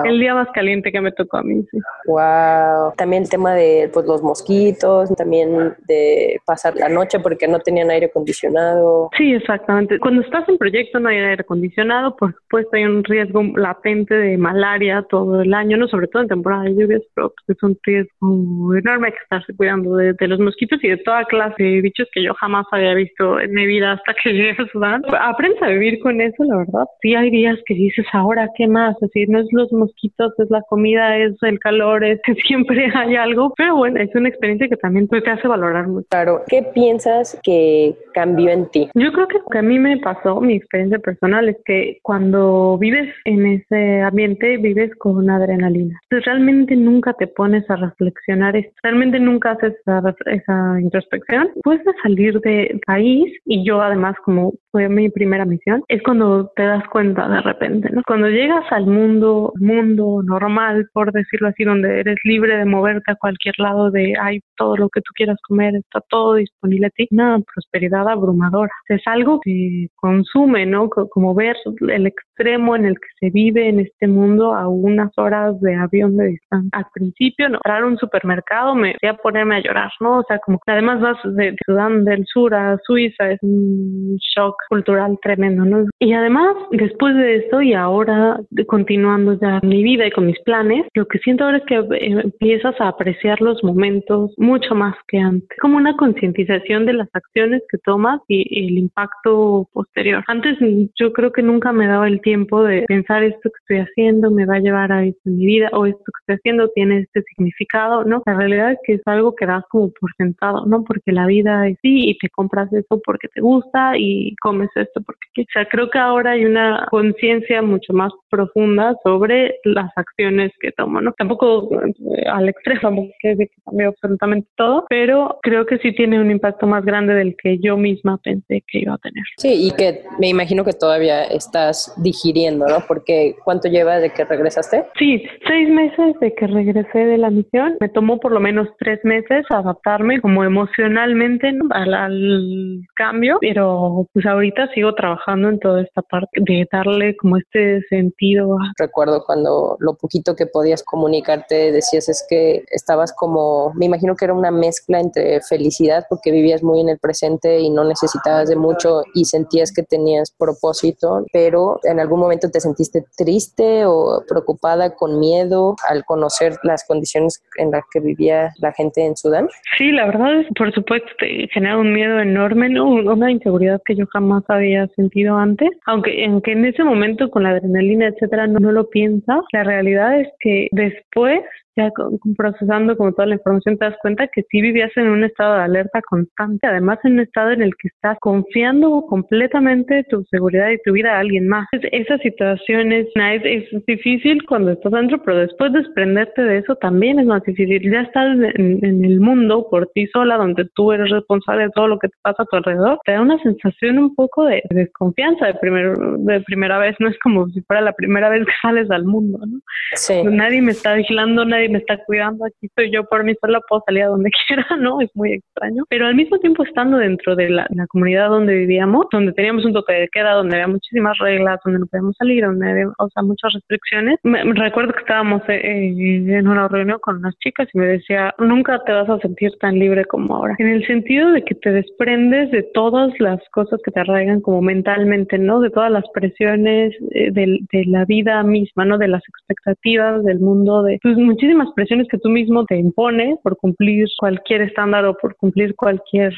El 0.05 0.21
día 0.21 0.35
más 0.35 0.49
caliente 0.53 0.93
que 0.93 1.01
me 1.01 1.13
tocó 1.13 1.39
a 1.39 1.43
mí. 1.43 1.63
Sí. 1.71 1.79
Wow. 2.07 2.95
También 2.97 3.23
el 3.23 3.31
tema 3.31 3.55
de 3.55 3.91
pues, 3.93 4.07
los 4.07 4.23
mosquitos, 4.23 5.15
también 5.17 5.75
de 5.87 6.39
pasar 6.45 6.75
la 6.77 6.89
noche 6.89 7.21
porque 7.21 7.49
no 7.49 7.61
tenían 7.61 7.91
aire 7.91 8.07
acondicionado. 8.07 9.11
Sí, 9.17 9.33
exactamente. 9.33 9.99
Cuando 9.99 10.23
estás 10.23 10.49
en 10.49 10.59
proyecto 10.59 10.99
no 10.99 11.09
hay 11.09 11.19
aire 11.19 11.41
acondicionado, 11.41 12.17
por 12.17 12.35
supuesto 12.51 12.77
hay 12.77 12.85
un 12.85 13.05
riesgo 13.05 13.43
latente 13.57 14.15
de 14.15 14.37
malaria 14.37 15.07
todo 15.09 15.41
el 15.41 15.55
año, 15.55 15.77
no 15.77 15.87
sobre 15.87 16.09
todo 16.09 16.23
en 16.23 16.29
temporada 16.29 16.65
de 16.65 16.75
lluvias, 16.75 17.03
pero 17.15 17.33
pues, 17.47 17.57
es 17.57 17.63
un 17.63 17.79
riesgo 17.85 18.75
enorme 18.75 19.13
que 19.13 19.19
estarse 19.23 19.55
cuidando 19.55 19.95
de, 19.95 20.15
de 20.15 20.29
los 20.29 20.41
mosquitos 20.41 20.83
y 20.83 20.89
de 20.89 20.97
toda 20.99 21.25
clase 21.27 21.63
de 21.63 21.81
bichos 21.81 22.09
que 22.13 22.25
yo 22.25 22.35
jamás 22.35 22.67
había 22.73 22.95
visto 22.95 23.39
en 23.39 23.55
mi 23.55 23.67
vida 23.67 23.93
hasta 23.93 24.15
que 24.15 24.33
llegué 24.33 24.51
a 24.51 24.67
Sudán. 24.73 25.03
Aprendes 25.21 25.63
a 25.63 25.69
vivir 25.69 26.01
con 26.01 26.21
eso, 26.21 26.43
la 26.43 26.57
verdad. 26.57 26.87
Sí 27.03 27.15
hay 27.15 27.31
días 27.31 27.57
que 27.67 27.75
dices, 27.75 28.05
ahora, 28.13 28.49
¿qué 28.57 28.67
más? 28.67 28.97
Es 28.97 29.11
decir, 29.13 29.29
no 29.29 29.39
es 29.39 29.47
los 29.53 29.71
mosquitos, 29.73 30.33
es 30.39 30.51
la 30.51 30.63
comida, 30.63 31.17
es 31.19 31.41
el 31.43 31.61
calor, 31.61 32.03
es 32.03 32.21
que 32.25 32.35
siempre 32.47 32.91
hay 32.93 33.15
algo. 33.15 33.55
Pero 33.57 33.77
bueno, 33.77 34.01
es 34.01 34.13
una 34.17 34.29
experiencia 34.29 34.69
que 34.69 34.77
también 34.77 35.07
pues, 35.07 35.23
te 35.23 35.31
hace 35.31 35.47
valorar 35.47 35.87
mucho. 35.87 36.07
Claro. 36.11 36.43
¿Qué 36.49 36.65
piensas 36.75 37.39
que 37.45 37.95
cambió 38.13 38.51
en 38.51 38.69
ti? 38.71 38.89
Yo 38.95 39.13
creo 39.13 39.29
que 39.29 39.39
lo 39.39 39.47
que 39.47 39.59
a 39.59 39.63
mí 39.63 39.79
me 39.79 39.99
pasó, 39.99 40.41
mi 40.41 40.55
experiencia 40.55 40.99
personal, 40.99 41.49
es 41.49 41.57
que 41.65 41.99
cuando 42.03 42.40
vives 42.79 43.15
en 43.25 43.47
ese 43.47 44.03
ambiente, 44.03 44.57
vives 44.57 44.91
con 44.97 45.29
adrenalina. 45.31 45.99
Entonces, 46.05 46.27
realmente 46.27 46.77
nunca 46.77 47.13
te 47.15 47.27
pones 47.27 47.69
a 47.71 47.77
reflexionar 47.77 48.57
realmente 48.83 49.21
nunca 49.21 49.53
haces 49.53 49.75
esa, 49.81 50.15
esa 50.27 50.81
introspección. 50.81 51.51
Puedes 51.63 51.83
salir 52.03 52.41
del 52.41 52.81
país 52.87 53.33
y 53.45 53.65
yo 53.65 53.81
además 53.81 54.17
como 54.25 54.55
fue 54.71 54.89
mi 54.89 55.11
primera 55.11 55.45
misión, 55.45 55.83
es 55.89 56.03
cuando 56.03 56.51
te 56.57 56.63
das 56.63 56.87
cuenta 56.89 57.29
de 57.29 57.41
repente, 57.41 57.91
¿no? 57.91 58.03
Cuando 58.07 58.29
llegas 58.29 58.65
al 58.71 58.87
mundo, 58.87 59.53
mundo 59.59 60.23
normal, 60.23 60.89
por 60.93 61.13
decirlo 61.13 61.49
así, 61.49 61.65
donde 61.65 62.01
eres 62.01 62.17
libre 62.25 62.57
de 62.57 62.65
moverte 62.65 63.13
a 63.13 63.17
cualquier 63.17 63.55
lado, 63.59 63.91
de 63.91 64.15
hay 64.21 64.41
todo 64.57 64.77
lo 64.77 64.89
que 64.89 65.01
tú 65.01 65.13
quieras 65.15 65.39
comer, 65.47 65.75
está 65.77 66.01
todo 66.09 66.35
disponible 66.35 66.87
a 66.87 66.91
ti, 66.91 67.09
una 67.11 67.39
prosperidad 67.55 68.09
abrumadora. 68.09 68.73
Es 68.89 69.03
algo 69.07 69.41
que 69.41 69.89
consume, 69.97 70.67
¿no? 70.67 70.89
Como 70.89 71.35
ver 71.35 71.57
el 71.89 72.07
extremo 72.07 72.77
en 72.77 72.87
el 72.87 72.95
que 72.95 73.09
se 73.19 73.31
vive 73.31 73.69
en 73.69 73.81
este 73.81 74.07
mundo 74.07 74.55
a 74.55 74.69
unas 74.69 75.11
horas 75.17 75.61
de 75.61 75.75
avión 75.75 76.17
de 76.17 76.27
distancia. 76.27 76.71
Al 76.73 76.87
principio, 76.93 77.49
no, 77.49 77.57
entrar 77.57 77.83
a 77.83 77.87
un 77.87 77.99
supermercado 77.99 78.75
me 78.75 78.95
a 79.03 79.15
ponerme 79.15 79.57
a 79.57 79.61
llorar, 79.61 79.91
¿no? 80.01 80.19
O 80.19 80.25
sea, 80.27 80.39
como 80.39 80.59
además 80.67 81.01
vas 81.01 81.17
de 81.25 81.55
Sudán 81.65 82.05
del 82.05 82.25
Sur 82.27 82.55
a 82.55 82.79
Suiza, 82.85 83.31
es 83.31 83.39
un 83.43 84.17
shock 84.17 84.60
cultural 84.69 85.19
tremendo, 85.23 85.65
¿no? 85.65 85.87
Y 85.99 86.13
además, 86.13 86.55
después 86.71 87.15
de 87.15 87.37
esto 87.37 87.63
y 87.63 87.75
ahora 87.75 88.41
continuando 88.67 89.39
ya 89.41 89.61
mi 89.63 89.83
vida 89.83 90.07
y 90.07 90.11
con 90.11 90.27
mis 90.27 90.41
planes, 90.41 90.87
lo 90.95 91.07
que 91.07 91.19
siento 91.19 91.45
ahora 91.45 91.59
es 91.59 91.65
que 91.65 91.77
eh, 91.77 92.21
empiezas 92.25 92.81
a 92.81 92.89
apreciar 92.89 93.41
los 93.41 93.63
momentos 93.63 94.33
mucho 94.37 94.75
más 94.75 94.95
que 95.09 95.19
antes. 95.19 95.59
Como 95.61 95.77
una 95.77 95.97
concientización 95.97 96.87
de 96.87 96.95
las 96.95 97.09
acciones 97.13 97.63
que 97.71 97.79
tomas 97.79 98.21
y, 98.29 98.41
el 98.51 98.79
impacto 98.79 99.69
posterior. 99.73 100.23
Antes 100.27 100.59
yo 100.99 101.13
creo 101.13 101.33
que 101.33 101.43
nunca 101.43 101.73
me 101.73 101.87
daba 101.87 102.09
el 102.09 102.21
tiempo 102.21 102.63
de 102.63 102.85
pensar 102.87 103.23
esto 103.23 103.51
que 103.51 103.59
estoy 103.61 103.79
haciendo 103.79 104.31
me 104.31 104.47
va 104.47 104.57
a 104.57 104.61
llevar 104.61 104.93
a 104.93 105.05
esto 105.05 105.21
en 105.27 105.39
mi 105.39 105.47
vida 105.47 105.69
o 105.73 105.87
esto 105.87 106.03
que 106.05 106.21
estoy 106.21 106.37
haciendo 106.37 106.69
tiene 106.71 107.01
este 107.01 107.23
significado, 107.23 108.05
¿no? 108.05 108.23
La 108.27 108.35
realidad 108.35 108.73
es 108.73 108.79
que 108.85 108.95
es 108.95 109.03
algo 109.07 109.35
que 109.35 109.47
das 109.47 109.65
como 109.71 109.91
por 109.99 110.11
sentado, 110.17 110.67
¿no? 110.67 110.85
Porque 110.85 111.13
la 111.13 111.27
vida 111.27 111.69
es 111.69 111.79
sí 111.83 112.11
y 112.11 112.19
te 112.19 112.29
compras 112.29 112.73
eso 112.73 113.01
porque 113.05 113.29
te 113.29 113.41
gusta 113.41 113.97
y 113.97 114.35
comes 114.51 114.71
esto 114.75 115.01
porque 115.03 115.21
o 115.43 115.53
sea, 115.53 115.67
creo 115.67 115.91
que 115.91 115.99
ahora 115.99 116.33
hay 116.33 116.45
una 116.45 116.87
conciencia 116.91 117.63
mucho 117.63 117.93
más 117.93 118.13
profunda 118.29 118.95
sobre 119.05 119.57
las 119.65 119.91
acciones 119.97 120.53
que 120.61 120.73
tomo, 120.73 121.01
¿no? 121.01 121.13
Tampoco 121.13 121.69
eh, 121.73 122.29
al 122.31 122.49
extremo, 122.49 123.09
decir 123.23 123.49
que 123.49 123.63
cambió 123.65 123.89
absolutamente 123.89 124.49
todo, 124.57 124.87
pero 124.89 125.39
creo 125.43 125.67
que 125.67 125.79
sí 125.79 125.93
tiene 125.93 126.21
un 126.21 126.31
impacto 126.31 126.67
más 126.67 126.85
grande 126.85 127.15
del 127.15 127.37
que 127.37 127.59
yo 127.59 127.77
misma 127.77 128.19
pensé 128.19 128.63
que 128.67 128.81
iba 128.81 128.95
a 128.95 128.99
tener. 128.99 129.25
Sí, 129.37 129.69
y 129.69 129.71
que 129.73 130.03
me 130.19 130.29
imagino 130.29 130.65
que 130.65 130.73
todavía 130.73 131.25
estás 131.25 131.95
digiriendo, 132.03 132.67
¿no? 132.67 132.81
Porque 132.87 133.35
¿cuánto 133.45 133.69
lleva 133.69 133.99
de 133.99 134.11
que 134.11 134.25
regresaste? 134.25 134.85
Sí, 134.99 135.23
seis 135.47 135.69
meses 135.69 136.19
de 136.21 136.35
que 136.35 136.47
regresé 136.47 136.99
de 136.99 137.19
la 137.19 137.31
misión. 137.31 137.77
Me 137.81 137.89
tomó 137.89 138.19
por 138.19 138.33
lo 138.33 138.41
menos 138.41 138.69
tres 138.79 139.01
meses 139.05 139.47
adaptarme 139.51 140.21
como 140.21 140.45
emocionalmente 140.45 141.53
al, 141.71 141.95
al 141.95 142.81
cambio, 142.95 143.39
pero 143.41 144.07
pues 144.13 144.27
ahorita 144.41 144.69
sigo 144.69 144.95
trabajando 144.95 145.51
en 145.51 145.59
toda 145.59 145.83
esta 145.83 146.01
parte 146.01 146.41
de 146.41 146.67
darle 146.73 147.15
como 147.17 147.37
este 147.37 147.83
sentido. 147.89 148.57
Recuerdo 148.79 149.23
cuando 149.25 149.77
lo 149.81 149.95
poquito 149.95 150.35
que 150.35 150.47
podías 150.47 150.83
comunicarte 150.83 151.73
decías 151.73 152.09
es 152.09 152.27
que 152.29 152.65
estabas 152.71 153.13
como, 153.13 153.73
me 153.75 153.87
imagino 153.87 154.17
que 154.17 154.25
era 154.25 154.35
una 154.35 154.51
mezcla 154.51 154.99
entre 154.99 155.41
felicidad 155.43 156.07
porque 156.09 156.31
vivías 156.31 156.63
muy 156.63 156.81
en 156.81 156.89
el 156.89 156.99
presente 156.99 157.61
y 157.61 157.69
no 157.69 157.85
necesitabas 157.85 158.49
de 158.49 158.57
mucho 158.57 159.03
y 159.15 159.27
sentías 159.27 159.73
que 159.73 159.83
tenías 159.83 160.35
propósito, 160.39 161.25
pero 161.33 161.79
en 161.85 162.01
algún 162.01 162.21
momento 162.21 162.51
te 162.51 162.61
sentiste 162.61 163.05
triste 163.19 163.85
o 163.85 164.23
preocupada 164.27 164.95
con 164.95 165.21
miedo 165.21 165.77
al 165.89 166.05
conocer 166.05 166.57
las 166.63 166.87
condiciones 166.87 167.43
en 167.57 167.71
las 167.73 167.83
que 167.93 168.01
vivía 168.01 168.53
la 168.59 168.73
gente 168.73 169.05
en 169.05 169.17
Sudán. 169.17 169.49
Sí, 169.77 169.93
la 169.93 170.07
verdad 170.07 170.41
es, 170.41 170.47
por 170.57 170.73
supuesto, 170.73 171.09
te 171.19 171.47
genera 171.53 171.77
un 171.77 171.93
miedo 171.93 172.21
enorme, 172.21 172.71
¿no? 172.71 172.89
una 172.91 173.31
inseguridad 173.31 173.83
que 173.85 173.97
yo 173.97 174.07
jamás 174.07 174.30
había 174.49 174.87
sentido 174.89 175.37
antes, 175.37 175.71
aunque, 175.87 176.25
aunque 176.27 176.53
en 176.53 176.65
ese 176.65 176.85
momento 176.85 177.31
con 177.31 177.43
la 177.43 177.51
adrenalina, 177.51 178.09
etcétera, 178.09 178.47
no, 178.47 178.59
no 178.59 178.73
lo 178.73 178.89
piensas, 178.89 179.41
la 179.53 179.65
realidad 179.65 180.21
es 180.21 180.29
que 180.41 180.69
después 180.73 181.41
ya 181.77 181.91
procesando 182.37 182.97
como 182.97 183.13
toda 183.13 183.27
la 183.27 183.35
información 183.35 183.79
te 183.79 183.85
das 183.85 183.97
cuenta 184.03 184.27
que 184.29 184.43
sí 184.51 184.61
vivías 184.61 184.91
en 184.97 185.09
un 185.09 185.25
estado 185.25 185.55
de 185.55 185.63
alerta 185.63 186.01
constante, 186.03 186.67
además 186.67 186.99
en 187.05 187.15
un 187.15 187.21
estado 187.21 187.53
en 187.53 187.63
el 187.63 187.73
que 187.77 187.89
estás 187.89 188.19
confiando 188.21 189.05
completamente 189.09 190.05
tu 190.11 190.25
seguridad 190.31 190.71
y 190.71 190.83
tu 190.83 190.93
vida 190.93 191.17
a 191.17 191.21
alguien 191.21 191.49
más. 191.49 191.67
Esa 191.73 192.19
situación 192.19 192.93
es, 192.93 193.07
es, 193.15 193.65
difícil 193.87 194.45
cuando 194.47 194.73
estás 194.73 194.93
dentro, 194.93 195.23
pero 195.23 195.39
después 195.39 195.73
desprenderte 195.73 196.43
de 196.43 196.59
eso 196.59 196.75
también 196.77 197.19
es 197.19 197.27
más 197.27 197.43
difícil. 197.45 197.91
Ya 197.91 198.03
estás 198.03 198.37
en, 198.55 199.05
el 199.05 199.21
mundo 199.21 199.67
por 199.71 199.87
ti 199.95 200.07
sola, 200.09 200.37
donde 200.37 200.69
tú 200.75 200.93
eres 200.93 201.11
responsable 201.11 201.65
de 201.65 201.71
todo 201.71 201.89
lo 201.89 201.99
que 201.99 202.09
te 202.09 202.17
pasa 202.23 202.43
a 202.43 202.47
tu 202.47 202.57
alrededor, 202.57 202.99
te 203.05 203.13
da 203.13 203.21
una 203.21 203.39
sensación 203.43 203.99
un 203.99 204.15
poco 204.15 204.45
de 204.45 204.63
desconfianza 204.71 205.47
de, 205.47 205.55
primer, 205.55 205.97
de 205.97 206.41
primera 206.43 206.79
vez, 206.79 206.97
no 206.99 207.09
es 207.09 207.19
como 207.21 207.49
si 207.49 207.61
fuera 207.63 207.83
la 207.83 207.93
primera 207.93 208.29
vez 208.29 208.45
que 208.45 208.53
sales 208.63 208.91
al 208.91 209.05
mundo, 209.05 209.39
¿no? 209.47 209.61
Sí. 209.95 210.23
Nadie 210.25 210.63
me 210.63 210.73
está 210.73 210.95
vigilando, 210.95 211.45
nadie 211.45 211.60
me 211.69 211.79
está 211.79 211.99
cuidando, 212.05 212.45
aquí 212.45 212.67
estoy 212.67 212.91
yo 212.91 213.05
por 213.05 213.25
mí 213.25 213.35
sola, 213.41 213.61
puedo 213.69 213.83
salir 213.87 214.05
a 214.05 214.09
donde 214.09 214.31
quiera, 214.47 214.67
¿no? 214.79 215.01
Es 215.01 215.11
muy 215.15 215.35
extraño. 215.35 215.85
Pero 215.89 216.07
al 216.07 216.15
mismo 216.15 216.39
tiempo 216.39 216.65
estando 216.65 216.99
dentro 216.99 217.37
de 217.37 217.51
la, 217.51 217.67
comunidad 217.89 218.29
donde 218.29 218.55
vivíamos, 218.55 219.07
donde 219.11 219.33
teníamos 219.33 219.65
un 219.65 219.73
toque 219.73 219.93
de 219.93 220.09
queda, 220.09 220.33
donde 220.33 220.57
había 220.57 220.69
muchísimas 220.69 221.19
reglas, 221.19 221.61
donde 221.65 221.81
no 221.81 221.87
podíamos 221.87 222.17
salir, 222.17 222.45
donde 222.45 222.71
había, 222.71 222.87
o 222.99 223.09
sea, 223.09 223.23
muchas 223.23 223.53
restricciones, 223.53 224.19
me, 224.23 224.43
recuerdo 224.55 224.93
que 224.93 225.01
estábamos 225.01 225.43
eh, 225.49 225.61
eh, 225.63 226.39
en 226.39 226.49
una 226.49 226.69
reunión 226.69 226.99
con 227.01 227.17
unas 227.17 227.37
chicas 227.39 227.69
y 227.73 227.79
me 227.79 227.87
decía, 227.87 228.35
nunca 228.39 228.83
te 228.85 228.93
vas 228.93 229.09
a 229.09 229.19
sentir 229.19 229.53
tan 229.61 229.79
libre 229.79 230.05
como 230.05 230.37
ahora. 230.37 230.55
En 230.59 230.69
el 230.69 230.87
sentido 230.87 231.33
de 231.33 231.43
que 231.43 231.55
te 231.55 231.71
desprendes 231.71 232.51
de 232.51 232.63
todas 232.75 233.13
las 233.19 233.41
cosas 233.51 233.81
que 233.85 233.91
te 233.91 234.01
arraigan 234.01 234.41
como 234.41 234.63
mentalmente, 234.63 235.39
¿no? 235.39 235.61
De 235.61 235.71
todas 235.71 235.91
las 235.91 236.05
presiones 236.13 236.95
eh, 237.13 237.31
de, 237.33 237.59
de 237.73 237.85
la 237.87 238.05
vida 238.05 238.43
misma, 238.43 238.85
¿no? 238.85 238.99
De 238.99 239.09
las 239.09 239.23
expectativas 239.29 240.25
del 240.25 240.41
mundo, 240.41 240.83
de 240.83 240.99
pues, 241.03 241.17
muchísimas 241.17 241.50
presiones 241.75 242.09
que 242.09 242.19
tú 242.19 242.29
mismo 242.29 242.65
te 242.65 242.77
impones 242.77 243.39
por 243.43 243.57
cumplir 243.57 244.07
cualquier 244.19 244.63
estándar 244.63 245.05
o 245.05 245.17
por 245.17 245.37
cumplir 245.37 245.75
cualquier 245.75 246.33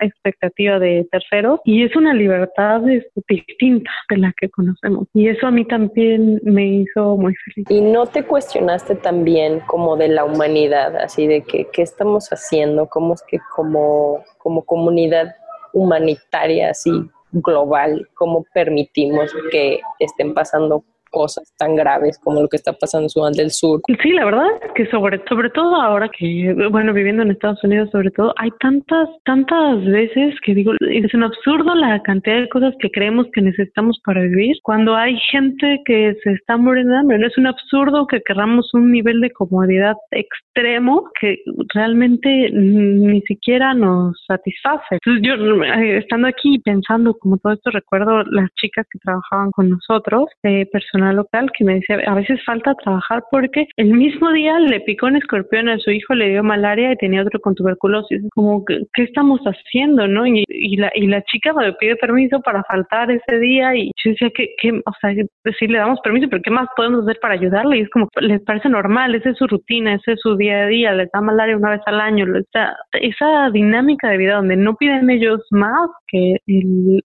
expectativa 0.00 0.78
de 0.78 1.06
terceros 1.10 1.60
y 1.64 1.84
es 1.84 1.94
una 1.96 2.14
libertad 2.14 2.82
distinta 3.28 3.90
de 4.10 4.16
la 4.16 4.32
que 4.40 4.48
conocemos. 4.48 5.06
Y 5.14 5.28
eso 5.28 5.46
a 5.46 5.50
mí 5.50 5.64
también 5.64 6.40
me 6.44 6.66
hizo 6.66 7.16
muy 7.16 7.34
feliz. 7.36 7.66
¿Y 7.70 7.80
no 7.80 8.06
te 8.06 8.24
cuestionaste 8.24 8.96
también 8.96 9.60
como 9.66 9.96
de 9.96 10.08
la 10.08 10.24
humanidad, 10.24 10.96
así 10.96 11.26
de 11.26 11.42
que 11.42 11.66
qué 11.72 11.82
estamos 11.82 12.28
haciendo, 12.28 12.86
cómo 12.88 13.14
es 13.14 13.22
que 13.28 13.38
como, 13.54 14.24
como 14.38 14.64
comunidad 14.64 15.34
humanitaria 15.72 16.70
así 16.70 16.90
global, 17.32 18.08
cómo 18.14 18.44
permitimos 18.52 19.32
que 19.50 19.80
estén 19.98 20.34
pasando 20.34 20.84
cosas 21.10 21.52
tan 21.58 21.76
graves 21.76 22.18
como 22.22 22.40
lo 22.40 22.48
que 22.48 22.56
está 22.56 22.72
pasando 22.72 23.06
en 23.06 23.10
Sudán 23.10 23.32
del 23.32 23.50
Sur. 23.50 23.80
Sí, 24.02 24.12
la 24.12 24.24
verdad 24.24 24.46
es 24.62 24.72
que 24.74 24.86
sobre, 24.90 25.22
sobre 25.28 25.50
todo 25.50 25.74
ahora 25.76 26.08
que, 26.08 26.54
bueno, 26.70 26.92
viviendo 26.92 27.22
en 27.22 27.30
Estados 27.30 27.62
Unidos 27.64 27.90
sobre 27.90 28.10
todo, 28.10 28.32
hay 28.36 28.50
tantas, 28.60 29.08
tantas 29.24 29.84
veces 29.84 30.34
que 30.44 30.54
digo, 30.54 30.72
es 30.80 31.14
un 31.14 31.24
absurdo 31.24 31.74
la 31.74 32.00
cantidad 32.02 32.40
de 32.40 32.48
cosas 32.48 32.74
que 32.80 32.90
creemos 32.90 33.26
que 33.32 33.42
necesitamos 33.42 34.00
para 34.04 34.22
vivir, 34.22 34.56
cuando 34.62 34.94
hay 34.94 35.18
gente 35.30 35.80
que 35.84 36.14
se 36.22 36.32
está 36.32 36.56
muriendo 36.56 36.92
de 36.92 36.98
hambre, 37.00 37.18
no 37.18 37.26
es 37.26 37.38
un 37.38 37.46
absurdo 37.46 38.06
que 38.06 38.20
queramos 38.22 38.72
un 38.74 38.90
nivel 38.92 39.20
de 39.20 39.30
comodidad 39.30 39.96
extremo 40.10 41.10
que 41.20 41.38
realmente 41.74 42.50
ni 42.52 43.20
siquiera 43.22 43.74
nos 43.74 44.22
satisface. 44.26 44.84
Entonces 44.92 45.22
yo, 45.26 45.34
eh, 45.64 45.98
estando 45.98 46.28
aquí 46.28 46.58
pensando 46.60 47.14
como 47.14 47.38
todo 47.38 47.54
esto, 47.54 47.70
recuerdo 47.70 48.22
las 48.24 48.50
chicas 48.54 48.86
que 48.90 48.98
trabajaban 48.98 49.50
con 49.52 49.70
nosotros, 49.70 50.26
eh, 50.42 50.66
personas 50.66 50.99
local 51.12 51.50
que 51.56 51.64
me 51.64 51.74
decía, 51.74 51.98
a 52.06 52.14
veces 52.14 52.40
falta 52.44 52.74
trabajar 52.74 53.22
porque 53.30 53.66
el 53.76 53.92
mismo 53.92 54.30
día 54.32 54.58
le 54.58 54.80
picó 54.80 55.06
un 55.06 55.16
escorpión 55.16 55.68
a 55.68 55.78
su 55.78 55.90
hijo, 55.90 56.14
le 56.14 56.30
dio 56.30 56.42
malaria 56.42 56.92
y 56.92 56.96
tenía 56.96 57.22
otro 57.22 57.40
con 57.40 57.54
tuberculosis. 57.54 58.22
Como, 58.34 58.64
¿qué 58.64 59.02
estamos 59.02 59.40
haciendo, 59.42 60.06
no? 60.06 60.26
Y, 60.26 60.44
la, 60.76 60.90
y 60.94 61.06
la 61.06 61.22
chica 61.22 61.52
me 61.52 61.72
pide 61.74 61.96
permiso 61.96 62.40
para 62.40 62.62
faltar 62.64 63.10
ese 63.10 63.38
día 63.38 63.74
y 63.76 63.90
yo 64.04 64.10
decía, 64.12 64.30
que, 64.30 64.70
o 64.84 64.92
sea, 65.00 65.14
sí 65.58 65.66
le 65.66 65.78
damos 65.78 66.00
permiso, 66.00 66.28
pero 66.28 66.42
¿qué 66.42 66.50
más 66.50 66.68
podemos 66.76 67.02
hacer 67.04 67.18
para 67.20 67.34
ayudarle? 67.34 67.78
Y 67.78 67.80
es 67.82 67.90
como, 67.90 68.08
les 68.20 68.40
parece 68.42 68.68
normal, 68.68 69.14
esa 69.14 69.30
es 69.30 69.38
su 69.38 69.46
rutina, 69.46 69.94
ese 69.94 70.12
es 70.12 70.20
su 70.20 70.36
día 70.36 70.64
a 70.64 70.66
día, 70.66 70.92
les 70.92 71.10
da 71.12 71.20
malaria 71.20 71.56
una 71.56 71.70
vez 71.70 71.80
al 71.86 72.00
año. 72.00 72.26
Esa, 72.36 72.76
esa 72.92 73.50
dinámica 73.50 74.08
de 74.08 74.18
vida 74.18 74.36
donde 74.36 74.56
no 74.56 74.74
piden 74.76 75.10
ellos 75.10 75.40
más 75.50 75.88
que 76.10 76.36
el, 76.46 77.02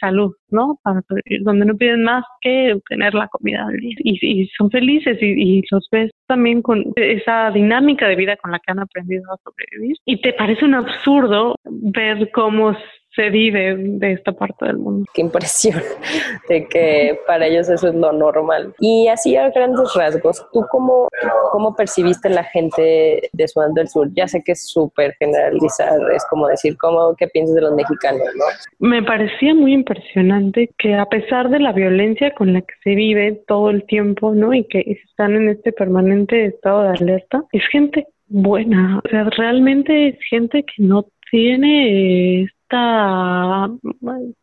salud, 0.00 0.32
¿no? 0.50 0.78
Para, 0.82 1.02
donde 1.42 1.66
no 1.66 1.76
piden 1.76 2.04
más 2.04 2.24
que 2.40 2.78
tener 2.88 3.14
la 3.14 3.28
comida 3.28 3.66
y, 3.80 4.48
son 4.56 4.70
felices 4.70 5.18
y, 5.20 5.62
los 5.70 5.88
ves 5.90 6.10
también 6.26 6.62
con 6.62 6.84
esa 6.96 7.50
dinámica 7.50 8.08
de 8.08 8.16
vida 8.16 8.36
con 8.36 8.52
la 8.52 8.58
que 8.58 8.72
han 8.72 8.80
aprendido 8.80 9.22
a 9.32 9.36
sobrevivir 9.42 9.96
y 10.04 10.20
te 10.20 10.32
parece 10.32 10.64
un 10.64 10.74
absurdo 10.74 11.56
ver 11.64 12.30
cómo 12.32 12.76
se 13.14 13.30
vive 13.30 13.76
de 13.76 14.12
esta 14.12 14.32
parte 14.32 14.66
del 14.66 14.78
mundo. 14.78 15.06
Qué 15.14 15.22
impresión 15.22 15.80
de 16.48 16.66
que 16.66 17.18
para 17.26 17.46
ellos 17.46 17.68
eso 17.68 17.88
es 17.88 17.94
lo 17.94 18.12
normal. 18.12 18.74
Y 18.80 19.08
así 19.08 19.36
a 19.36 19.50
grandes 19.50 19.94
rasgos, 19.94 20.44
¿tú 20.52 20.64
cómo, 20.70 21.08
cómo 21.52 21.76
percibiste 21.76 22.28
la 22.28 22.44
gente 22.44 23.30
de 23.32 23.48
Sudán 23.48 23.74
del 23.74 23.88
Sur? 23.88 24.08
Ya 24.14 24.26
sé 24.26 24.42
que 24.42 24.52
es 24.52 24.66
súper 24.68 25.14
generalizar, 25.18 25.98
es 26.14 26.24
como 26.26 26.48
decir, 26.48 26.76
¿cómo, 26.78 27.14
¿qué 27.16 27.28
piensas 27.28 27.54
de 27.54 27.62
los 27.62 27.74
mexicanos? 27.74 28.22
¿no? 28.36 28.44
Me 28.78 29.02
parecía 29.02 29.54
muy 29.54 29.72
impresionante 29.72 30.70
que 30.78 30.94
a 30.94 31.06
pesar 31.06 31.50
de 31.50 31.60
la 31.60 31.72
violencia 31.72 32.34
con 32.34 32.52
la 32.52 32.60
que 32.60 32.74
se 32.82 32.94
vive 32.94 33.42
todo 33.46 33.70
el 33.70 33.84
tiempo, 33.86 34.34
¿no? 34.34 34.52
Y 34.54 34.64
que 34.64 34.80
están 35.04 35.36
en 35.36 35.48
este 35.48 35.72
permanente 35.72 36.46
estado 36.46 36.82
de 36.82 36.88
alerta, 36.88 37.44
es 37.52 37.62
gente 37.70 38.06
buena, 38.26 39.00
o 39.04 39.08
sea, 39.08 39.24
realmente 39.24 40.08
es 40.08 40.18
gente 40.28 40.64
que 40.64 40.82
no 40.82 41.06
tiene 41.34 42.42
esta 42.42 43.68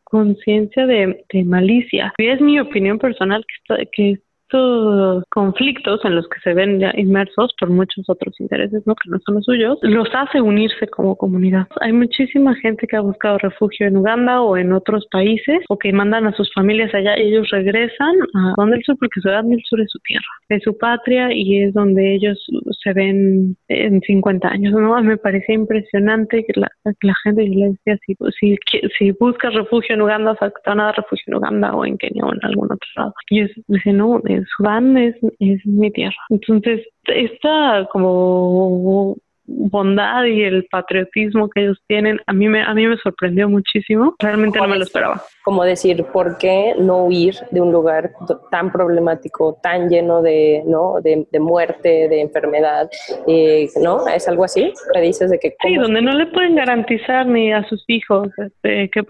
conciencia 0.03 0.85
de, 0.85 1.23
de, 1.31 1.43
malicia. 1.45 2.13
Y 2.17 2.27
es 2.27 2.41
mi 2.41 2.59
opinión 2.59 2.99
personal 2.99 3.45
que, 3.47 3.85
que 3.93 4.19
estos 4.51 5.23
conflictos 5.29 6.01
en 6.03 6.15
los 6.15 6.27
que 6.27 6.39
se 6.41 6.53
ven 6.53 6.81
inmersos 6.95 7.53
por 7.59 7.69
muchos 7.69 8.09
otros 8.09 8.39
intereses 8.39 8.83
¿no? 8.85 8.95
que 8.95 9.09
no 9.09 9.17
son 9.25 9.35
los 9.35 9.45
suyos, 9.45 9.77
los 9.81 10.09
hace 10.13 10.41
unirse 10.41 10.87
como 10.87 11.15
comunidad. 11.15 11.67
Hay 11.79 11.93
muchísima 11.93 12.55
gente 12.55 12.87
que 12.87 12.97
ha 12.97 13.01
buscado 13.01 13.37
refugio 13.37 13.87
en 13.87 13.97
Uganda 13.97 14.41
o 14.41 14.57
en 14.57 14.73
otros 14.73 15.07
países 15.11 15.59
o 15.69 15.77
que 15.77 15.93
mandan 15.93 16.27
a 16.27 16.33
sus 16.33 16.51
familias 16.53 16.93
allá 16.93 17.17
y 17.17 17.27
ellos 17.27 17.49
regresan 17.51 18.15
a 18.35 18.53
donde 18.57 18.77
el 18.77 18.83
Sur 18.83 18.97
porque 18.99 19.21
Sudán 19.21 19.49
del 19.49 19.61
Sur 19.67 19.81
es 19.81 19.89
su 19.89 19.99
tierra, 19.99 20.25
es 20.49 20.63
su 20.63 20.77
patria 20.77 21.29
y 21.31 21.63
es 21.63 21.73
donde 21.73 22.15
ellos 22.15 22.45
se 22.83 22.93
ven 22.93 23.55
en 23.67 24.01
50 24.01 24.47
años. 24.47 24.73
¿no? 24.73 25.01
Me 25.03 25.17
parecía 25.17 25.55
impresionante 25.55 26.45
que 26.45 26.59
la, 26.59 26.69
la 26.83 27.13
gente, 27.23 27.47
yo 27.47 27.59
le 27.59 27.69
decía, 27.69 27.97
si, 28.05 28.15
si, 28.39 28.57
si 28.97 29.11
buscas 29.11 29.53
refugio 29.53 29.95
en 29.95 30.01
Uganda, 30.01 30.31
o 30.31 30.37
sea, 30.37 30.49
te 30.49 30.69
van 30.69 30.79
a 30.79 30.85
dar 30.85 30.97
refugio 30.97 31.23
en 31.27 31.35
Uganda 31.35 31.73
o 31.73 31.85
en 31.85 31.97
Kenia 31.97 32.25
o 32.25 32.33
en 32.33 32.39
algún 32.43 32.65
otro 32.65 32.87
lado. 32.95 33.13
Y 33.29 33.39
ellos 33.39 33.51
dicen, 33.67 33.97
no, 33.97 34.21
Sudán 34.55 34.97
es, 34.97 35.15
es 35.39 35.65
mi 35.65 35.91
tierra. 35.91 36.15
Entonces, 36.29 36.87
esta 37.05 37.87
como 37.91 39.17
bondad 39.57 40.25
y 40.25 40.43
el 40.43 40.65
patriotismo 40.65 41.49
que 41.49 41.63
ellos 41.63 41.77
tienen, 41.87 42.19
a 42.27 42.33
mí 42.33 42.47
me, 42.47 42.63
a 42.63 42.73
mí 42.73 42.87
me 42.87 42.97
sorprendió 42.97 43.49
muchísimo. 43.49 44.15
Realmente 44.19 44.59
no 44.59 44.67
me 44.67 44.77
lo 44.77 44.83
esperaba. 44.83 45.21
Como 45.43 45.63
decir, 45.63 46.05
¿por 46.05 46.37
qué 46.37 46.75
no 46.77 47.05
huir 47.05 47.35
de 47.51 47.61
un 47.61 47.71
lugar 47.71 48.11
tan 48.51 48.71
problemático, 48.71 49.59
tan 49.61 49.89
lleno 49.89 50.21
de, 50.21 50.63
¿no? 50.65 50.95
de, 51.01 51.25
muerte, 51.39 52.07
de 52.09 52.21
enfermedad? 52.21 52.89
Eh, 53.27 53.69
¿No? 53.81 54.07
¿Es 54.07 54.27
algo 54.27 54.43
así? 54.43 54.73
¿Me 54.93 55.01
dices 55.01 55.31
de 55.31 55.39
que... 55.39 55.55
Sí, 55.63 55.75
donde 55.75 56.01
no 56.01 56.13
le 56.13 56.27
pueden 56.27 56.55
garantizar 56.55 57.25
ni 57.25 57.51
a 57.51 57.67
sus 57.67 57.83
hijos 57.87 58.29
este, 58.37 58.89
que, 58.89 59.01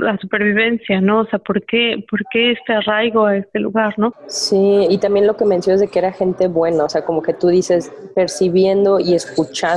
la 0.00 0.16
supervivencia, 0.18 1.00
¿no? 1.00 1.20
O 1.20 1.26
sea, 1.26 1.38
¿por 1.38 1.64
qué, 1.66 2.04
¿por 2.08 2.20
qué 2.30 2.52
este 2.52 2.72
arraigo 2.72 3.26
a 3.26 3.36
este 3.36 3.58
lugar, 3.58 3.94
no? 3.98 4.14
Sí, 4.28 4.86
y 4.88 4.98
también 4.98 5.26
lo 5.26 5.36
que 5.36 5.44
mencionas 5.44 5.80
de 5.80 5.88
que 5.88 5.98
era 5.98 6.12
gente 6.12 6.48
buena, 6.48 6.84
o 6.84 6.88
sea, 6.88 7.04
como 7.04 7.22
que 7.22 7.34
tú 7.34 7.48
dices, 7.48 7.92
percibiendo 8.14 9.00
y 9.00 9.14
escuchando 9.14 9.73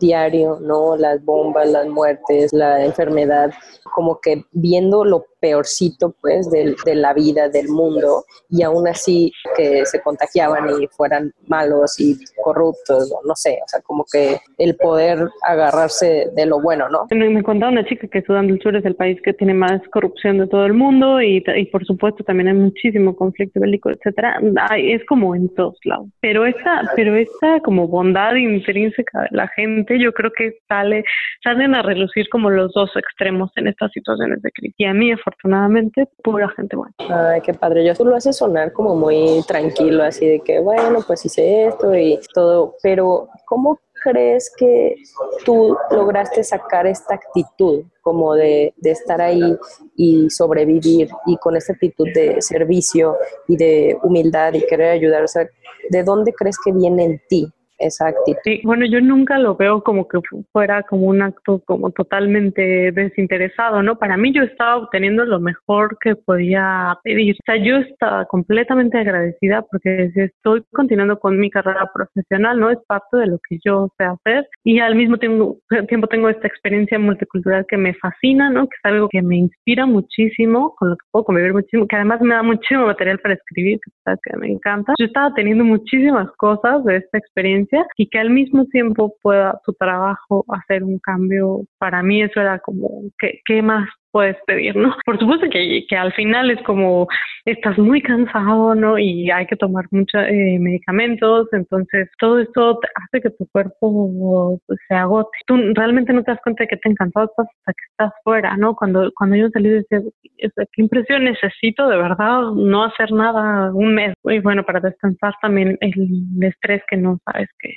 diario, 0.00 0.58
¿no? 0.60 0.96
Las 0.96 1.24
bombas, 1.24 1.68
las 1.68 1.86
muertes, 1.86 2.52
la 2.52 2.84
enfermedad, 2.84 3.52
como 3.94 4.20
que 4.20 4.44
viendo 4.52 5.04
lo 5.04 5.26
peorcito 5.44 6.14
pues 6.22 6.50
de, 6.50 6.74
de, 6.86 6.94
la 6.94 7.12
vida 7.12 7.50
del 7.50 7.68
mundo 7.68 8.24
y 8.48 8.62
aún 8.62 8.88
así 8.88 9.30
que 9.58 9.84
se 9.84 10.00
contagiaban 10.00 10.70
y 10.80 10.86
fueran 10.86 11.34
malos 11.48 12.00
y 12.00 12.16
corruptos 12.42 13.12
o 13.12 13.20
no 13.26 13.34
sé, 13.36 13.58
o 13.62 13.68
sea, 13.68 13.82
como 13.82 14.06
que 14.10 14.38
el 14.56 14.74
poder 14.76 15.28
agarrarse 15.42 16.30
de 16.34 16.46
lo 16.46 16.62
bueno, 16.62 16.88
¿no? 16.88 17.06
Me 17.10 17.42
contaba 17.42 17.72
una 17.72 17.84
chica 17.84 18.08
que 18.08 18.22
Sudán 18.22 18.46
del 18.46 18.58
Sur 18.62 18.74
es 18.74 18.86
el 18.86 18.94
país 18.94 19.20
que 19.22 19.34
tiene 19.34 19.52
más 19.52 19.82
corrupción 19.92 20.38
de 20.38 20.46
todo 20.46 20.64
el 20.64 20.72
mundo 20.72 21.20
y, 21.20 21.44
y 21.56 21.66
por 21.66 21.84
supuesto 21.84 22.24
también 22.24 22.48
hay 22.48 22.54
muchísimo 22.54 23.14
conflicto 23.14 23.60
bélico, 23.60 23.90
etcétera. 23.90 24.40
Es 24.78 25.04
como 25.04 25.34
en 25.34 25.54
todos 25.54 25.76
lados. 25.84 26.08
Pero 26.20 26.46
esta, 26.46 26.90
pero 26.96 27.14
esta 27.16 27.60
como 27.60 27.86
bondad 27.86 28.34
intrínseca 28.34 29.22
de 29.22 29.28
la 29.32 29.48
gente, 29.48 29.98
yo 29.98 30.12
creo 30.12 30.30
que 30.32 30.54
sale, 30.68 31.04
salen 31.42 31.74
a 31.74 31.82
relucir 31.82 32.28
como 32.30 32.48
los 32.48 32.72
dos 32.72 32.90
extremos 32.96 33.50
en 33.56 33.68
estas 33.68 33.92
situaciones 33.92 34.40
de 34.42 34.50
crisis. 34.52 34.74
Y 34.78 34.84
a 34.84 34.94
mí, 34.94 35.12
afortunadamente, 35.34 36.08
pura 36.22 36.48
gente 36.48 36.76
buena. 36.76 36.94
Ay, 36.98 37.40
qué 37.40 37.54
padre. 37.54 37.84
Yo 37.84 37.94
tú 37.94 38.04
lo 38.04 38.16
haces 38.16 38.36
sonar 38.36 38.72
como 38.72 38.96
muy 38.96 39.42
tranquilo, 39.46 40.02
así 40.02 40.26
de 40.26 40.40
que, 40.40 40.60
bueno, 40.60 41.00
pues 41.06 41.24
hice 41.24 41.66
esto 41.66 41.94
y 41.94 42.18
todo, 42.32 42.74
pero 42.82 43.28
¿cómo 43.46 43.78
crees 44.02 44.52
que 44.56 44.96
tú 45.44 45.76
lograste 45.90 46.44
sacar 46.44 46.86
esta 46.86 47.14
actitud 47.14 47.84
como 48.02 48.34
de, 48.34 48.74
de, 48.76 48.90
estar 48.90 49.20
ahí 49.22 49.56
y 49.96 50.28
sobrevivir 50.28 51.08
y 51.26 51.36
con 51.38 51.56
esta 51.56 51.72
actitud 51.72 52.06
de 52.14 52.42
servicio 52.42 53.16
y 53.48 53.56
de 53.56 53.98
humildad 54.02 54.52
y 54.54 54.66
querer 54.66 54.90
ayudar? 54.90 55.24
O 55.24 55.28
sea, 55.28 55.48
¿de 55.88 56.02
dónde 56.02 56.32
crees 56.32 56.56
que 56.62 56.72
viene 56.72 57.04
en 57.04 57.22
ti 57.28 57.52
Exacto. 57.78 58.20
Sí, 58.44 58.60
bueno, 58.64 58.86
yo 58.86 59.00
nunca 59.00 59.38
lo 59.38 59.56
veo 59.56 59.82
como 59.82 60.06
que 60.06 60.18
fuera 60.52 60.82
como 60.84 61.06
un 61.06 61.22
acto 61.22 61.60
como 61.66 61.90
totalmente 61.90 62.92
desinteresado, 62.92 63.82
¿no? 63.82 63.96
Para 63.98 64.16
mí 64.16 64.32
yo 64.32 64.42
estaba 64.42 64.76
obteniendo 64.76 65.24
lo 65.24 65.40
mejor 65.40 65.98
que 66.00 66.14
podía 66.14 66.96
pedir. 67.02 67.34
O 67.34 67.44
sea, 67.44 67.56
yo 67.56 67.76
estaba 67.76 68.26
completamente 68.26 68.98
agradecida 68.98 69.62
porque 69.62 70.10
estoy 70.14 70.62
continuando 70.72 71.18
con 71.18 71.38
mi 71.38 71.50
carrera 71.50 71.90
profesional, 71.92 72.60
¿no? 72.60 72.70
Es 72.70 72.78
parte 72.86 73.16
de 73.16 73.26
lo 73.26 73.38
que 73.48 73.58
yo 73.64 73.88
sé 73.98 74.04
hacer 74.04 74.46
y 74.62 74.78
al 74.78 74.94
mismo 74.94 75.18
tiempo, 75.18 75.58
tiempo 75.88 76.06
tengo 76.06 76.28
esta 76.28 76.46
experiencia 76.46 76.98
multicultural 76.98 77.66
que 77.68 77.76
me 77.76 77.94
fascina, 77.94 78.50
¿no? 78.50 78.68
Que 78.68 78.76
es 78.76 78.84
algo 78.84 79.08
que 79.08 79.22
me 79.22 79.36
inspira 79.36 79.86
muchísimo, 79.86 80.74
con 80.76 80.90
lo 80.90 80.96
que 80.96 81.04
puedo 81.10 81.24
convivir 81.24 81.52
muchísimo, 81.52 81.88
que 81.88 81.96
además 81.96 82.20
me 82.20 82.34
da 82.34 82.42
muchísimo 82.42 82.86
material 82.86 83.18
para 83.18 83.34
escribir, 83.34 83.80
que 84.22 84.36
me 84.36 84.48
encanta. 84.48 84.92
Yo 84.98 85.06
estaba 85.06 85.34
teniendo 85.34 85.64
muchísimas 85.64 86.30
cosas 86.36 86.84
de 86.84 86.96
esta 86.96 87.18
experiencia 87.18 87.63
y 87.96 88.08
que 88.08 88.18
al 88.18 88.30
mismo 88.30 88.66
tiempo 88.66 89.14
pueda 89.22 89.60
tu 89.64 89.72
trabajo 89.72 90.44
hacer 90.48 90.82
un 90.84 90.98
cambio, 90.98 91.64
para 91.78 92.02
mí 92.02 92.22
eso 92.22 92.40
era 92.40 92.58
como, 92.58 93.02
¿qué, 93.18 93.40
qué 93.44 93.62
más 93.62 93.88
puedes 94.14 94.36
pedir, 94.46 94.76
¿no? 94.76 94.94
Por 95.04 95.18
supuesto 95.18 95.46
que, 95.50 95.84
que 95.88 95.96
al 95.96 96.12
final 96.12 96.48
es 96.52 96.62
como 96.62 97.08
estás 97.44 97.76
muy 97.76 98.00
cansado, 98.00 98.76
¿no? 98.76 98.96
Y 98.96 99.28
hay 99.30 99.46
que 99.46 99.56
tomar 99.56 99.84
muchos 99.90 100.22
eh, 100.28 100.56
medicamentos, 100.60 101.48
entonces 101.52 102.08
todo 102.18 102.38
esto 102.38 102.78
hace 102.94 103.20
que 103.20 103.30
tu 103.30 103.46
cuerpo 103.50 104.60
se 104.88 104.94
agote. 104.94 105.36
Tú 105.46 105.56
realmente 105.74 106.12
no 106.12 106.22
te 106.22 106.30
das 106.30 106.40
cuenta 106.44 106.62
de 106.62 106.68
que 106.68 106.76
te 106.76 106.88
encantado 106.88 107.26
estás 107.26 107.46
hasta 107.46 107.72
que 107.72 107.84
estás 107.90 108.12
fuera, 108.22 108.56
¿no? 108.56 108.76
Cuando, 108.76 109.10
cuando 109.16 109.34
yo 109.34 109.48
salí 109.50 109.68
decía, 109.68 110.00
qué 110.22 110.82
impresión, 110.82 111.24
necesito 111.24 111.88
de 111.88 111.96
verdad 111.96 112.52
no 112.54 112.84
hacer 112.84 113.10
nada 113.10 113.72
un 113.74 113.94
mes. 113.94 114.14
Y 114.24 114.38
bueno, 114.38 114.62
para 114.64 114.78
descansar 114.78 115.34
también 115.42 115.76
el 115.80 115.94
estrés 116.40 116.82
que 116.88 116.96
no 116.96 117.18
sabes 117.24 117.48
que, 117.58 117.74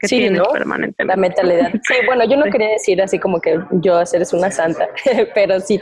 que 0.00 0.06
tienes 0.06 0.40
permanentemente. 0.52 1.04
La 1.04 1.16
mentalidad. 1.16 1.72
Sí, 1.82 1.94
bueno, 2.06 2.24
yo 2.28 2.36
no 2.36 2.44
quería 2.44 2.68
decir 2.68 3.02
así 3.02 3.18
como 3.18 3.40
que 3.40 3.58
yo 3.82 3.96
hacer 3.96 4.22
es 4.22 4.32
una 4.32 4.50
santa, 4.50 4.88
pero 5.34 5.60
sí 5.60 5.79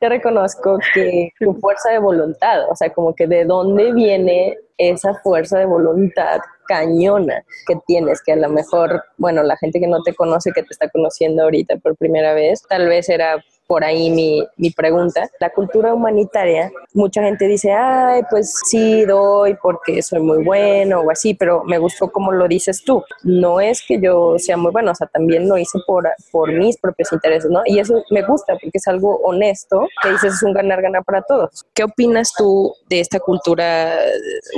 te 0.00 0.08
reconozco, 0.08 0.78
que 0.94 1.30
tu 1.38 1.54
fuerza 1.54 1.90
de 1.90 1.98
voluntad, 1.98 2.68
o 2.70 2.76
sea, 2.76 2.92
como 2.92 3.14
que 3.14 3.26
de 3.26 3.44
dónde 3.44 3.92
viene 3.92 4.56
esa 4.78 5.14
fuerza 5.14 5.58
de 5.58 5.66
voluntad 5.66 6.40
cañona 6.66 7.44
que 7.66 7.74
tienes, 7.86 8.22
que 8.22 8.32
a 8.32 8.36
lo 8.36 8.48
mejor, 8.48 9.04
bueno, 9.18 9.42
la 9.42 9.56
gente 9.56 9.80
que 9.80 9.88
no 9.88 10.02
te 10.02 10.14
conoce, 10.14 10.52
que 10.52 10.62
te 10.62 10.70
está 10.70 10.88
conociendo 10.88 11.42
ahorita 11.42 11.76
por 11.76 11.96
primera 11.96 12.32
vez, 12.32 12.62
tal 12.68 12.88
vez 12.88 13.08
era 13.08 13.44
por 13.70 13.84
ahí 13.84 14.10
mi, 14.10 14.44
mi, 14.56 14.70
pregunta. 14.72 15.30
La 15.38 15.50
cultura 15.50 15.94
humanitaria, 15.94 16.72
mucha 16.92 17.22
gente 17.22 17.46
dice, 17.46 17.70
ay, 17.70 18.22
pues 18.28 18.52
sí, 18.68 19.04
doy 19.04 19.56
porque 19.62 20.02
soy 20.02 20.18
muy 20.18 20.42
bueno 20.42 21.02
o 21.02 21.10
así, 21.12 21.34
pero 21.34 21.62
me 21.62 21.78
gustó 21.78 22.10
como 22.10 22.32
lo 22.32 22.48
dices 22.48 22.82
tú. 22.84 23.04
No 23.22 23.60
es 23.60 23.80
que 23.86 24.00
yo 24.00 24.40
sea 24.40 24.56
muy 24.56 24.72
bueno, 24.72 24.90
o 24.90 24.94
sea, 24.96 25.06
también 25.06 25.48
lo 25.48 25.56
hice 25.56 25.78
por, 25.86 26.10
por 26.32 26.52
mis 26.52 26.78
propios 26.78 27.12
intereses, 27.12 27.48
¿no? 27.48 27.62
Y 27.64 27.78
eso 27.78 28.02
me 28.10 28.22
gusta 28.22 28.54
porque 28.54 28.78
es 28.78 28.88
algo 28.88 29.18
honesto, 29.18 29.86
que 30.02 30.10
dices 30.10 30.34
es 30.34 30.42
un 30.42 30.52
ganar-ganar 30.52 31.04
para 31.04 31.22
todos. 31.22 31.64
¿Qué 31.72 31.84
opinas 31.84 32.32
tú 32.36 32.74
de 32.88 32.98
esta 32.98 33.20
cultura 33.20 34.00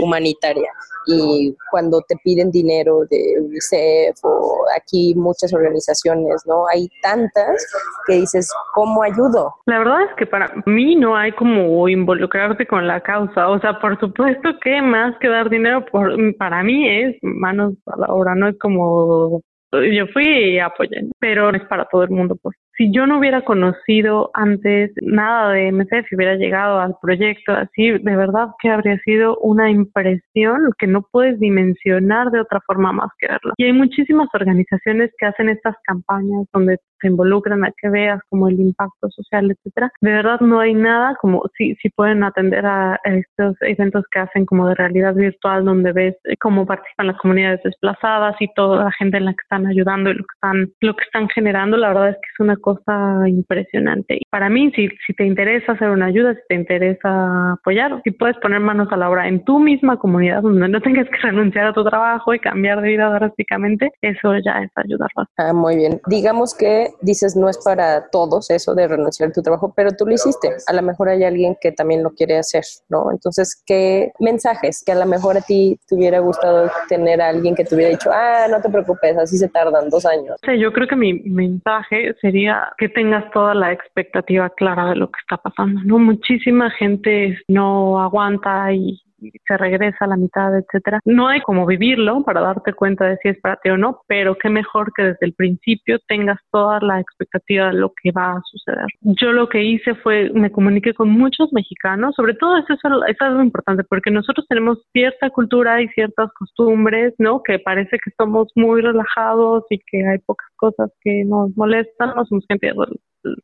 humanitaria? 0.02 0.72
Y 1.06 1.56
cuando 1.70 2.00
te 2.08 2.16
piden 2.24 2.50
dinero 2.50 3.00
de 3.10 3.36
UNICEF 3.40 4.16
o 4.24 4.64
aquí 4.76 5.14
muchas 5.16 5.52
organizaciones, 5.52 6.42
¿no? 6.46 6.64
Hay 6.72 6.88
tantas 7.02 7.66
que 8.06 8.14
dices, 8.14 8.50
¿cómo 8.74 9.02
ayudo? 9.02 9.54
La 9.66 9.78
verdad 9.78 10.02
es 10.02 10.16
que 10.16 10.26
para 10.26 10.52
mí 10.66 10.96
no 10.96 11.16
hay 11.16 11.32
como 11.32 11.88
involucrarte 11.88 12.66
con 12.66 12.86
la 12.86 13.00
causa, 13.00 13.48
o 13.48 13.60
sea, 13.60 13.78
por 13.80 13.98
supuesto 13.98 14.50
que 14.62 14.82
más 14.82 15.16
que 15.20 15.28
dar 15.28 15.50
dinero, 15.50 15.84
por, 15.86 16.14
para 16.36 16.62
mí 16.62 16.88
es 16.88 17.16
manos 17.22 17.74
a 17.86 17.96
la 17.98 18.06
obra, 18.06 18.34
no 18.34 18.48
es 18.48 18.58
como 18.58 19.42
yo 19.72 20.06
fui 20.12 20.26
y 20.26 20.58
apoyé, 20.58 21.08
pero 21.18 21.50
es 21.50 21.64
para 21.66 21.86
todo 21.86 22.02
el 22.02 22.10
mundo, 22.10 22.36
pues 22.42 22.56
si 22.82 22.90
yo 22.90 23.06
no 23.06 23.18
hubiera 23.18 23.42
conocido 23.42 24.30
antes 24.34 24.90
nada 25.02 25.52
de 25.52 25.70
MCF 25.70 26.10
y 26.10 26.16
hubiera 26.16 26.34
llegado 26.34 26.80
al 26.80 26.96
proyecto 27.00 27.52
así, 27.52 27.90
de 27.90 28.16
verdad 28.16 28.48
que 28.60 28.70
habría 28.70 28.98
sido 29.04 29.38
una 29.38 29.70
impresión 29.70 30.72
que 30.78 30.88
no 30.88 31.06
puedes 31.12 31.38
dimensionar 31.38 32.32
de 32.32 32.40
otra 32.40 32.60
forma 32.66 32.92
más 32.92 33.10
que 33.18 33.28
verlo. 33.28 33.54
Y 33.56 33.64
hay 33.66 33.72
muchísimas 33.72 34.28
organizaciones 34.34 35.12
que 35.16 35.26
hacen 35.26 35.48
estas 35.48 35.76
campañas 35.84 36.46
donde 36.52 36.78
te 37.02 37.08
involucran, 37.08 37.64
a 37.64 37.72
que 37.76 37.90
veas 37.90 38.20
como 38.30 38.48
el 38.48 38.58
impacto 38.58 39.10
social, 39.10 39.50
etcétera. 39.50 39.90
De 40.00 40.12
verdad 40.12 40.40
no 40.40 40.60
hay 40.60 40.74
nada 40.74 41.16
como 41.20 41.42
si, 41.58 41.74
si 41.76 41.90
pueden 41.90 42.24
atender 42.24 42.64
a 42.64 42.98
estos 43.04 43.56
eventos 43.60 44.04
que 44.10 44.20
hacen 44.20 44.46
como 44.46 44.68
de 44.68 44.74
realidad 44.74 45.14
virtual 45.14 45.64
donde 45.64 45.92
ves 45.92 46.16
cómo 46.40 46.64
participan 46.64 47.08
las 47.08 47.18
comunidades 47.18 47.60
desplazadas 47.64 48.36
y 48.40 48.48
toda 48.54 48.84
la 48.84 48.92
gente 48.92 49.18
en 49.18 49.26
la 49.26 49.32
que 49.32 49.42
están 49.42 49.66
ayudando 49.66 50.10
y 50.10 50.14
lo 50.14 50.24
que 50.24 50.34
están, 50.34 50.72
lo 50.80 50.96
que 50.96 51.04
están 51.04 51.28
generando, 51.28 51.76
la 51.76 51.88
verdad 51.88 52.10
es 52.10 52.16
que 52.16 52.28
es 52.32 52.40
una 52.40 52.56
cosa 52.56 53.28
impresionante. 53.28 54.16
Y 54.16 54.24
para 54.30 54.48
mí, 54.48 54.70
si, 54.74 54.88
si 55.06 55.12
te 55.14 55.26
interesa 55.26 55.72
hacer 55.72 55.90
una 55.90 56.06
ayuda, 56.06 56.34
si 56.34 56.40
te 56.48 56.54
interesa 56.54 57.52
apoyar, 57.52 58.00
si 58.04 58.12
puedes 58.12 58.36
poner 58.38 58.60
manos 58.60 58.88
a 58.92 58.96
la 58.96 59.10
obra 59.10 59.28
en 59.28 59.44
tu 59.44 59.58
misma 59.58 59.98
comunidad 59.98 60.42
donde 60.42 60.68
no 60.68 60.80
tengas 60.80 61.08
que 61.08 61.16
renunciar 61.22 61.66
a 61.66 61.72
tu 61.72 61.84
trabajo 61.84 62.32
y 62.32 62.38
cambiar 62.38 62.80
de 62.80 62.88
vida 62.88 63.10
drásticamente, 63.10 63.90
eso 64.00 64.34
ya 64.44 64.62
es 64.62 64.70
ayudar 64.76 65.08
Ah, 65.36 65.52
muy 65.52 65.76
bien. 65.76 66.00
Digamos 66.06 66.54
que 66.56 66.88
dices 67.00 67.36
no 67.36 67.48
es 67.48 67.58
para 67.58 68.08
todos 68.10 68.50
eso 68.50 68.74
de 68.74 68.88
renunciar 68.88 69.30
a 69.30 69.32
tu 69.32 69.42
trabajo, 69.42 69.72
pero 69.74 69.90
tú 69.92 70.06
lo 70.06 70.14
hiciste. 70.14 70.50
A 70.66 70.72
lo 70.72 70.82
mejor 70.82 71.08
hay 71.08 71.24
alguien 71.24 71.56
que 71.60 71.72
también 71.72 72.02
lo 72.02 72.10
quiere 72.10 72.38
hacer, 72.38 72.64
¿no? 72.88 73.10
Entonces, 73.10 73.62
¿qué 73.66 74.12
mensajes 74.20 74.82
que 74.84 74.92
a 74.92 74.96
lo 74.96 75.06
mejor 75.06 75.36
a 75.36 75.40
ti 75.40 75.78
te 75.88 75.94
hubiera 75.94 76.20
gustado 76.20 76.70
tener 76.88 77.20
a 77.20 77.28
alguien 77.28 77.54
que 77.54 77.64
te 77.64 77.74
hubiera 77.74 77.90
dicho, 77.90 78.10
ah, 78.12 78.46
no 78.50 78.60
te 78.60 78.68
preocupes, 78.68 79.16
así 79.16 79.36
se 79.36 79.48
tardan 79.48 79.88
dos 79.90 80.06
años? 80.06 80.36
Sí, 80.44 80.58
yo 80.58 80.72
creo 80.72 80.86
que 80.86 80.96
mi 80.96 81.14
mensaje 81.20 82.14
sería 82.20 82.72
que 82.78 82.88
tengas 82.88 83.30
toda 83.32 83.54
la 83.54 83.72
expectativa 83.72 84.50
clara 84.50 84.90
de 84.90 84.96
lo 84.96 85.08
que 85.08 85.18
está 85.20 85.36
pasando, 85.36 85.80
¿no? 85.84 85.98
Muchísima 85.98 86.70
gente 86.70 87.38
no 87.48 88.00
aguanta 88.02 88.72
y 88.72 89.00
se 89.46 89.56
regresa 89.56 90.04
a 90.04 90.08
la 90.08 90.16
mitad, 90.16 90.56
etcétera. 90.56 91.00
No 91.04 91.28
hay 91.28 91.40
como 91.40 91.66
vivirlo 91.66 92.22
para 92.24 92.40
darte 92.40 92.72
cuenta 92.72 93.06
de 93.06 93.16
si 93.18 93.28
es 93.28 93.40
para 93.40 93.56
ti 93.56 93.70
o 93.70 93.76
no, 93.76 94.00
pero 94.06 94.36
qué 94.36 94.48
mejor 94.50 94.92
que 94.94 95.02
desde 95.04 95.26
el 95.26 95.34
principio 95.34 95.98
tengas 96.08 96.38
toda 96.50 96.80
la 96.80 97.00
expectativa 97.00 97.66
de 97.66 97.74
lo 97.74 97.92
que 98.02 98.10
va 98.12 98.32
a 98.32 98.42
suceder. 98.44 98.86
Yo 99.00 99.32
lo 99.32 99.48
que 99.48 99.62
hice 99.62 99.94
fue, 99.96 100.30
me 100.34 100.50
comuniqué 100.50 100.94
con 100.94 101.10
muchos 101.10 101.52
mexicanos, 101.52 102.14
sobre 102.14 102.34
todo 102.34 102.56
eso 102.56 102.74
es 102.74 103.16
algo 103.20 103.42
importante, 103.42 103.84
porque 103.84 104.10
nosotros 104.10 104.46
tenemos 104.48 104.78
cierta 104.92 105.30
cultura 105.30 105.80
y 105.80 105.88
ciertas 105.88 106.30
costumbres, 106.38 107.14
¿no? 107.18 107.42
Que 107.42 107.58
parece 107.58 107.98
que 107.98 108.10
somos 108.16 108.48
muy 108.54 108.80
relajados 108.80 109.64
y 109.70 109.78
que 109.78 110.06
hay 110.06 110.18
pocas 110.18 110.48
cosas 110.56 110.90
que 111.02 111.24
nos 111.24 111.56
molestan, 111.56 112.14
somos 112.26 112.44
gente 112.48 112.72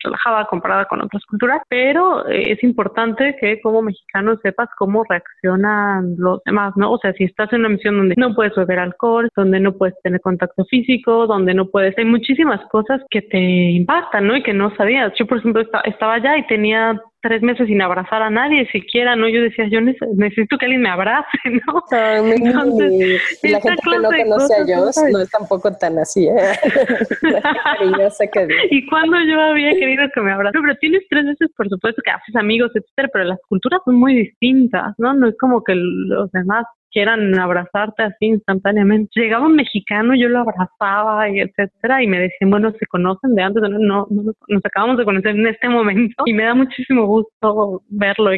relajada 0.03 0.47
comparada 0.47 0.85
con 0.87 1.03
otras 1.03 1.25
culturas, 1.27 1.63
pero 1.69 2.29
eh, 2.29 2.53
es 2.53 2.63
importante 2.63 3.37
que 3.41 3.61
como 3.61 3.83
mexicano 3.83 4.37
sepas 4.43 4.69
cómo 4.77 5.05
reaccionan 5.09 6.15
los 6.19 6.43
demás, 6.45 6.73
¿no? 6.77 6.93
O 6.93 6.99
sea, 6.99 7.13
si 7.13 7.25
estás 7.25 7.53
en 7.53 7.61
una 7.61 7.71
misión 7.71 7.97
donde 7.97 8.15
no 8.17 8.35
puedes 8.35 8.55
beber 8.55 8.79
alcohol, 8.79 9.29
donde 9.37 9.61
no 9.61 9.73
puedes 9.77 9.95
tener 10.03 10.21
contacto 10.21 10.65
físico, 10.65 11.27
donde 11.27 11.55
no 11.55 11.69
puedes, 11.69 11.97
hay 11.99 12.05
muchísimas 12.05 12.61
cosas 12.71 13.01
que 13.11 13.23
te 13.23 13.39
impactan, 13.39 14.27
¿no? 14.27 14.37
Y 14.37 14.43
que 14.43 14.55
no 14.55 14.75
sabías. 14.77 15.13
Yo, 15.19 15.27
por 15.27 15.39
ejemplo, 15.39 15.63
estaba 15.85 16.15
allá 16.15 16.37
y 16.39 16.47
tenía 16.47 17.01
tres 17.21 17.43
meses 17.43 17.67
sin 17.67 17.83
abrazar 17.83 18.23
a 18.23 18.31
nadie 18.31 18.65
siquiera, 18.71 19.17
¿no? 19.17 19.29
Yo 19.29 19.43
decía, 19.43 19.67
yo 19.69 19.81
necesito 19.81 20.57
que 20.57 20.67
alguien 20.67 20.83
me 20.83 20.89
abrace, 20.89 21.27
¿no? 21.67 21.83
Entonces, 21.91 23.21
la 23.43 23.61
gente 23.61 23.83
que 23.83 23.99
no 23.99 24.11
conoce 24.11 24.55
a 24.55 24.63
Dios 24.65 24.97
no 25.11 25.21
es 25.21 25.31
tampoco 25.31 25.73
tan 25.73 25.99
así, 25.99 26.29
¿eh? 26.29 26.33
y 28.71 28.87
cuando 28.87 29.21
yo 29.23 29.41
había 29.41 29.71
querido 29.71 30.05
que 30.15 30.21
me 30.21 30.31
abrace, 30.33 30.59
pero 30.61 30.77
tienes 30.77 31.03
tres 31.11 31.27
veces, 31.27 31.51
por 31.57 31.69
supuesto, 31.69 32.01
que 32.05 32.11
haces 32.11 32.37
amigos, 32.37 32.71
etcétera, 32.75 33.09
pero 33.13 33.25
las 33.25 33.41
culturas 33.49 33.81
son 33.85 33.97
muy 33.97 34.15
distintas, 34.15 34.95
¿no? 34.99 35.13
No 35.15 35.29
es 35.29 35.37
como 35.39 35.65
que 35.65 35.75
los 35.75 36.31
demás 36.33 36.65
quieran 36.91 37.39
abrazarte 37.39 38.03
así 38.03 38.27
instantáneamente. 38.27 39.11
Llegaba 39.15 39.47
un 39.47 39.57
mexicano, 39.57 40.15
yo 40.15 40.29
lo 40.29 40.41
abrazaba 40.41 41.29
y 41.29 41.41
etcétera, 41.41 42.03
y 42.03 42.07
me 42.07 42.21
decían, 42.21 42.51
bueno, 42.51 42.73
se 42.73 42.87
conocen 42.87 43.35
de 43.35 43.43
antes, 43.43 43.63
no, 43.63 44.07
no, 44.11 44.33
nos 44.49 44.65
acabamos 44.65 44.99
de 44.99 45.05
conocer 45.05 45.35
en 45.37 45.47
este 45.47 45.69
momento 45.69 46.25
y 46.27 46.33
me 46.33 46.45
da 46.45 46.55
muchísimo 46.55 47.07
gusto 47.07 47.83
verlo. 47.89 48.31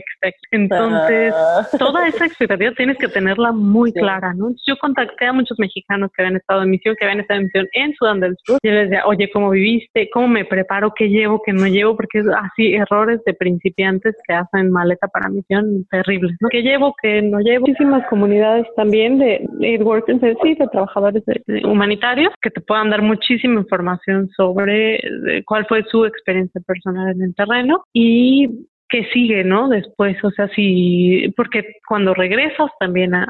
Entonces, 0.51 1.35
ah. 1.37 1.67
toda 1.79 2.07
esa 2.09 2.27
expectativa 2.27 2.73
tienes 2.73 2.99
que 2.99 3.09
tenerla 3.09 3.53
muy 3.53 3.93
clara, 3.93 4.35
¿no? 4.35 4.51
Yo 4.67 4.77
contacté 4.79 5.27
a 5.27 5.33
muchos 5.33 5.59
mexicanos 5.59 6.11
que 6.15 6.23
habían 6.23 6.37
estado 6.37 6.63
en 6.63 6.71
misión, 6.71 6.97
que 6.99 7.05
habían 7.05 7.21
estado 7.21 7.41
en 7.41 7.47
misión 7.47 7.69
en 7.73 7.95
Sudán 7.95 8.21
del 8.21 8.37
Sur, 8.45 8.59
y 8.63 8.69
les 8.69 8.91
decía, 8.91 9.07
oye, 9.07 9.31
¿cómo 9.33 9.51
viviste? 9.51 10.09
¿Cómo 10.13 10.29
me 10.29 10.45
preparo? 10.45 10.93
¿Qué 10.97 11.09
llevo? 11.09 11.43
¿Qué 11.45 11.53
no 11.53 11.67
llevo? 11.67 11.97
Porque 11.97 12.21
es 12.21 12.27
así, 12.27 12.75
errores 12.75 13.21
de 13.25 13.35
principiantes 13.35 14.17
que 14.27 14.35
hacen 14.35 14.71
maleta 14.71 15.09
para 15.09 15.29
misión 15.29 15.87
terribles, 15.91 16.37
¿no? 16.41 16.49
¿Qué 16.49 16.63
llevo? 16.63 16.95
¿Qué 17.01 17.23
no 17.23 17.41
llevo? 17.41 17.67
Muchísimas 17.67 18.07
comunidades 18.09 18.40
también 18.77 19.19
de 19.19 19.47
aid 19.63 19.83
workers, 19.83 20.21
sí, 20.43 20.55
de 20.55 20.69
trabajadores 20.69 21.23
humanitarios, 21.65 22.33
que 22.43 22.51
te 22.51 22.61
puedan 22.61 22.91
dar 22.91 23.03
muchísima 23.03 23.61
información 23.61 24.29
sobre 24.37 25.01
cuál 25.47 25.67
fue 25.67 25.85
su 25.91 26.05
experiencia 26.05 26.61
personal 26.67 27.11
en 27.15 27.23
el 27.23 27.35
terreno. 27.35 27.85
Y 27.93 28.49
que 28.91 29.05
sigue, 29.13 29.45
¿no? 29.45 29.69
Después, 29.69 30.17
o 30.25 30.31
sea, 30.33 30.49
si, 30.49 31.33
porque 31.37 31.77
cuando 31.87 32.13
regresas 32.13 32.71
también 32.81 33.15
a, 33.15 33.29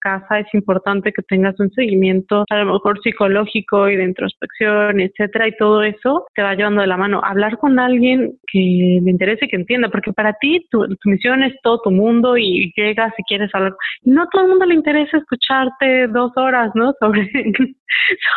casa 0.00 0.40
es 0.40 0.46
importante 0.54 1.12
que 1.12 1.22
tengas 1.22 1.58
un 1.60 1.70
seguimiento, 1.70 2.44
a 2.50 2.56
lo 2.56 2.72
mejor 2.72 3.00
psicológico 3.02 3.88
y 3.88 3.96
de 3.96 4.04
introspección, 4.04 5.00
etcétera, 5.00 5.48
y 5.48 5.56
todo 5.56 5.82
eso 5.82 6.26
te 6.34 6.42
va 6.42 6.54
llevando 6.54 6.80
de 6.80 6.86
la 6.86 6.96
mano. 6.96 7.20
Hablar 7.22 7.58
con 7.58 7.78
alguien 7.78 8.38
que 8.50 9.00
le 9.02 9.10
interese 9.10 9.44
y 9.44 9.48
que 9.48 9.56
entienda, 9.56 9.88
porque 9.90 10.12
para 10.12 10.32
ti 10.40 10.66
tu, 10.70 10.86
misión 11.04 11.42
es 11.42 11.54
todo 11.62 11.80
tu 11.82 11.90
mundo 11.90 12.36
y 12.36 12.72
llegas 12.76 13.12
y 13.18 13.22
quieres 13.24 13.50
hablar. 13.54 13.74
No 14.02 14.26
todo 14.32 14.42
el 14.42 14.48
mundo 14.48 14.66
le 14.66 14.74
interesa 14.74 15.18
escucharte 15.18 16.08
dos 16.08 16.32
horas, 16.36 16.70
¿no? 16.74 16.92
Sobre, 17.00 17.30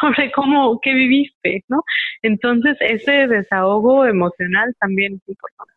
sobre 0.02 0.32
cómo, 0.32 0.80
qué 0.82 0.94
viviste, 0.94 1.64
¿no? 1.70 1.82
Entonces, 2.22 2.78
ese 2.82 3.28
desahogo 3.28 4.06
emocional 4.06 4.74
también 4.80 5.14
es 5.14 5.30
importante. 5.30 5.77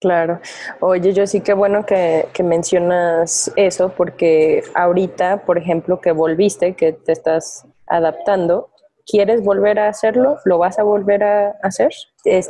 Claro. 0.00 0.40
Oye, 0.80 1.12
yo 1.12 1.26
sí 1.26 1.42
que 1.42 1.52
bueno 1.52 1.84
que, 1.84 2.26
que, 2.32 2.42
mencionas 2.42 3.52
eso, 3.56 3.90
porque 3.94 4.62
ahorita, 4.74 5.44
por 5.44 5.58
ejemplo, 5.58 6.00
que 6.00 6.12
volviste, 6.12 6.74
que 6.74 6.94
te 6.94 7.12
estás 7.12 7.66
adaptando, 7.86 8.70
¿quieres 9.06 9.42
volver 9.42 9.78
a 9.78 9.88
hacerlo? 9.88 10.36
¿Lo 10.44 10.58
vas 10.58 10.78
a 10.78 10.82
volver 10.82 11.22
a 11.24 11.50
hacer? 11.62 11.90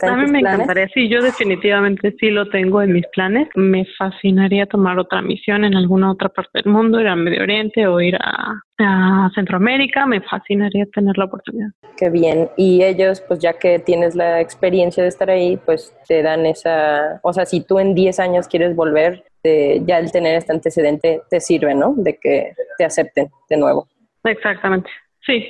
a 0.03 0.16
mí 0.16 0.30
me 0.30 0.40
encantaría, 0.40 0.88
sí, 0.92 1.09
yo 1.09 1.22
definitivamente 1.22 2.14
sí 2.18 2.30
lo 2.30 2.48
tengo 2.48 2.82
en 2.82 2.92
mis 2.92 3.07
planes. 3.09 3.48
Me 3.55 3.86
fascinaría 3.96 4.66
tomar 4.66 4.98
otra 4.98 5.22
misión 5.22 5.64
en 5.64 5.76
alguna 5.76 6.11
otra 6.11 6.28
parte 6.28 6.51
del 6.55 6.72
mundo, 6.72 7.01
ir 7.01 7.07
a 7.07 7.14
Medio 7.14 7.42
Oriente 7.42 7.86
o 7.86 8.01
ir 8.01 8.16
a, 8.16 8.61
a 8.78 9.30
Centroamérica. 9.34 10.07
Me 10.07 10.20
fascinaría 10.20 10.86
tener 10.86 11.16
la 11.16 11.26
oportunidad. 11.26 11.68
Qué 11.96 12.11
bien. 12.11 12.51
Y 12.57 12.82
ellos, 12.82 13.20
pues 13.20 13.38
ya 13.40 13.53
que 13.53 13.78
tienes 13.78 14.14
la 14.14 14.40
experiencia 14.40 15.03
de 15.03 15.09
estar 15.09 15.30
ahí, 15.30 15.57
pues 15.64 15.94
te 16.09 16.22
dan 16.22 16.46
esa, 16.46 17.20
o 17.22 17.32
sea, 17.32 17.46
si 17.46 17.61
tú 17.61 17.78
en 17.78 17.94
10 17.94 18.18
años 18.18 18.48
quieres 18.48 18.74
volver, 18.74 19.24
ya 19.42 19.98
el 19.98 20.12
tener 20.12 20.36
este 20.36 20.53
antecedente 20.53 21.22
te 21.30 21.40
sirve, 21.40 21.74
¿no? 21.74 21.94
De 21.96 22.18
que 22.18 22.55
te 22.76 22.84
acepten 22.84 23.30
de 23.48 23.57
nuevo. 23.57 23.88
Exactamente. 24.24 24.90
Sí, 25.27 25.47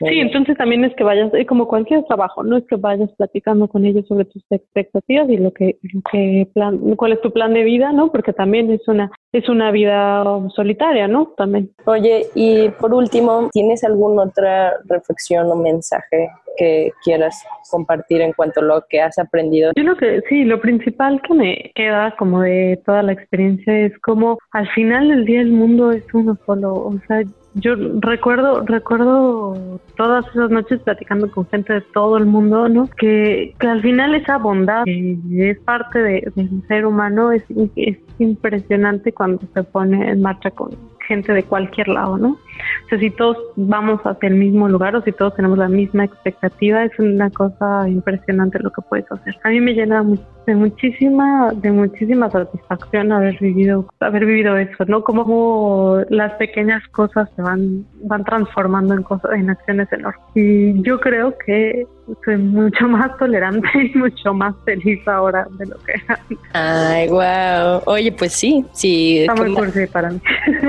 sí, 0.00 0.20
entonces 0.20 0.56
también 0.56 0.84
es 0.84 0.94
que 0.96 1.04
vayas, 1.04 1.32
como 1.48 1.66
cualquier 1.66 2.04
trabajo, 2.04 2.42
no 2.42 2.58
es 2.58 2.64
que 2.66 2.76
vayas 2.76 3.10
platicando 3.16 3.68
con 3.68 3.86
ellos 3.86 4.06
sobre 4.06 4.26
tus 4.26 4.44
expectativas 4.50 5.28
y 5.30 5.38
lo 5.38 5.52
que, 5.52 5.78
lo 5.82 6.02
que 6.10 6.46
plan, 6.52 6.78
cuál 6.96 7.12
es 7.12 7.20
tu 7.22 7.32
plan 7.32 7.54
de 7.54 7.64
vida, 7.64 7.92
¿no? 7.92 8.12
Porque 8.12 8.32
también 8.32 8.70
es 8.70 8.86
una, 8.86 9.10
es 9.32 9.48
una 9.48 9.70
vida 9.70 10.24
solitaria, 10.54 11.08
¿no? 11.08 11.32
También. 11.36 11.70
Oye, 11.86 12.26
y 12.34 12.68
por 12.68 12.92
último, 12.92 13.48
¿tienes 13.50 13.82
alguna 13.82 14.24
otra 14.24 14.74
reflexión 14.84 15.50
o 15.50 15.56
mensaje 15.56 16.28
que 16.56 16.92
quieras 17.02 17.44
compartir 17.70 18.20
en 18.20 18.32
cuanto 18.32 18.60
a 18.60 18.64
lo 18.64 18.84
que 18.88 19.00
has 19.00 19.18
aprendido? 19.18 19.72
Yo 19.74 19.82
lo 19.84 19.96
que 19.96 20.22
sí, 20.28 20.44
lo 20.44 20.60
principal 20.60 21.20
que 21.22 21.34
me 21.34 21.72
queda 21.74 22.14
como 22.16 22.42
de 22.42 22.80
toda 22.84 23.02
la 23.02 23.12
experiencia 23.12 23.86
es 23.86 23.98
como 24.00 24.38
al 24.52 24.68
final 24.68 25.08
del 25.08 25.24
día 25.24 25.40
el 25.40 25.50
mundo 25.50 25.92
es 25.92 26.04
uno 26.12 26.38
solo, 26.46 26.74
o 26.74 26.94
sea, 27.08 27.22
yo 27.54 27.74
recuerdo, 28.00 28.62
recuerdo 28.62 29.80
todas 29.96 30.26
esas 30.28 30.50
noches 30.50 30.80
platicando 30.80 31.30
con 31.30 31.46
gente 31.46 31.74
de 31.74 31.80
todo 31.80 32.16
el 32.16 32.26
mundo, 32.26 32.68
¿no? 32.68 32.88
Que, 32.88 33.54
que 33.58 33.66
al 33.66 33.80
final 33.80 34.14
esa 34.14 34.38
bondad 34.38 34.84
que 34.84 35.50
es 35.50 35.58
parte 35.60 36.00
de, 36.00 36.32
del 36.34 36.62
ser 36.66 36.84
humano 36.84 37.30
es, 37.30 37.44
es 37.76 37.98
impresionante 38.18 39.12
cuando 39.12 39.40
se 39.52 39.62
pone 39.62 40.10
en 40.10 40.20
marcha 40.20 40.50
con 40.50 40.70
gente 41.06 41.32
de 41.32 41.42
cualquier 41.42 41.88
lado, 41.88 42.18
¿no? 42.18 42.28
O 42.30 42.88
sea, 42.88 42.98
si 42.98 43.10
todos 43.10 43.36
vamos 43.56 44.00
hacia 44.04 44.28
el 44.28 44.34
mismo 44.34 44.68
lugar 44.68 44.96
o 44.96 45.02
si 45.02 45.12
todos 45.12 45.34
tenemos 45.34 45.58
la 45.58 45.68
misma 45.68 46.04
expectativa, 46.04 46.84
es 46.84 46.98
una 46.98 47.30
cosa 47.30 47.88
impresionante 47.88 48.58
lo 48.60 48.70
que 48.70 48.82
puedes 48.82 49.10
hacer. 49.10 49.36
A 49.42 49.48
mí 49.50 49.60
me 49.60 49.74
llena 49.74 50.04
de 50.46 50.54
muchísima, 50.54 51.52
de 51.54 51.72
muchísima 51.72 52.30
satisfacción 52.30 53.12
haber 53.12 53.38
vivido, 53.38 53.86
haber 54.00 54.26
vivido 54.26 54.56
eso, 54.56 54.84
¿no? 54.86 55.02
Como 55.02 55.98
las 56.10 56.32
pequeñas 56.34 56.86
cosas 56.88 57.28
se 57.34 57.42
van, 57.42 57.86
van 58.02 58.24
transformando 58.24 58.94
en 58.94 59.02
cosas, 59.02 59.32
en 59.34 59.50
acciones 59.50 59.90
enormes. 59.92 60.20
Y 60.34 60.82
yo 60.82 61.00
creo 61.00 61.34
que 61.44 61.86
soy 62.24 62.36
mucho 62.36 62.86
más 62.88 63.16
tolerante 63.18 63.68
y 63.74 63.98
mucho 63.98 64.34
más 64.34 64.54
feliz 64.64 65.06
ahora 65.08 65.46
de 65.52 65.66
lo 65.66 65.76
que 65.78 65.92
era. 65.92 66.20
Ay, 66.52 67.08
wow. 67.08 67.82
Oye, 67.86 68.12
pues 68.12 68.32
sí, 68.32 68.64
sí. 68.72 69.20
Está 69.20 69.34
muy 69.34 69.54
cursi 69.54 69.86
para 69.86 70.10
mí. 70.10 70.20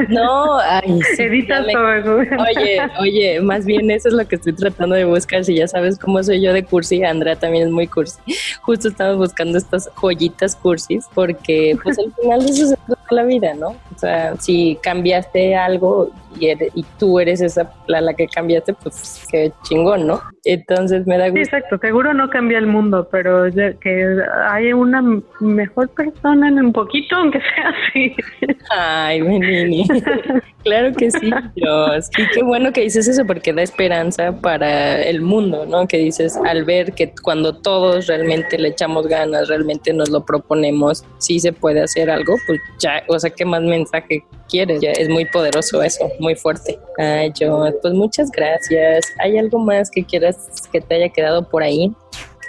No, 0.10 0.60
ay, 0.60 1.00
sí, 1.16 1.24
Editas 1.24 1.66
todo 1.72 1.94
eso. 1.94 2.16
Oye, 2.16 2.82
oye, 3.00 3.42
más 3.42 3.66
bien 3.66 3.92
eso 3.92 4.10
es 4.10 4.14
lo 4.14 4.26
que 4.28 4.36
estoy 4.36 4.54
tratando 4.54 4.96
de 4.96 5.06
buscar. 5.06 5.44
Si 5.44 5.56
ya 5.56 5.68
sabes 5.68 6.00
cómo 6.00 6.24
soy 6.24 6.42
yo 6.42 6.54
de 6.54 6.64
cursi, 6.64 7.04
Andrea 7.04 7.36
también 7.36 7.68
es 7.68 7.72
muy 7.72 7.88
cursi. 7.88 8.20
Justo 8.62 8.88
estamos 8.88 9.18
buscando 9.18 9.58
estas 9.58 9.90
joyitas 9.96 10.56
cursis 10.56 11.06
porque 11.14 11.78
pues 11.84 12.00
al 12.00 12.14
final 12.14 12.46
eso 12.46 12.76
trata 12.86 13.02
la 13.12 13.24
vida, 13.24 13.54
¿no? 13.56 13.70
O 13.70 13.98
sea, 13.98 14.36
si 14.38 14.78
cambiaste 14.82 15.56
algo 15.56 16.12
y, 16.40 16.50
y 16.50 16.86
tú 16.98 17.20
eres 17.20 17.42
esa 17.42 17.72
la, 17.88 18.02
la 18.02 18.14
que 18.14 18.28
cambiaste, 18.28 18.74
pues 18.74 19.26
qué 19.30 19.52
chingón, 19.64 20.08
¿no? 20.08 20.22
Entonces 20.46 21.08
me 21.08 21.18
da 21.18 21.30
gusto. 21.30 21.44
Sí, 21.44 21.56
exacto, 21.56 21.78
seguro 21.80 22.14
no 22.14 22.30
cambia 22.30 22.60
el 22.60 22.68
mundo, 22.68 23.08
pero 23.12 23.46
que 23.52 24.18
hay 24.48 24.74
una 24.74 25.02
mejor 25.40 25.90
persona 25.90 26.48
en 26.48 26.60
un 26.60 26.72
poquito, 26.72 27.16
aunque 27.16 27.40
sea 27.40 27.70
así. 27.70 28.16
Ay, 28.70 29.22
Benini. 29.22 29.88
claro 30.64 30.94
que 30.94 31.10
sí, 31.10 31.32
Dios. 31.56 32.10
Y 32.18 32.28
qué 32.28 32.44
bueno 32.44 32.72
que 32.72 32.82
dices 32.82 33.08
eso 33.08 33.26
porque 33.26 33.54
da 33.54 33.64
esperanza 33.64 34.40
para 34.40 35.02
el 35.02 35.22
mundo, 35.22 35.66
¿no? 35.66 35.88
Que 35.88 35.98
dices, 35.98 36.38
al 36.46 36.64
ver 36.64 36.94
que 36.94 37.12
cuando 37.24 37.60
todos 37.62 38.06
realmente 38.06 38.60
le 38.60 38.70
echamos 38.70 39.08
ganas, 39.08 39.48
realmente 39.48 39.94
nos 39.94 40.10
lo 40.10 40.26
proponemos, 40.26 41.04
sí 41.18 41.40
se 41.40 41.54
puede 41.54 41.82
hacer 41.82 42.12
algo, 42.12 42.36
pues 42.46 42.60
ya, 42.80 43.02
o 43.08 43.18
sea, 43.18 43.32
¿qué 43.32 43.46
más 43.46 43.64
mensaje 43.64 44.24
quieres? 44.48 44.80
Ya 44.82 44.92
es 44.92 45.10
muy 45.10 45.26
poderoso 45.26 45.82
eso, 45.82 46.08
muy 46.20 46.36
fuerte. 46.36 46.78
Ay, 46.98 47.32
yo, 47.40 47.66
pues 47.82 47.94
muchas 47.94 48.30
gracias. 48.32 49.06
¿Hay 49.20 49.38
algo 49.38 49.60
más 49.60 49.90
que 49.90 50.04
quieras 50.04 50.35
que 50.72 50.82
te 50.82 50.96
haya 50.96 51.10
quedado 51.10 51.50
por 51.50 51.64
ahí? 51.64 51.94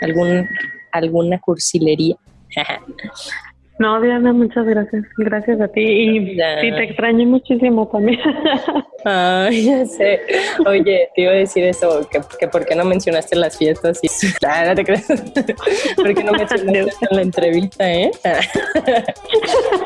¿Algún, 0.00 0.48
¿Alguna 0.92 1.40
cursilería? 1.40 2.16
No, 3.78 4.00
Diana, 4.00 4.32
muchas 4.32 4.64
gracias. 4.64 5.04
Gracias 5.18 5.60
a 5.60 5.68
ti. 5.68 5.82
Y 5.82 6.30
sí, 6.30 6.36
te 6.36 6.84
extrañé 6.84 7.26
muchísimo 7.26 7.86
también. 7.88 8.18
Ay, 9.04 9.66
ya 9.66 9.84
sé. 9.84 10.20
Oye, 10.66 11.10
te 11.14 11.22
iba 11.22 11.32
a 11.32 11.34
decir 11.34 11.62
eso, 11.64 12.08
que, 12.10 12.20
que 12.40 12.48
por 12.48 12.64
qué 12.64 12.74
no 12.74 12.84
mencionaste 12.84 13.36
las 13.36 13.58
fiestas. 13.58 14.00
Y... 14.02 14.08
Claro, 14.40 14.74
te 14.74 14.84
crees. 14.84 15.06
¿Por 15.96 16.14
qué 16.14 16.24
no 16.24 16.32
mencionaste 16.32 17.06
en 17.10 17.16
la 17.16 17.22
entrevista, 17.22 17.92
eh? 17.92 18.10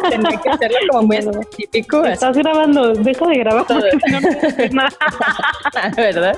Tendría 0.09 0.41
que 0.41 0.49
hacerlo 0.51 0.79
como 0.91 1.03
muy 1.09 1.17
específico. 1.17 2.05
Estás 2.05 2.37
grabando, 2.37 2.93
deja 2.95 3.27
de 3.27 3.39
grabar. 3.39 3.67
No, 4.73 4.83
¿Verdad? 5.97 6.35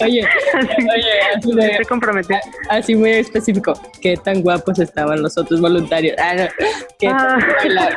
Oye, 0.00 0.22
oye, 0.22 1.10
así 1.36 1.52
de, 1.52 1.66
Estoy 1.66 1.84
comprometido. 1.86 2.38
Así 2.68 2.94
muy 2.94 3.10
específico. 3.10 3.74
¿Qué 4.00 4.16
tan 4.16 4.42
guapos 4.42 4.78
estaban 4.78 5.22
los 5.22 5.36
otros 5.38 5.60
voluntarios? 5.60 6.16
Ah, 6.18 6.34
no 6.34 6.85
que, 6.98 7.08
ah. 7.08 7.38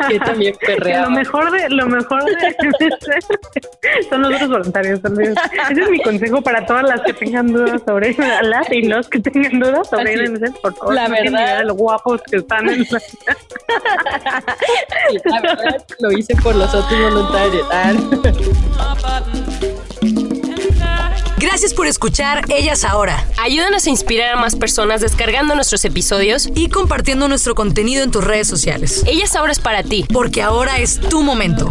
que 0.07 0.19
también 0.19 0.55
perrea. 0.65 1.03
Lo 1.03 1.09
mejor 1.11 1.51
de, 1.51 1.69
lo 1.69 1.85
mejor 1.87 2.23
de 2.25 2.39
son 4.09 4.21
los 4.21 4.35
otros 4.35 4.49
voluntarios 4.49 5.01
también. 5.01 5.35
Ese 5.69 5.81
es 5.81 5.89
mi 5.89 6.01
consejo 6.01 6.41
para 6.41 6.65
todas 6.65 6.83
las 6.83 7.01
que 7.01 7.13
tengan 7.13 7.47
dudas 7.47 7.81
sobre 7.85 8.15
las 8.43 8.71
y 8.71 8.83
los 8.83 9.09
que 9.09 9.19
tengan 9.19 9.59
dudas 9.59 9.89
sobre 9.89 10.13
Así, 10.13 10.53
por 10.61 10.75
favor. 10.75 10.93
La 10.93 11.07
verdad, 11.07 11.63
los 11.65 11.77
guapos 11.77 12.21
que 12.23 12.37
están 12.37 12.69
en 12.69 12.85
la... 12.89 12.99
la 15.25 15.41
verdad 15.41 15.85
lo 15.99 16.11
hice 16.11 16.35
por 16.37 16.55
los 16.55 16.73
otros 16.73 17.01
voluntarios. 17.01 17.67
Ah. 17.71 17.93
Gracias 21.49 21.73
por 21.73 21.87
escuchar 21.87 22.45
Ellas 22.51 22.83
Ahora. 22.83 23.25
Ayúdanos 23.39 23.87
a 23.87 23.89
inspirar 23.89 24.35
a 24.35 24.39
más 24.39 24.55
personas 24.55 25.01
descargando 25.01 25.55
nuestros 25.55 25.83
episodios 25.83 26.47
y 26.53 26.69
compartiendo 26.69 27.27
nuestro 27.27 27.55
contenido 27.55 28.03
en 28.03 28.11
tus 28.11 28.23
redes 28.23 28.47
sociales. 28.47 29.03
Ellas 29.07 29.35
Ahora 29.35 29.51
es 29.51 29.59
para 29.59 29.81
ti, 29.81 30.05
porque 30.13 30.43
ahora 30.43 30.77
es 30.77 30.99
tu 30.99 31.23
momento. 31.23 31.67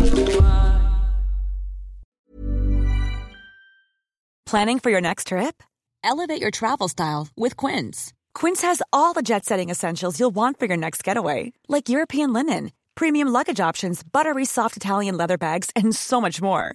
Planning 4.51 4.81
for 4.81 4.91
your 4.91 5.01
next 5.01 5.29
trip? 5.29 5.63
Elevate 6.03 6.41
your 6.41 6.51
travel 6.51 6.89
style 6.89 7.29
with 7.37 7.57
Quince. 7.57 8.13
Quince 8.35 8.63
has 8.63 8.83
all 8.93 9.13
the 9.15 9.23
jet-setting 9.23 9.71
essentials 9.71 10.19
you'll 10.19 10.35
want 10.35 10.59
for 10.59 10.67
your 10.67 10.77
next 10.77 11.05
getaway, 11.05 11.53
like 11.69 11.89
European 11.89 12.33
linen, 12.33 12.73
premium 12.97 13.29
luggage 13.29 13.61
options, 13.61 14.03
buttery 14.03 14.45
soft 14.45 14.77
Italian 14.77 15.17
leather 15.17 15.39
bags, 15.39 15.71
and 15.77 15.95
so 15.95 16.21
much 16.21 16.43
more 16.43 16.75